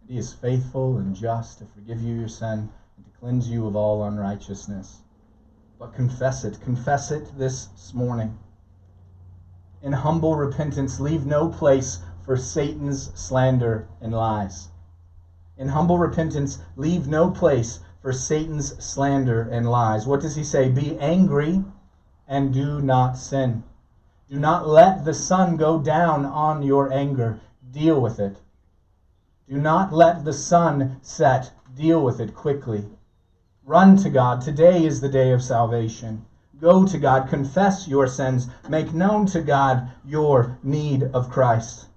And 0.00 0.10
he 0.10 0.16
is 0.16 0.32
faithful 0.32 0.96
and 0.96 1.14
just 1.14 1.58
to 1.58 1.66
forgive 1.66 2.00
you 2.00 2.14
your 2.14 2.28
sin 2.28 2.70
and 2.96 3.04
to 3.04 3.20
cleanse 3.20 3.50
you 3.50 3.66
of 3.66 3.76
all 3.76 4.04
unrighteousness. 4.04 5.02
But 5.78 5.94
confess 5.94 6.44
it. 6.44 6.60
Confess 6.62 7.10
it 7.10 7.30
this 7.38 7.68
morning. 7.92 8.38
In 9.82 9.92
humble 9.92 10.34
repentance, 10.34 10.98
leave 10.98 11.26
no 11.26 11.48
place 11.48 12.00
for 12.28 12.36
Satan's 12.36 13.10
slander 13.18 13.88
and 14.02 14.12
lies. 14.12 14.68
In 15.56 15.68
humble 15.68 15.96
repentance, 15.96 16.58
leave 16.76 17.08
no 17.08 17.30
place 17.30 17.80
for 18.02 18.12
Satan's 18.12 18.76
slander 18.84 19.40
and 19.40 19.70
lies. 19.70 20.06
What 20.06 20.20
does 20.20 20.36
he 20.36 20.44
say? 20.44 20.68
Be 20.68 20.98
angry 20.98 21.64
and 22.26 22.52
do 22.52 22.82
not 22.82 23.16
sin. 23.16 23.64
Do 24.28 24.38
not 24.38 24.68
let 24.68 25.06
the 25.06 25.14
sun 25.14 25.56
go 25.56 25.78
down 25.78 26.26
on 26.26 26.62
your 26.62 26.92
anger. 26.92 27.40
Deal 27.70 27.98
with 27.98 28.20
it. 28.20 28.36
Do 29.48 29.56
not 29.56 29.94
let 29.94 30.26
the 30.26 30.34
sun 30.34 30.98
set. 31.00 31.50
Deal 31.74 32.04
with 32.04 32.20
it 32.20 32.34
quickly. 32.34 32.84
Run 33.64 33.96
to 33.96 34.10
God. 34.10 34.42
Today 34.42 34.84
is 34.84 35.00
the 35.00 35.08
day 35.08 35.32
of 35.32 35.42
salvation. 35.42 36.26
Go 36.60 36.84
to 36.84 36.98
God. 36.98 37.30
Confess 37.30 37.88
your 37.88 38.06
sins. 38.06 38.48
Make 38.68 38.92
known 38.92 39.24
to 39.28 39.40
God 39.40 39.92
your 40.04 40.58
need 40.62 41.04
of 41.14 41.30
Christ. 41.30 41.87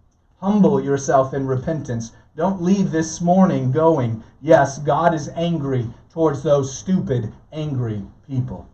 Humble 0.41 0.83
yourself 0.83 1.35
in 1.35 1.45
repentance. 1.45 2.13
Don't 2.35 2.63
leave 2.63 2.89
this 2.89 3.21
morning 3.21 3.71
going, 3.71 4.23
yes, 4.41 4.79
God 4.79 5.13
is 5.13 5.29
angry 5.35 5.87
towards 6.11 6.41
those 6.41 6.75
stupid, 6.75 7.31
angry 7.51 8.03
people. 8.27 8.67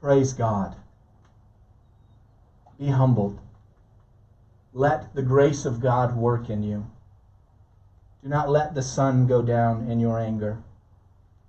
Praise 0.00 0.32
God. 0.32 0.74
Be 2.78 2.86
humbled. 2.86 3.38
Let 4.72 5.14
the 5.14 5.22
grace 5.22 5.66
of 5.66 5.80
God 5.80 6.16
work 6.16 6.48
in 6.48 6.62
you. 6.62 6.86
Do 8.22 8.30
not 8.30 8.48
let 8.48 8.74
the 8.74 8.82
sun 8.82 9.26
go 9.26 9.42
down 9.42 9.90
in 9.90 10.00
your 10.00 10.18
anger. 10.18 10.58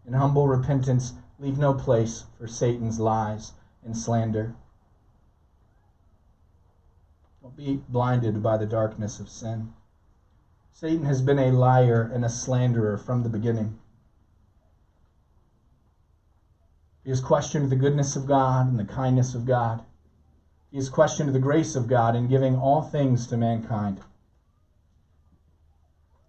In 0.06 0.14
humble 0.14 0.48
repentance, 0.48 1.14
leave 1.40 1.58
no 1.58 1.74
place 1.74 2.26
for 2.38 2.48
Satan's 2.48 3.00
lies 3.00 3.54
and 3.86 3.96
slander. 3.96 4.56
Be 7.56 7.82
blinded 7.90 8.44
by 8.44 8.58
the 8.58 8.66
darkness 8.66 9.20
of 9.20 9.30
sin. 9.30 9.74
Satan 10.74 11.06
has 11.06 11.22
been 11.22 11.40
a 11.40 11.52
liar 11.52 12.02
and 12.14 12.24
a 12.24 12.30
slanderer 12.30 12.98
from 12.98 13.24
the 13.24 13.30
beginning. 13.30 13.80
He 17.04 17.10
has 17.10 17.22
questioned 17.22 17.70
the 17.70 17.76
goodness 17.76 18.16
of 18.16 18.28
God 18.28 18.68
and 18.68 18.78
the 18.78 18.86
kindness 18.86 19.34
of 19.34 19.46
God. 19.46 19.84
He 20.72 20.78
has 20.78 20.90
questioned 20.90 21.34
the 21.34 21.40
grace 21.40 21.76
of 21.76 21.88
God 21.88 22.16
in 22.16 22.28
giving 22.28 22.58
all 22.58 22.82
things 22.82 23.28
to 23.28 23.38
mankind. 23.38 24.02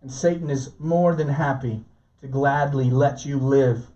And 0.00 0.12
Satan 0.12 0.48
is 0.48 0.78
more 0.78 1.14
than 1.14 1.28
happy 1.28 1.84
to 2.20 2.28
gladly 2.28 2.90
let 2.90 3.26
you 3.26 3.38
live 3.38 3.90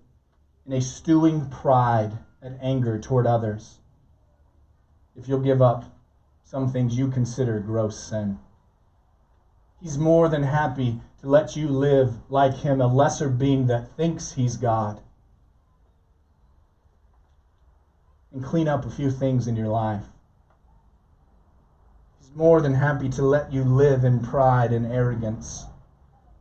in 0.66 0.73
a 0.73 0.81
stewing 0.81 1.49
pride 1.49 2.18
and 2.41 2.59
anger 2.61 2.99
toward 2.99 3.27
others 3.27 3.79
if 5.14 5.29
you'll 5.29 5.41
give 5.41 5.62
up 5.62 5.85
some 6.53 6.70
things 6.70 6.98
you 6.98 7.09
consider 7.09 7.59
gross 7.61 7.98
sin. 7.98 8.38
He's 9.80 9.96
more 9.96 10.28
than 10.28 10.42
happy 10.42 11.00
to 11.22 11.26
let 11.26 11.57
you 11.57 11.66
live 11.66 12.12
like 12.28 12.53
him, 12.53 12.78
a 12.82 12.86
lesser 12.86 13.30
being 13.30 13.68
that 13.68 13.88
thinks 13.96 14.32
he's 14.32 14.59
God, 14.59 15.00
and 18.30 18.44
clean 18.44 18.68
up 18.68 18.84
a 18.84 18.90
few 18.90 19.11
things 19.11 19.46
in 19.46 19.57
your 19.57 19.68
life 19.68 20.05
He's 22.20 22.34
more 22.34 22.61
than 22.61 22.74
happy 22.74 23.09
to 23.09 23.22
let 23.22 23.50
you 23.50 23.64
live 23.64 24.05
in 24.05 24.20
pride 24.20 24.74
and 24.74 24.84
arrogance. 24.84 25.64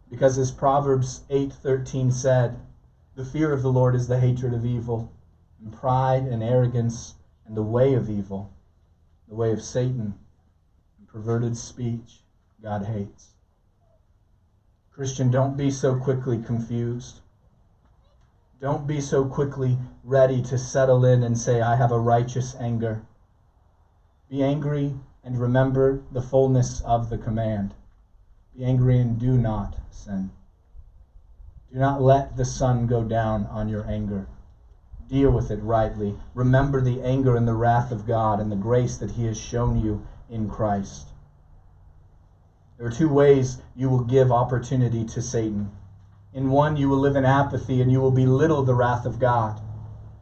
Because 0.10 0.38
as 0.38 0.52
Proverbs 0.52 1.22
8:13 1.30 2.12
said, 2.12 2.60
the 3.16 3.24
fear 3.24 3.54
of 3.54 3.62
the 3.62 3.72
Lord 3.72 3.96
is 3.96 4.10
the 4.10 4.20
hatred 4.20 4.54
of 4.54 4.66
evil, 4.66 5.14
and 5.62 5.72
pride 5.72 6.24
and 6.24 6.44
arrogance 6.44 7.16
and 7.46 7.56
the 7.56 7.64
way 7.64 7.94
of 7.94 8.10
evil, 8.10 8.52
the 9.32 9.38
way 9.38 9.54
of 9.54 9.62
Satan, 9.62 10.14
and 11.00 11.08
perverted 11.08 11.56
speech 11.56 12.22
God 12.62 12.84
hates. 12.84 13.30
Christian, 14.92 15.32
don't 15.32 15.56
be 15.56 15.72
so 15.72 15.96
quickly 15.96 16.38
confused. 16.38 17.22
Don't 18.60 18.86
be 18.86 19.00
so 19.00 19.24
quickly 19.24 19.78
ready 20.04 20.42
to 20.42 20.58
settle 20.58 21.06
in 21.06 21.24
and 21.24 21.38
say, 21.38 21.62
I 21.62 21.78
have 21.78 21.94
a 21.94 22.00
righteous 22.00 22.56
anger. 22.60 23.04
Be 24.30 24.44
angry 24.44 25.00
and 25.24 25.40
remember 25.40 26.02
the 26.12 26.22
fullness 26.22 26.82
of 26.82 27.10
the 27.10 27.18
command 27.18 27.74
Be 28.54 28.66
angry 28.66 29.00
and 29.00 29.18
do 29.18 29.38
not 29.38 29.78
sin. 29.92 30.32
Do 31.72 31.80
not 31.80 32.02
let 32.02 32.36
the 32.36 32.44
sun 32.44 32.86
go 32.86 33.06
down 33.06 33.46
on 33.46 33.70
your 33.70 33.88
anger. 33.88 34.28
Deal 35.12 35.32
with 35.32 35.52
it 35.52 35.62
rightly. 35.62 36.16
Remember 36.34 36.80
the 36.80 37.02
anger 37.02 37.36
and 37.36 37.46
the 37.46 37.54
wrath 37.54 37.92
of 37.92 38.08
God 38.08 38.40
and 38.40 38.50
the 38.50 38.56
grace 38.56 38.96
that 38.96 39.12
He 39.12 39.26
has 39.26 39.38
shown 39.38 39.84
you 39.84 40.08
in 40.30 40.50
Christ. 40.50 41.10
There 42.78 42.88
are 42.88 42.92
two 42.92 43.10
ways 43.10 43.58
you 43.76 43.90
will 43.90 44.06
give 44.06 44.32
opportunity 44.32 45.04
to 45.04 45.22
Satan. 45.22 45.70
In 46.34 46.50
one, 46.50 46.78
you 46.78 46.88
will 46.88 46.98
live 46.98 47.18
in 47.18 47.26
apathy 47.26 47.82
and 47.82 47.92
you 47.92 48.00
will 48.00 48.12
belittle 48.12 48.64
the 48.64 48.74
wrath 48.74 49.06
of 49.06 49.20
God. 49.20 49.60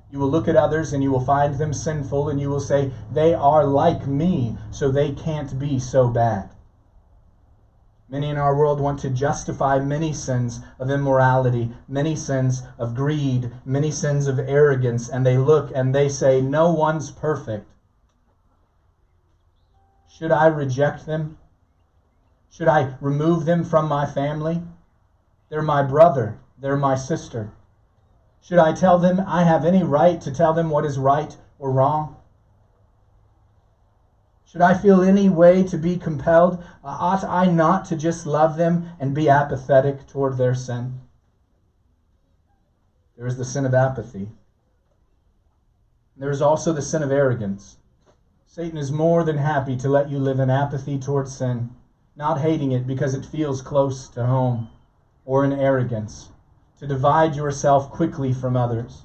You 0.09 0.17
will 0.17 0.31
look 0.31 0.47
at 0.47 0.55
others 0.55 0.91
and 0.91 1.03
you 1.03 1.11
will 1.11 1.19
find 1.19 1.53
them 1.53 1.71
sinful 1.71 2.27
and 2.27 2.39
you 2.39 2.49
will 2.49 2.59
say, 2.59 2.89
they 3.11 3.35
are 3.35 3.63
like 3.63 4.07
me, 4.07 4.55
so 4.71 4.89
they 4.89 5.11
can't 5.11 5.59
be 5.59 5.77
so 5.77 6.09
bad. 6.09 6.49
Many 8.11 8.31
in 8.31 8.37
our 8.37 8.55
world 8.55 8.79
want 8.79 8.97
to 9.01 9.11
justify 9.11 9.77
many 9.77 10.13
sins 10.13 10.61
of 10.79 10.89
immorality, 10.89 11.71
many 11.87 12.15
sins 12.15 12.63
of 12.79 12.95
greed, 12.95 13.51
many 13.63 13.91
sins 13.91 14.25
of 14.25 14.39
arrogance, 14.39 15.07
and 15.07 15.23
they 15.23 15.37
look 15.37 15.71
and 15.75 15.93
they 15.93 16.09
say, 16.09 16.41
No 16.41 16.71
one's 16.71 17.11
perfect. 17.11 17.69
Should 20.07 20.31
I 20.31 20.47
reject 20.47 21.05
them? 21.05 21.37
Should 22.49 22.67
I 22.67 22.95
remove 22.99 23.45
them 23.45 23.63
from 23.63 23.87
my 23.87 24.07
family? 24.07 24.63
They're 25.49 25.61
my 25.61 25.83
brother, 25.83 26.39
they're 26.57 26.75
my 26.75 26.95
sister. 26.95 27.51
Should 28.41 28.57
I 28.57 28.73
tell 28.73 28.97
them 28.97 29.23
I 29.27 29.43
have 29.43 29.63
any 29.63 29.83
right 29.83 30.19
to 30.21 30.31
tell 30.31 30.53
them 30.53 30.71
what 30.71 30.83
is 30.83 30.97
right 30.97 31.37
or 31.59 31.71
wrong? 31.71 32.15
Should 34.51 34.63
I 34.63 34.73
feel 34.73 35.03
any 35.03 35.29
way 35.29 35.61
to 35.61 35.77
be 35.77 35.95
compelled? 35.95 36.55
Uh, 36.83 36.97
ought 36.99 37.23
I 37.23 37.45
not 37.45 37.85
to 37.85 37.95
just 37.95 38.25
love 38.25 38.57
them 38.57 38.89
and 38.99 39.13
be 39.13 39.29
apathetic 39.29 40.07
toward 40.07 40.37
their 40.37 40.55
sin? 40.55 41.01
There 43.15 43.27
is 43.27 43.37
the 43.37 43.45
sin 43.45 43.63
of 43.63 43.75
apathy. 43.75 44.31
There 46.17 46.31
is 46.31 46.41
also 46.41 46.73
the 46.73 46.81
sin 46.81 47.03
of 47.03 47.11
arrogance. 47.11 47.77
Satan 48.47 48.79
is 48.79 48.91
more 48.91 49.23
than 49.23 49.37
happy 49.37 49.75
to 49.77 49.87
let 49.87 50.09
you 50.09 50.17
live 50.17 50.39
in 50.39 50.49
apathy 50.49 50.97
toward 50.97 51.27
sin, 51.27 51.69
not 52.15 52.39
hating 52.39 52.71
it 52.71 52.87
because 52.87 53.13
it 53.13 53.25
feels 53.27 53.61
close 53.61 54.07
to 54.07 54.25
home, 54.25 54.67
or 55.25 55.45
in 55.45 55.53
arrogance 55.53 56.29
to 56.79 56.87
divide 56.87 57.35
yourself 57.35 57.91
quickly 57.91 58.33
from 58.33 58.55
others, 58.55 59.03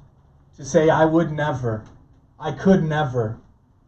to 0.56 0.64
say, 0.64 0.88
I 0.88 1.04
would 1.04 1.30
never, 1.32 1.84
I 2.40 2.50
could 2.52 2.82
never, 2.82 3.36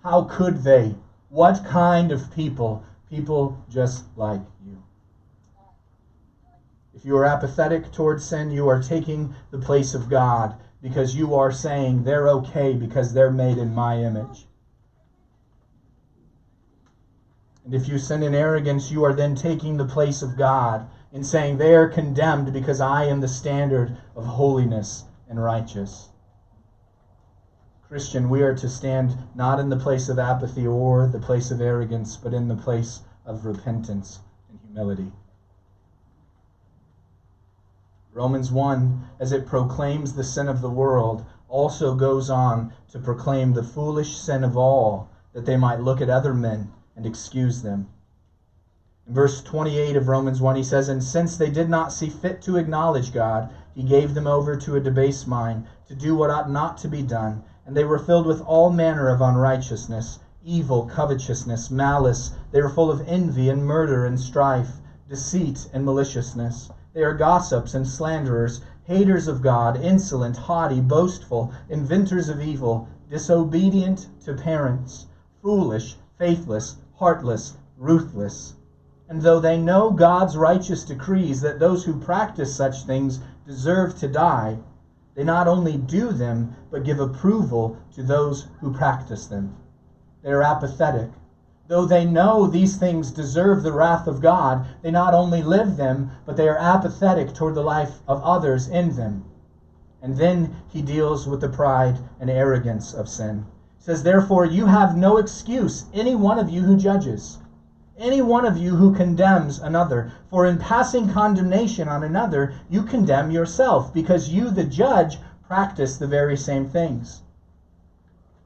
how 0.03 0.25
could 0.25 0.59
they? 0.59 0.97
What 1.29 1.65
kind 1.65 2.13
of 2.13 2.35
people? 2.35 2.85
People 3.11 3.63
just 3.69 4.05
like 4.17 4.41
you. 4.65 4.83
If 6.95 7.05
you 7.05 7.17
are 7.17 7.25
apathetic 7.25 7.93
towards 7.93 8.25
sin, 8.25 8.51
you 8.51 8.69
are 8.69 8.83
taking 8.83 9.35
the 9.51 9.59
place 9.59 9.95
of 9.95 10.09
God 10.09 10.57
because 10.81 11.17
you 11.17 11.35
are 11.35 11.51
saying 11.51 12.05
they're 12.05 12.29
okay 12.29 12.75
because 12.75 13.13
they're 13.13 13.31
made 13.31 13.59
in 13.59 13.75
my 13.75 13.99
image. 13.99 14.47
And 17.65 17.75
if 17.75 17.89
you 17.89 17.99
sin 17.99 18.23
in 18.23 18.35
arrogance, 18.35 18.93
you 18.93 19.03
are 19.03 19.13
then 19.13 19.35
taking 19.35 19.77
the 19.77 19.85
place 19.85 20.23
of 20.23 20.37
God 20.37 20.87
in 21.13 21.25
saying 21.25 21.59
they 21.59 21.75
are 21.75 21.89
condemned 21.89 22.53
because 22.53 22.81
I 22.81 23.05
am 23.05 23.21
the 23.21 23.27
standard 23.27 23.97
of 24.15 24.25
holiness 24.25 25.05
and 25.29 25.43
righteous. 25.43 26.09
Christian, 27.89 28.29
we 28.29 28.43
are 28.43 28.55
to 28.55 28.69
stand 28.69 29.17
not 29.37 29.61
in 29.61 29.69
the 29.69 29.77
place 29.77 30.09
of 30.09 30.19
apathy 30.19 30.67
or 30.67 31.07
the 31.07 31.21
place 31.21 31.53
of 31.53 31.61
arrogance, 31.61 32.17
but 32.17 32.35
in 32.35 32.49
the 32.49 32.57
place 32.57 33.03
of 33.25 33.47
repentance 33.47 34.19
and 34.51 34.59
humility. 34.67 35.13
Romans 38.13 38.51
1, 38.51 39.05
as 39.21 39.31
it 39.31 39.47
proclaims 39.47 40.15
the 40.15 40.25
sin 40.25 40.49
of 40.49 40.63
the 40.63 40.71
world, 40.71 41.25
also 41.49 41.95
goes 41.95 42.29
on 42.29 42.73
to 42.89 42.99
proclaim 42.99 43.53
the 43.53 43.63
foolish 43.63 44.17
sin 44.17 44.43
of 44.43 44.57
all, 44.57 45.09
that 45.33 45.45
they 45.45 45.57
might 45.57 45.81
look 45.81 46.01
at 46.01 46.11
other 46.11 46.35
men 46.35 46.73
and 46.97 47.07
excuse 47.07 47.63
them. 47.63 47.87
In 49.07 49.15
verse 49.15 49.41
28 49.41 49.95
of 49.95 50.09
Romans 50.09 50.41
1, 50.41 50.57
he 50.57 50.65
says, 50.65 50.89
And 50.89 51.05
since 51.05 51.37
they 51.37 51.51
did 51.51 51.69
not 51.69 51.93
see 51.93 52.09
fit 52.09 52.43
to 52.43 52.57
acknowledge 52.57 53.13
God, 53.13 53.49
he 53.73 53.85
gave 53.85 54.15
them 54.15 54.27
over 54.27 54.57
to 54.57 54.75
a 54.75 54.81
debased 54.81 55.29
mind 55.29 55.67
to 55.87 55.95
do 55.95 56.17
what 56.17 56.31
ought 56.31 56.51
not 56.51 56.79
to 56.79 56.89
be 56.89 57.03
done. 57.03 57.45
And 57.67 57.77
they 57.77 57.85
were 57.85 57.99
filled 57.99 58.27
with 58.27 58.41
all 58.43 58.71
manner 58.71 59.09
of 59.09 59.21
unrighteousness, 59.21 60.21
evil, 60.45 60.87
covetousness, 60.87 61.69
malice. 61.69 62.31
They 62.53 62.63
were 62.63 62.69
full 62.69 62.93
of 62.93 63.03
envy 63.09 63.51
and 63.51 63.67
murder 63.67 64.07
and 64.07 64.21
strife, 64.21 64.81
deceit 65.09 65.69
and 65.73 65.85
maliciousness. 65.85 66.71
They 66.95 67.03
are 67.03 67.13
gossips 67.13 67.75
and 67.75 67.85
slanderers, 67.85 68.61
haters 68.85 69.27
of 69.27 69.43
God, 69.43 69.77
insolent, 69.77 70.37
haughty, 70.37 70.81
boastful, 70.81 71.51
inventors 71.69 72.29
of 72.29 72.41
evil, 72.41 72.87
disobedient 73.11 74.09
to 74.25 74.35
parents, 74.35 75.07
foolish, 75.43 75.99
faithless, 76.19 76.77
heartless, 76.95 77.57
ruthless. 77.77 78.55
And 79.09 79.23
though 79.23 79.41
they 79.41 79.61
know 79.61 79.91
God's 79.91 80.37
righteous 80.37 80.85
decrees 80.85 81.41
that 81.41 81.59
those 81.59 81.85
who 81.85 81.99
practice 81.99 82.55
such 82.55 82.85
things 82.85 83.19
deserve 83.45 83.99
to 83.99 84.07
die, 84.09 84.59
they 85.17 85.25
not 85.25 85.49
only 85.49 85.79
do 85.79 86.13
them, 86.13 86.55
but 86.71 86.85
give 86.85 87.01
approval 87.01 87.79
to 87.95 88.03
those 88.03 88.49
who 88.61 88.71
practice 88.71 89.27
them. 89.27 89.57
They 90.23 90.31
are 90.31 90.43
apathetic. 90.43 91.11
Though 91.69 91.87
they 91.87 92.05
know 92.05 92.47
these 92.47 92.77
things 92.77 93.11
deserve 93.11 93.63
the 93.63 93.73
wrath 93.73 94.07
of 94.07 94.21
God, 94.21 94.67
they 94.83 94.91
not 94.91 95.15
only 95.15 95.43
live 95.43 95.79
them, 95.79 96.11
but 96.27 96.37
they 96.37 96.49
are 96.49 96.59
apathetic 96.59 97.33
toward 97.33 97.55
the 97.55 97.63
life 97.63 98.03
of 98.07 98.23
others 98.23 98.69
in 98.69 98.95
them. 98.95 99.25
And 100.03 100.19
then 100.19 100.55
he 100.69 100.83
deals 100.83 101.27
with 101.27 101.41
the 101.41 101.49
pride 101.49 101.99
and 102.21 102.29
arrogance 102.29 102.93
of 102.93 103.09
sin. 103.09 103.47
He 103.79 103.85
says, 103.85 104.03
Therefore, 104.03 104.45
you 104.45 104.67
have 104.67 104.99
no 104.99 105.17
excuse, 105.17 105.87
any 105.95 106.15
one 106.15 106.39
of 106.39 106.51
you 106.51 106.61
who 106.61 106.77
judges 106.77 107.39
any 107.99 108.21
one 108.21 108.45
of 108.45 108.59
you 108.59 108.77
who 108.77 108.95
condemns 108.95 109.59
another. 109.59 110.13
For 110.29 110.45
in 110.45 110.59
passing 110.59 111.09
condemnation 111.09 111.89
on 111.89 112.03
another, 112.03 112.53
you 112.69 112.83
condemn 112.83 113.31
yourself, 113.31 113.93
because 113.95 114.29
you, 114.29 114.51
the 114.51 114.65
judge, 114.65 115.19
practice 115.47 115.97
the 115.97 116.07
very 116.07 116.37
same 116.37 116.67
things. 116.67 117.23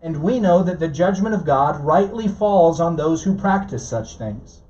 And 0.00 0.22
we 0.22 0.38
know 0.38 0.62
that 0.62 0.78
the 0.78 0.88
judgment 0.88 1.34
of 1.34 1.44
God 1.44 1.80
rightly 1.80 2.28
falls 2.28 2.80
on 2.80 2.96
those 2.96 3.24
who 3.24 3.34
practice 3.34 3.86
such 3.86 4.16
things. 4.16 4.62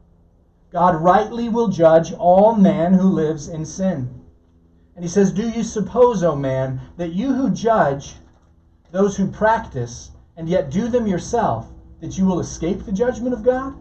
God 0.72 0.96
rightly 0.96 1.48
will 1.48 1.68
judge 1.68 2.12
all 2.12 2.54
man 2.54 2.94
who 2.94 3.08
lives 3.08 3.48
in 3.48 3.64
sin. 3.64 4.08
And 4.96 5.04
he 5.04 5.08
says, 5.08 5.32
Do 5.32 5.48
you 5.48 5.62
suppose, 5.62 6.22
O 6.22 6.34
man, 6.34 6.80
that 6.96 7.12
you 7.12 7.34
who 7.34 7.50
judge 7.50 8.16
those 8.92 9.16
who 9.16 9.26
practice, 9.26 10.10
and 10.36 10.48
yet 10.48 10.70
do 10.70 10.88
them 10.88 11.06
yourself, 11.06 11.72
that 12.00 12.16
you 12.16 12.24
will 12.24 12.40
escape 12.40 12.84
the 12.84 12.92
judgment 12.92 13.34
of 13.34 13.42
God? 13.42 13.74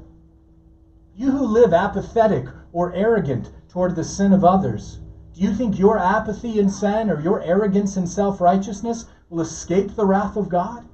You 1.20 1.32
who 1.32 1.46
live 1.46 1.74
apathetic 1.74 2.48
or 2.72 2.94
arrogant 2.94 3.52
toward 3.68 3.94
the 3.94 4.06
sin 4.06 4.32
of 4.32 4.46
others, 4.46 5.00
do 5.34 5.42
you 5.42 5.54
think 5.54 5.78
your 5.78 5.98
apathy 5.98 6.60
in 6.60 6.70
sin 6.70 7.10
or 7.10 7.20
your 7.20 7.42
arrogance 7.42 7.98
in 7.98 8.08
self 8.08 8.40
righteousness 8.40 9.04
will 9.30 9.42
escape 9.42 9.98
the 9.98 10.06
wrath 10.06 10.38
of 10.38 10.48
God? 10.48 10.86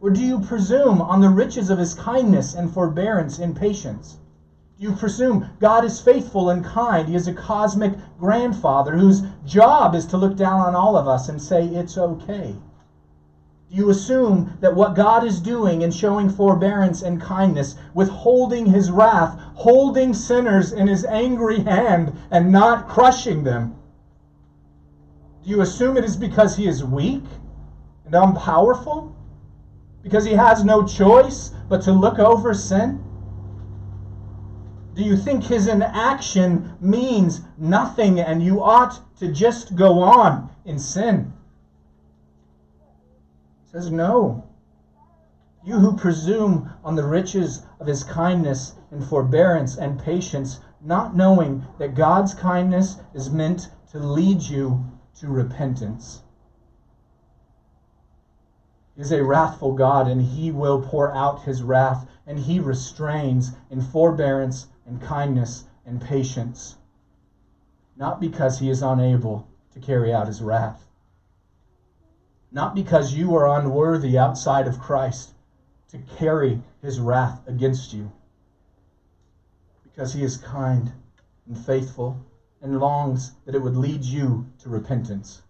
Or 0.00 0.10
do 0.10 0.20
you 0.20 0.40
presume 0.40 1.00
on 1.00 1.20
the 1.20 1.28
riches 1.28 1.70
of 1.70 1.78
his 1.78 1.94
kindness 1.94 2.52
and 2.52 2.68
forbearance 2.68 3.38
and 3.38 3.54
patience? 3.54 4.18
Do 4.76 4.82
you 4.82 4.90
presume 4.90 5.50
God 5.60 5.84
is 5.84 6.00
faithful 6.00 6.50
and 6.50 6.64
kind? 6.64 7.06
He 7.06 7.14
is 7.14 7.28
a 7.28 7.32
cosmic 7.32 7.92
grandfather 8.18 8.96
whose 8.96 9.22
job 9.46 9.94
is 9.94 10.04
to 10.06 10.16
look 10.16 10.34
down 10.34 10.58
on 10.58 10.74
all 10.74 10.96
of 10.96 11.06
us 11.06 11.28
and 11.28 11.40
say, 11.40 11.64
it's 11.68 11.96
okay 11.96 12.56
you 13.74 13.90
assume 13.90 14.56
that 14.60 14.76
what 14.76 14.94
God 14.94 15.26
is 15.26 15.40
doing 15.40 15.82
in 15.82 15.90
showing 15.90 16.30
forbearance 16.30 17.02
and 17.02 17.20
kindness, 17.20 17.74
withholding 17.92 18.66
his 18.66 18.88
wrath, 18.88 19.36
holding 19.54 20.14
sinners 20.14 20.70
in 20.70 20.86
his 20.86 21.04
angry 21.04 21.58
hand 21.58 22.16
and 22.30 22.52
not 22.52 22.88
crushing 22.88 23.42
them, 23.42 23.74
do 25.42 25.50
you 25.50 25.60
assume 25.60 25.96
it 25.96 26.04
is 26.04 26.14
because 26.14 26.56
he 26.56 26.68
is 26.68 26.84
weak 26.84 27.24
and 28.04 28.14
unpowerful? 28.14 29.12
Because 30.04 30.24
he 30.24 30.34
has 30.34 30.64
no 30.64 30.86
choice 30.86 31.50
but 31.68 31.82
to 31.82 31.92
look 31.92 32.20
over 32.20 32.54
sin? 32.54 33.02
Do 34.94 35.02
you 35.02 35.16
think 35.16 35.42
his 35.42 35.66
inaction 35.66 36.76
means 36.80 37.40
nothing 37.58 38.20
and 38.20 38.40
you 38.40 38.62
ought 38.62 39.00
to 39.18 39.32
just 39.32 39.74
go 39.74 39.98
on 39.98 40.48
in 40.64 40.78
sin? 40.78 41.32
Says, 43.74 43.90
No. 43.90 44.44
You 45.64 45.80
who 45.80 45.96
presume 45.96 46.70
on 46.84 46.94
the 46.94 47.04
riches 47.04 47.66
of 47.80 47.88
his 47.88 48.04
kindness 48.04 48.74
and 48.92 49.04
forbearance 49.04 49.76
and 49.76 49.98
patience, 49.98 50.60
not 50.80 51.16
knowing 51.16 51.66
that 51.78 51.96
God's 51.96 52.34
kindness 52.34 53.00
is 53.14 53.30
meant 53.30 53.70
to 53.90 53.98
lead 53.98 54.42
you 54.42 54.84
to 55.16 55.28
repentance. 55.28 56.22
He 58.94 59.02
is 59.02 59.10
a 59.10 59.24
wrathful 59.24 59.72
God, 59.72 60.06
and 60.06 60.22
he 60.22 60.52
will 60.52 60.80
pour 60.80 61.12
out 61.12 61.42
his 61.42 61.60
wrath, 61.60 62.06
and 62.28 62.38
he 62.38 62.60
restrains 62.60 63.56
in 63.70 63.80
forbearance 63.80 64.68
and 64.86 65.00
kindness 65.00 65.64
and 65.84 66.00
patience, 66.00 66.76
not 67.96 68.20
because 68.20 68.60
he 68.60 68.70
is 68.70 68.82
unable 68.82 69.48
to 69.72 69.80
carry 69.80 70.12
out 70.14 70.28
his 70.28 70.40
wrath 70.40 70.83
not 72.54 72.72
because 72.72 73.12
you 73.12 73.34
are 73.34 73.58
unworthy 73.58 74.16
outside 74.16 74.68
of 74.68 74.78
Christ 74.78 75.34
to 75.88 75.98
carry 75.98 76.62
his 76.80 77.00
wrath 77.00 77.40
against 77.48 77.92
you, 77.92 78.12
because 79.82 80.12
he 80.12 80.22
is 80.22 80.36
kind 80.36 80.92
and 81.48 81.58
faithful 81.58 82.16
and 82.62 82.78
longs 82.78 83.32
that 83.44 83.56
it 83.56 83.62
would 83.62 83.76
lead 83.76 84.04
you 84.04 84.46
to 84.60 84.68
repentance. 84.68 85.42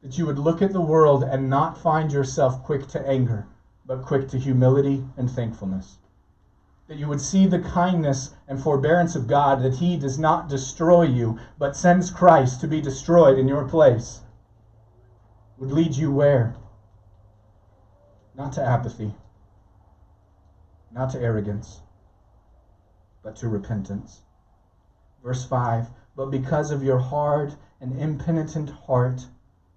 That 0.00 0.16
you 0.16 0.26
would 0.26 0.38
look 0.38 0.62
at 0.62 0.72
the 0.72 0.80
world 0.80 1.24
and 1.24 1.50
not 1.50 1.76
find 1.76 2.12
yourself 2.12 2.62
quick 2.62 2.86
to 2.88 3.04
anger, 3.04 3.48
but 3.84 4.04
quick 4.04 4.28
to 4.28 4.38
humility 4.38 5.04
and 5.16 5.28
thankfulness. 5.28 5.98
That 6.86 6.98
you 6.98 7.08
would 7.08 7.20
see 7.20 7.46
the 7.46 7.58
kindness 7.58 8.36
and 8.46 8.62
forbearance 8.62 9.16
of 9.16 9.26
God, 9.26 9.60
that 9.62 9.74
He 9.74 9.96
does 9.96 10.20
not 10.20 10.48
destroy 10.48 11.02
you, 11.02 11.40
but 11.58 11.74
sends 11.74 12.12
Christ 12.12 12.60
to 12.60 12.68
be 12.68 12.80
destroyed 12.80 13.40
in 13.40 13.48
your 13.48 13.66
place 13.66 14.20
would 15.62 15.70
lead 15.70 15.94
you 15.94 16.10
where? 16.10 16.56
Not 18.34 18.54
to 18.54 18.64
apathy, 18.64 19.14
not 20.90 21.10
to 21.10 21.20
arrogance, 21.20 21.80
but 23.22 23.36
to 23.36 23.48
repentance. 23.48 24.22
Verse 25.22 25.44
5 25.44 25.86
But 26.16 26.32
because 26.32 26.72
of 26.72 26.82
your 26.82 26.98
hard 26.98 27.54
and 27.80 27.96
impenitent 27.96 28.70
heart, 28.70 29.24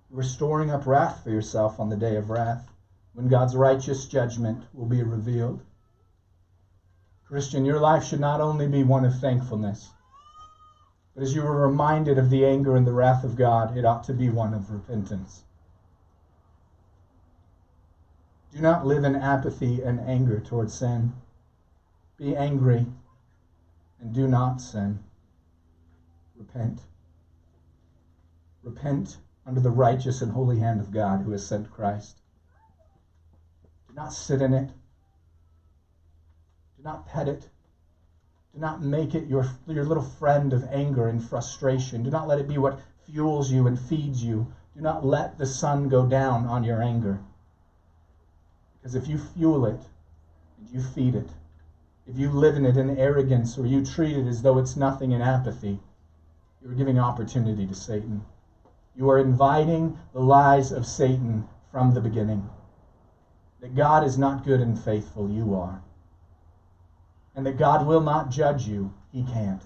you 0.09 0.17
are 0.17 0.23
storing 0.23 0.71
up 0.71 0.87
wrath 0.87 1.23
for 1.23 1.29
yourself 1.29 1.79
on 1.79 1.89
the 1.89 1.95
day 1.95 2.15
of 2.15 2.31
wrath, 2.31 2.67
when 3.13 3.27
God's 3.27 3.55
righteous 3.55 4.07
judgment 4.07 4.63
will 4.73 4.87
be 4.87 5.03
revealed. 5.03 5.61
Christian, 7.25 7.63
your 7.63 7.79
life 7.79 8.03
should 8.03 8.19
not 8.19 8.41
only 8.41 8.67
be 8.67 8.83
one 8.83 9.05
of 9.05 9.19
thankfulness, 9.19 9.91
but 11.13 11.21
as 11.21 11.35
you 11.35 11.45
are 11.45 11.67
reminded 11.67 12.17
of 12.17 12.31
the 12.31 12.43
anger 12.43 12.75
and 12.75 12.87
the 12.87 12.91
wrath 12.91 13.23
of 13.23 13.35
God, 13.35 13.77
it 13.77 13.85
ought 13.85 14.05
to 14.05 14.13
be 14.13 14.31
one 14.31 14.55
of 14.55 14.71
repentance. 14.71 15.43
Do 18.55 18.61
not 18.61 18.87
live 18.87 19.03
in 19.03 19.17
apathy 19.17 19.81
and 19.81 19.99
anger 19.99 20.39
towards 20.39 20.73
sin. 20.73 21.11
Be 22.15 22.37
angry 22.37 22.85
and 23.99 24.13
do 24.13 24.29
not 24.29 24.61
sin. 24.61 25.03
Repent. 26.37 26.79
Repent 28.63 29.17
under 29.45 29.59
the 29.59 29.71
righteous 29.71 30.21
and 30.21 30.31
holy 30.31 30.57
hand 30.57 30.79
of 30.79 30.91
God 30.91 31.19
who 31.19 31.31
has 31.31 31.45
sent 31.45 31.69
Christ. 31.69 32.21
Do 33.89 33.93
not 33.93 34.13
sit 34.13 34.41
in 34.41 34.53
it. 34.53 34.69
Do 36.77 36.83
not 36.83 37.05
pet 37.05 37.27
it. 37.27 37.49
Do 38.53 38.61
not 38.61 38.81
make 38.81 39.15
it 39.15 39.27
your, 39.27 39.45
your 39.67 39.83
little 39.83 40.01
friend 40.01 40.53
of 40.53 40.63
anger 40.71 41.09
and 41.09 41.21
frustration. 41.21 42.03
Do 42.03 42.09
not 42.09 42.29
let 42.29 42.39
it 42.39 42.47
be 42.47 42.57
what 42.57 42.79
fuels 43.03 43.51
you 43.51 43.67
and 43.67 43.77
feeds 43.77 44.23
you. 44.23 44.47
Do 44.73 44.79
not 44.79 45.05
let 45.05 45.37
the 45.37 45.45
sun 45.45 45.89
go 45.89 46.05
down 46.05 46.45
on 46.45 46.63
your 46.63 46.81
anger. 46.81 47.19
Because 48.85 49.01
if 49.01 49.07
you 49.07 49.17
fuel 49.17 49.65
it 49.65 49.79
and 50.59 50.69
you 50.69 50.79
feed 50.79 51.15
it, 51.15 51.27
if 52.05 52.19
you 52.19 52.29
live 52.29 52.55
in 52.55 52.67
it 52.67 52.77
in 52.77 52.99
arrogance 52.99 53.57
or 53.57 53.65
you 53.65 53.83
treat 53.83 54.15
it 54.15 54.27
as 54.27 54.43
though 54.43 54.59
it's 54.59 54.75
nothing 54.75 55.11
in 55.11 55.23
apathy, 55.23 55.79
you 56.61 56.69
are 56.69 56.75
giving 56.75 56.99
opportunity 56.99 57.65
to 57.65 57.73
Satan. 57.73 58.23
You 58.95 59.09
are 59.09 59.17
inviting 59.17 59.97
the 60.13 60.19
lies 60.19 60.71
of 60.71 60.85
Satan 60.85 61.47
from 61.71 61.95
the 61.95 61.99
beginning. 61.99 62.47
That 63.59 63.73
God 63.73 64.03
is 64.03 64.19
not 64.19 64.45
good 64.45 64.61
and 64.61 64.77
faithful, 64.79 65.31
you 65.31 65.55
are. 65.55 65.81
And 67.35 67.43
that 67.47 67.57
God 67.57 67.87
will 67.87 68.01
not 68.01 68.29
judge 68.29 68.67
you, 68.67 68.93
he 69.11 69.23
can't. 69.23 69.63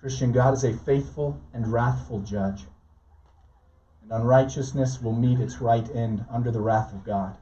Christian, 0.00 0.32
God 0.32 0.52
is 0.52 0.64
a 0.64 0.76
faithful 0.76 1.40
and 1.54 1.72
wrathful 1.72 2.20
judge. 2.20 2.66
And 4.08 4.20
unrighteousness 4.22 5.02
will 5.02 5.14
meet 5.14 5.40
its 5.40 5.60
right 5.60 5.88
end 5.92 6.24
under 6.30 6.52
the 6.52 6.60
wrath 6.60 6.92
of 6.92 7.02
God. 7.02 7.36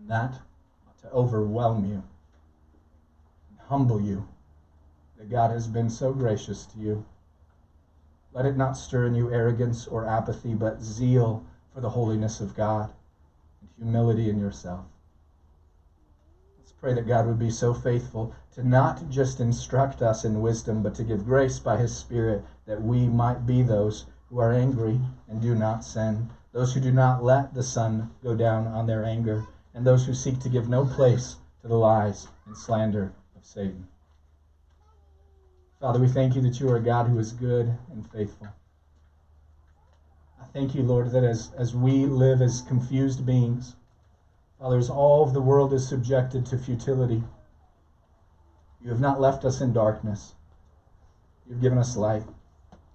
And 0.00 0.10
that 0.10 0.40
ought 0.88 0.98
to 1.02 1.12
overwhelm 1.12 1.84
you 1.84 2.02
and 3.50 3.58
humble 3.68 4.00
you 4.00 4.26
that 5.16 5.30
God 5.30 5.52
has 5.52 5.68
been 5.68 5.88
so 5.88 6.12
gracious 6.12 6.66
to 6.66 6.80
you. 6.80 7.04
Let 8.32 8.46
it 8.46 8.56
not 8.56 8.76
stir 8.76 9.06
in 9.06 9.14
you 9.14 9.32
arrogance 9.32 9.86
or 9.86 10.04
apathy, 10.04 10.54
but 10.54 10.82
zeal 10.82 11.44
for 11.72 11.80
the 11.80 11.90
holiness 11.90 12.40
of 12.40 12.56
God 12.56 12.90
and 13.60 13.70
humility 13.76 14.28
in 14.28 14.40
yourself. 14.40 14.86
Let's 16.58 16.72
pray 16.72 16.94
that 16.94 17.06
God 17.06 17.28
would 17.28 17.38
be 17.38 17.50
so 17.50 17.72
faithful 17.72 18.34
to 18.54 18.66
not 18.66 19.08
just 19.08 19.38
instruct 19.38 20.02
us 20.02 20.24
in 20.24 20.42
wisdom, 20.42 20.82
but 20.82 20.96
to 20.96 21.04
give 21.04 21.24
grace 21.24 21.60
by 21.60 21.76
His 21.76 21.96
Spirit 21.96 22.44
that 22.66 22.82
we 22.82 23.06
might 23.06 23.46
be 23.46 23.62
those 23.62 24.06
who 24.30 24.38
are 24.38 24.52
angry 24.52 25.00
and 25.28 25.40
do 25.40 25.54
not 25.54 25.84
sin, 25.84 26.28
those 26.52 26.74
who 26.74 26.80
do 26.80 26.92
not 26.92 27.22
let 27.22 27.54
the 27.54 27.62
sun 27.62 28.10
go 28.22 28.34
down 28.34 28.66
on 28.66 28.86
their 28.86 29.04
anger, 29.04 29.44
and 29.74 29.86
those 29.86 30.06
who 30.06 30.14
seek 30.14 30.38
to 30.40 30.48
give 30.48 30.68
no 30.68 30.84
place 30.84 31.36
to 31.62 31.68
the 31.68 31.76
lies 31.76 32.28
and 32.46 32.56
slander 32.56 33.12
of 33.36 33.44
Satan. 33.44 33.86
Father, 35.80 36.00
we 36.00 36.08
thank 36.08 36.34
you 36.34 36.42
that 36.42 36.58
you 36.58 36.68
are 36.70 36.76
a 36.76 36.82
God 36.82 37.06
who 37.06 37.18
is 37.18 37.32
good 37.32 37.72
and 37.92 38.10
faithful. 38.10 38.48
I 40.40 40.44
thank 40.52 40.74
you, 40.74 40.82
Lord, 40.82 41.12
that 41.12 41.24
as, 41.24 41.52
as 41.56 41.74
we 41.74 42.06
live 42.06 42.42
as 42.42 42.62
confused 42.62 43.24
beings, 43.24 43.76
Father, 44.58 44.78
as 44.78 44.90
all 44.90 45.22
of 45.22 45.32
the 45.32 45.42
world 45.42 45.72
is 45.72 45.86
subjected 45.86 46.44
to 46.46 46.58
futility, 46.58 47.22
you 48.82 48.90
have 48.90 49.00
not 49.00 49.20
left 49.20 49.44
us 49.44 49.60
in 49.60 49.72
darkness. 49.72 50.34
You've 51.48 51.60
given 51.60 51.78
us 51.78 51.96
light. 51.96 52.24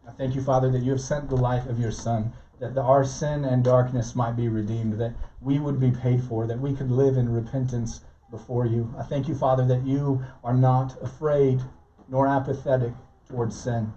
I 0.08 0.12
thank 0.12 0.36
you, 0.36 0.41
Father, 0.41 0.70
that 0.70 0.84
you 0.84 0.91
have 0.91 1.01
sent 1.01 1.30
the 1.30 1.38
light 1.38 1.66
of 1.68 1.80
your 1.80 1.91
Son, 1.91 2.34
that 2.60 2.76
the, 2.76 2.82
our 2.82 3.06
sin 3.06 3.45
and 3.45 3.64
darkness 3.64 4.16
might 4.16 4.36
be 4.36 4.49
redeemed, 4.49 4.99
that 4.99 5.14
we 5.41 5.60
would 5.60 5.80
be 5.80 5.91
paid 5.91 6.22
for, 6.22 6.45
that 6.45 6.60
we 6.60 6.74
could 6.74 6.91
live 6.91 7.18
in 7.18 7.32
repentance 7.32 8.01
before 8.30 8.66
you. 8.66 8.93
I 8.97 9.04
thank 9.04 9.28
you, 9.28 9.36
Father, 9.36 9.66
that 9.66 9.86
you 9.86 10.24
are 10.43 10.54
not 10.54 11.01
afraid 11.01 11.62
nor 12.10 12.28
apathetic 12.28 12.93
towards 13.30 13.60
sin, 13.60 13.93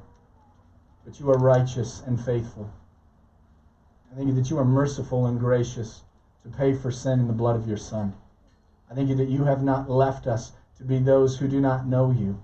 but 1.05 1.19
you 1.19 1.31
are 1.31 1.39
righteous 1.39 2.03
and 2.07 2.21
faithful. 2.21 2.71
I 4.13 4.15
thank 4.15 4.29
you 4.29 4.35
that 4.35 4.51
you 4.51 4.59
are 4.59 4.65
merciful 4.65 5.27
and 5.27 5.41
gracious 5.41 6.03
to 6.45 6.49
pay 6.49 6.73
for 6.73 6.91
sin 6.91 7.19
in 7.19 7.27
the 7.27 7.33
blood 7.33 7.57
of 7.57 7.67
your 7.67 7.77
Son. 7.77 8.15
I 8.91 8.95
thank 8.95 9.09
you 9.09 9.17
that 9.17 9.29
you 9.29 9.45
have 9.45 9.63
not 9.63 9.91
left 9.91 10.27
us 10.27 10.53
to 10.79 10.85
be 10.85 10.99
those 10.99 11.39
who 11.39 11.49
do 11.49 11.61
not 11.61 11.87
know 11.87 12.11
you. 12.11 12.39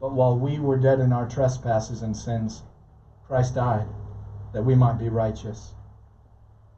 But 0.00 0.12
while 0.12 0.38
we 0.38 0.58
were 0.58 0.78
dead 0.78 1.00
in 1.00 1.12
our 1.12 1.28
trespasses 1.28 2.02
and 2.02 2.16
sins, 2.16 2.62
Christ 3.26 3.56
died 3.56 3.88
that 4.52 4.64
we 4.64 4.74
might 4.74 4.98
be 4.98 5.08
righteous. 5.08 5.74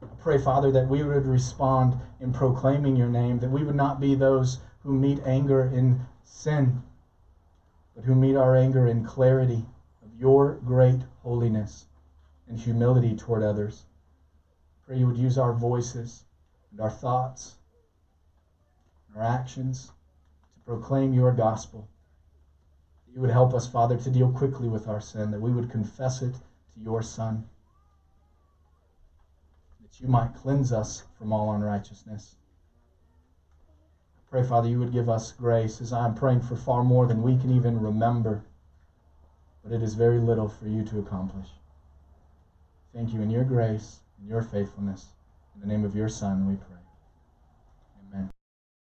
I 0.01 0.07
pray, 0.17 0.39
Father, 0.39 0.71
that 0.71 0.89
we 0.89 1.03
would 1.03 1.27
respond 1.27 1.99
in 2.19 2.33
proclaiming 2.33 2.95
your 2.95 3.09
name, 3.09 3.39
that 3.39 3.51
we 3.51 3.63
would 3.63 3.75
not 3.75 3.99
be 3.99 4.15
those 4.15 4.59
who 4.83 4.93
meet 4.93 5.21
anger 5.23 5.63
in 5.63 6.01
sin, 6.23 6.81
but 7.95 8.03
who 8.05 8.15
meet 8.15 8.35
our 8.35 8.55
anger 8.55 8.87
in 8.87 9.05
clarity 9.05 9.65
of 10.03 10.15
your 10.15 10.55
great 10.55 11.01
holiness 11.21 11.85
and 12.47 12.57
humility 12.57 13.15
toward 13.15 13.43
others. 13.43 13.85
Pray 14.85 14.97
you 14.97 15.05
would 15.05 15.17
use 15.17 15.37
our 15.37 15.53
voices 15.53 16.25
and 16.71 16.81
our 16.81 16.89
thoughts 16.89 17.57
and 19.07 19.17
our 19.17 19.23
actions 19.23 19.91
to 20.55 20.59
proclaim 20.65 21.13
your 21.13 21.31
gospel. 21.31 21.87
You 23.13 23.19
would 23.19 23.29
help 23.29 23.53
us, 23.53 23.67
Father, 23.67 23.97
to 23.97 24.09
deal 24.09 24.31
quickly 24.31 24.69
with 24.69 24.87
our 24.87 25.01
sin, 25.01 25.31
that 25.31 25.41
we 25.41 25.51
would 25.51 25.69
confess 25.69 26.21
it 26.21 26.33
to 26.33 26.79
your 26.79 27.01
Son, 27.01 27.43
that 29.81 29.99
you 29.99 30.07
might 30.07 30.33
cleanse 30.33 30.71
us 30.71 31.03
from 31.17 31.33
all 31.33 31.53
unrighteousness. 31.53 32.37
I 34.17 34.21
pray, 34.29 34.43
Father, 34.43 34.69
you 34.69 34.79
would 34.79 34.93
give 34.93 35.09
us 35.09 35.33
grace 35.33 35.81
as 35.81 35.91
I'm 35.91 36.15
praying 36.15 36.41
for 36.41 36.55
far 36.55 36.83
more 36.83 37.05
than 37.05 37.21
we 37.21 37.35
can 37.35 37.51
even 37.51 37.81
remember. 37.81 38.43
But 39.61 39.73
it 39.73 39.83
is 39.83 39.93
very 39.93 40.19
little 40.19 40.47
for 40.47 40.67
you 40.67 40.83
to 40.85 40.99
accomplish. 40.99 41.49
Thank 42.93 43.13
you 43.13 43.21
in 43.21 43.29
your 43.29 43.43
grace 43.43 43.99
and 44.17 44.27
your 44.27 44.41
faithfulness. 44.41 45.13
In 45.55 45.61
the 45.61 45.67
name 45.67 45.83
of 45.83 45.95
your 45.95 46.07
Son, 46.07 46.47
we 46.47 46.55
pray. 46.55 46.80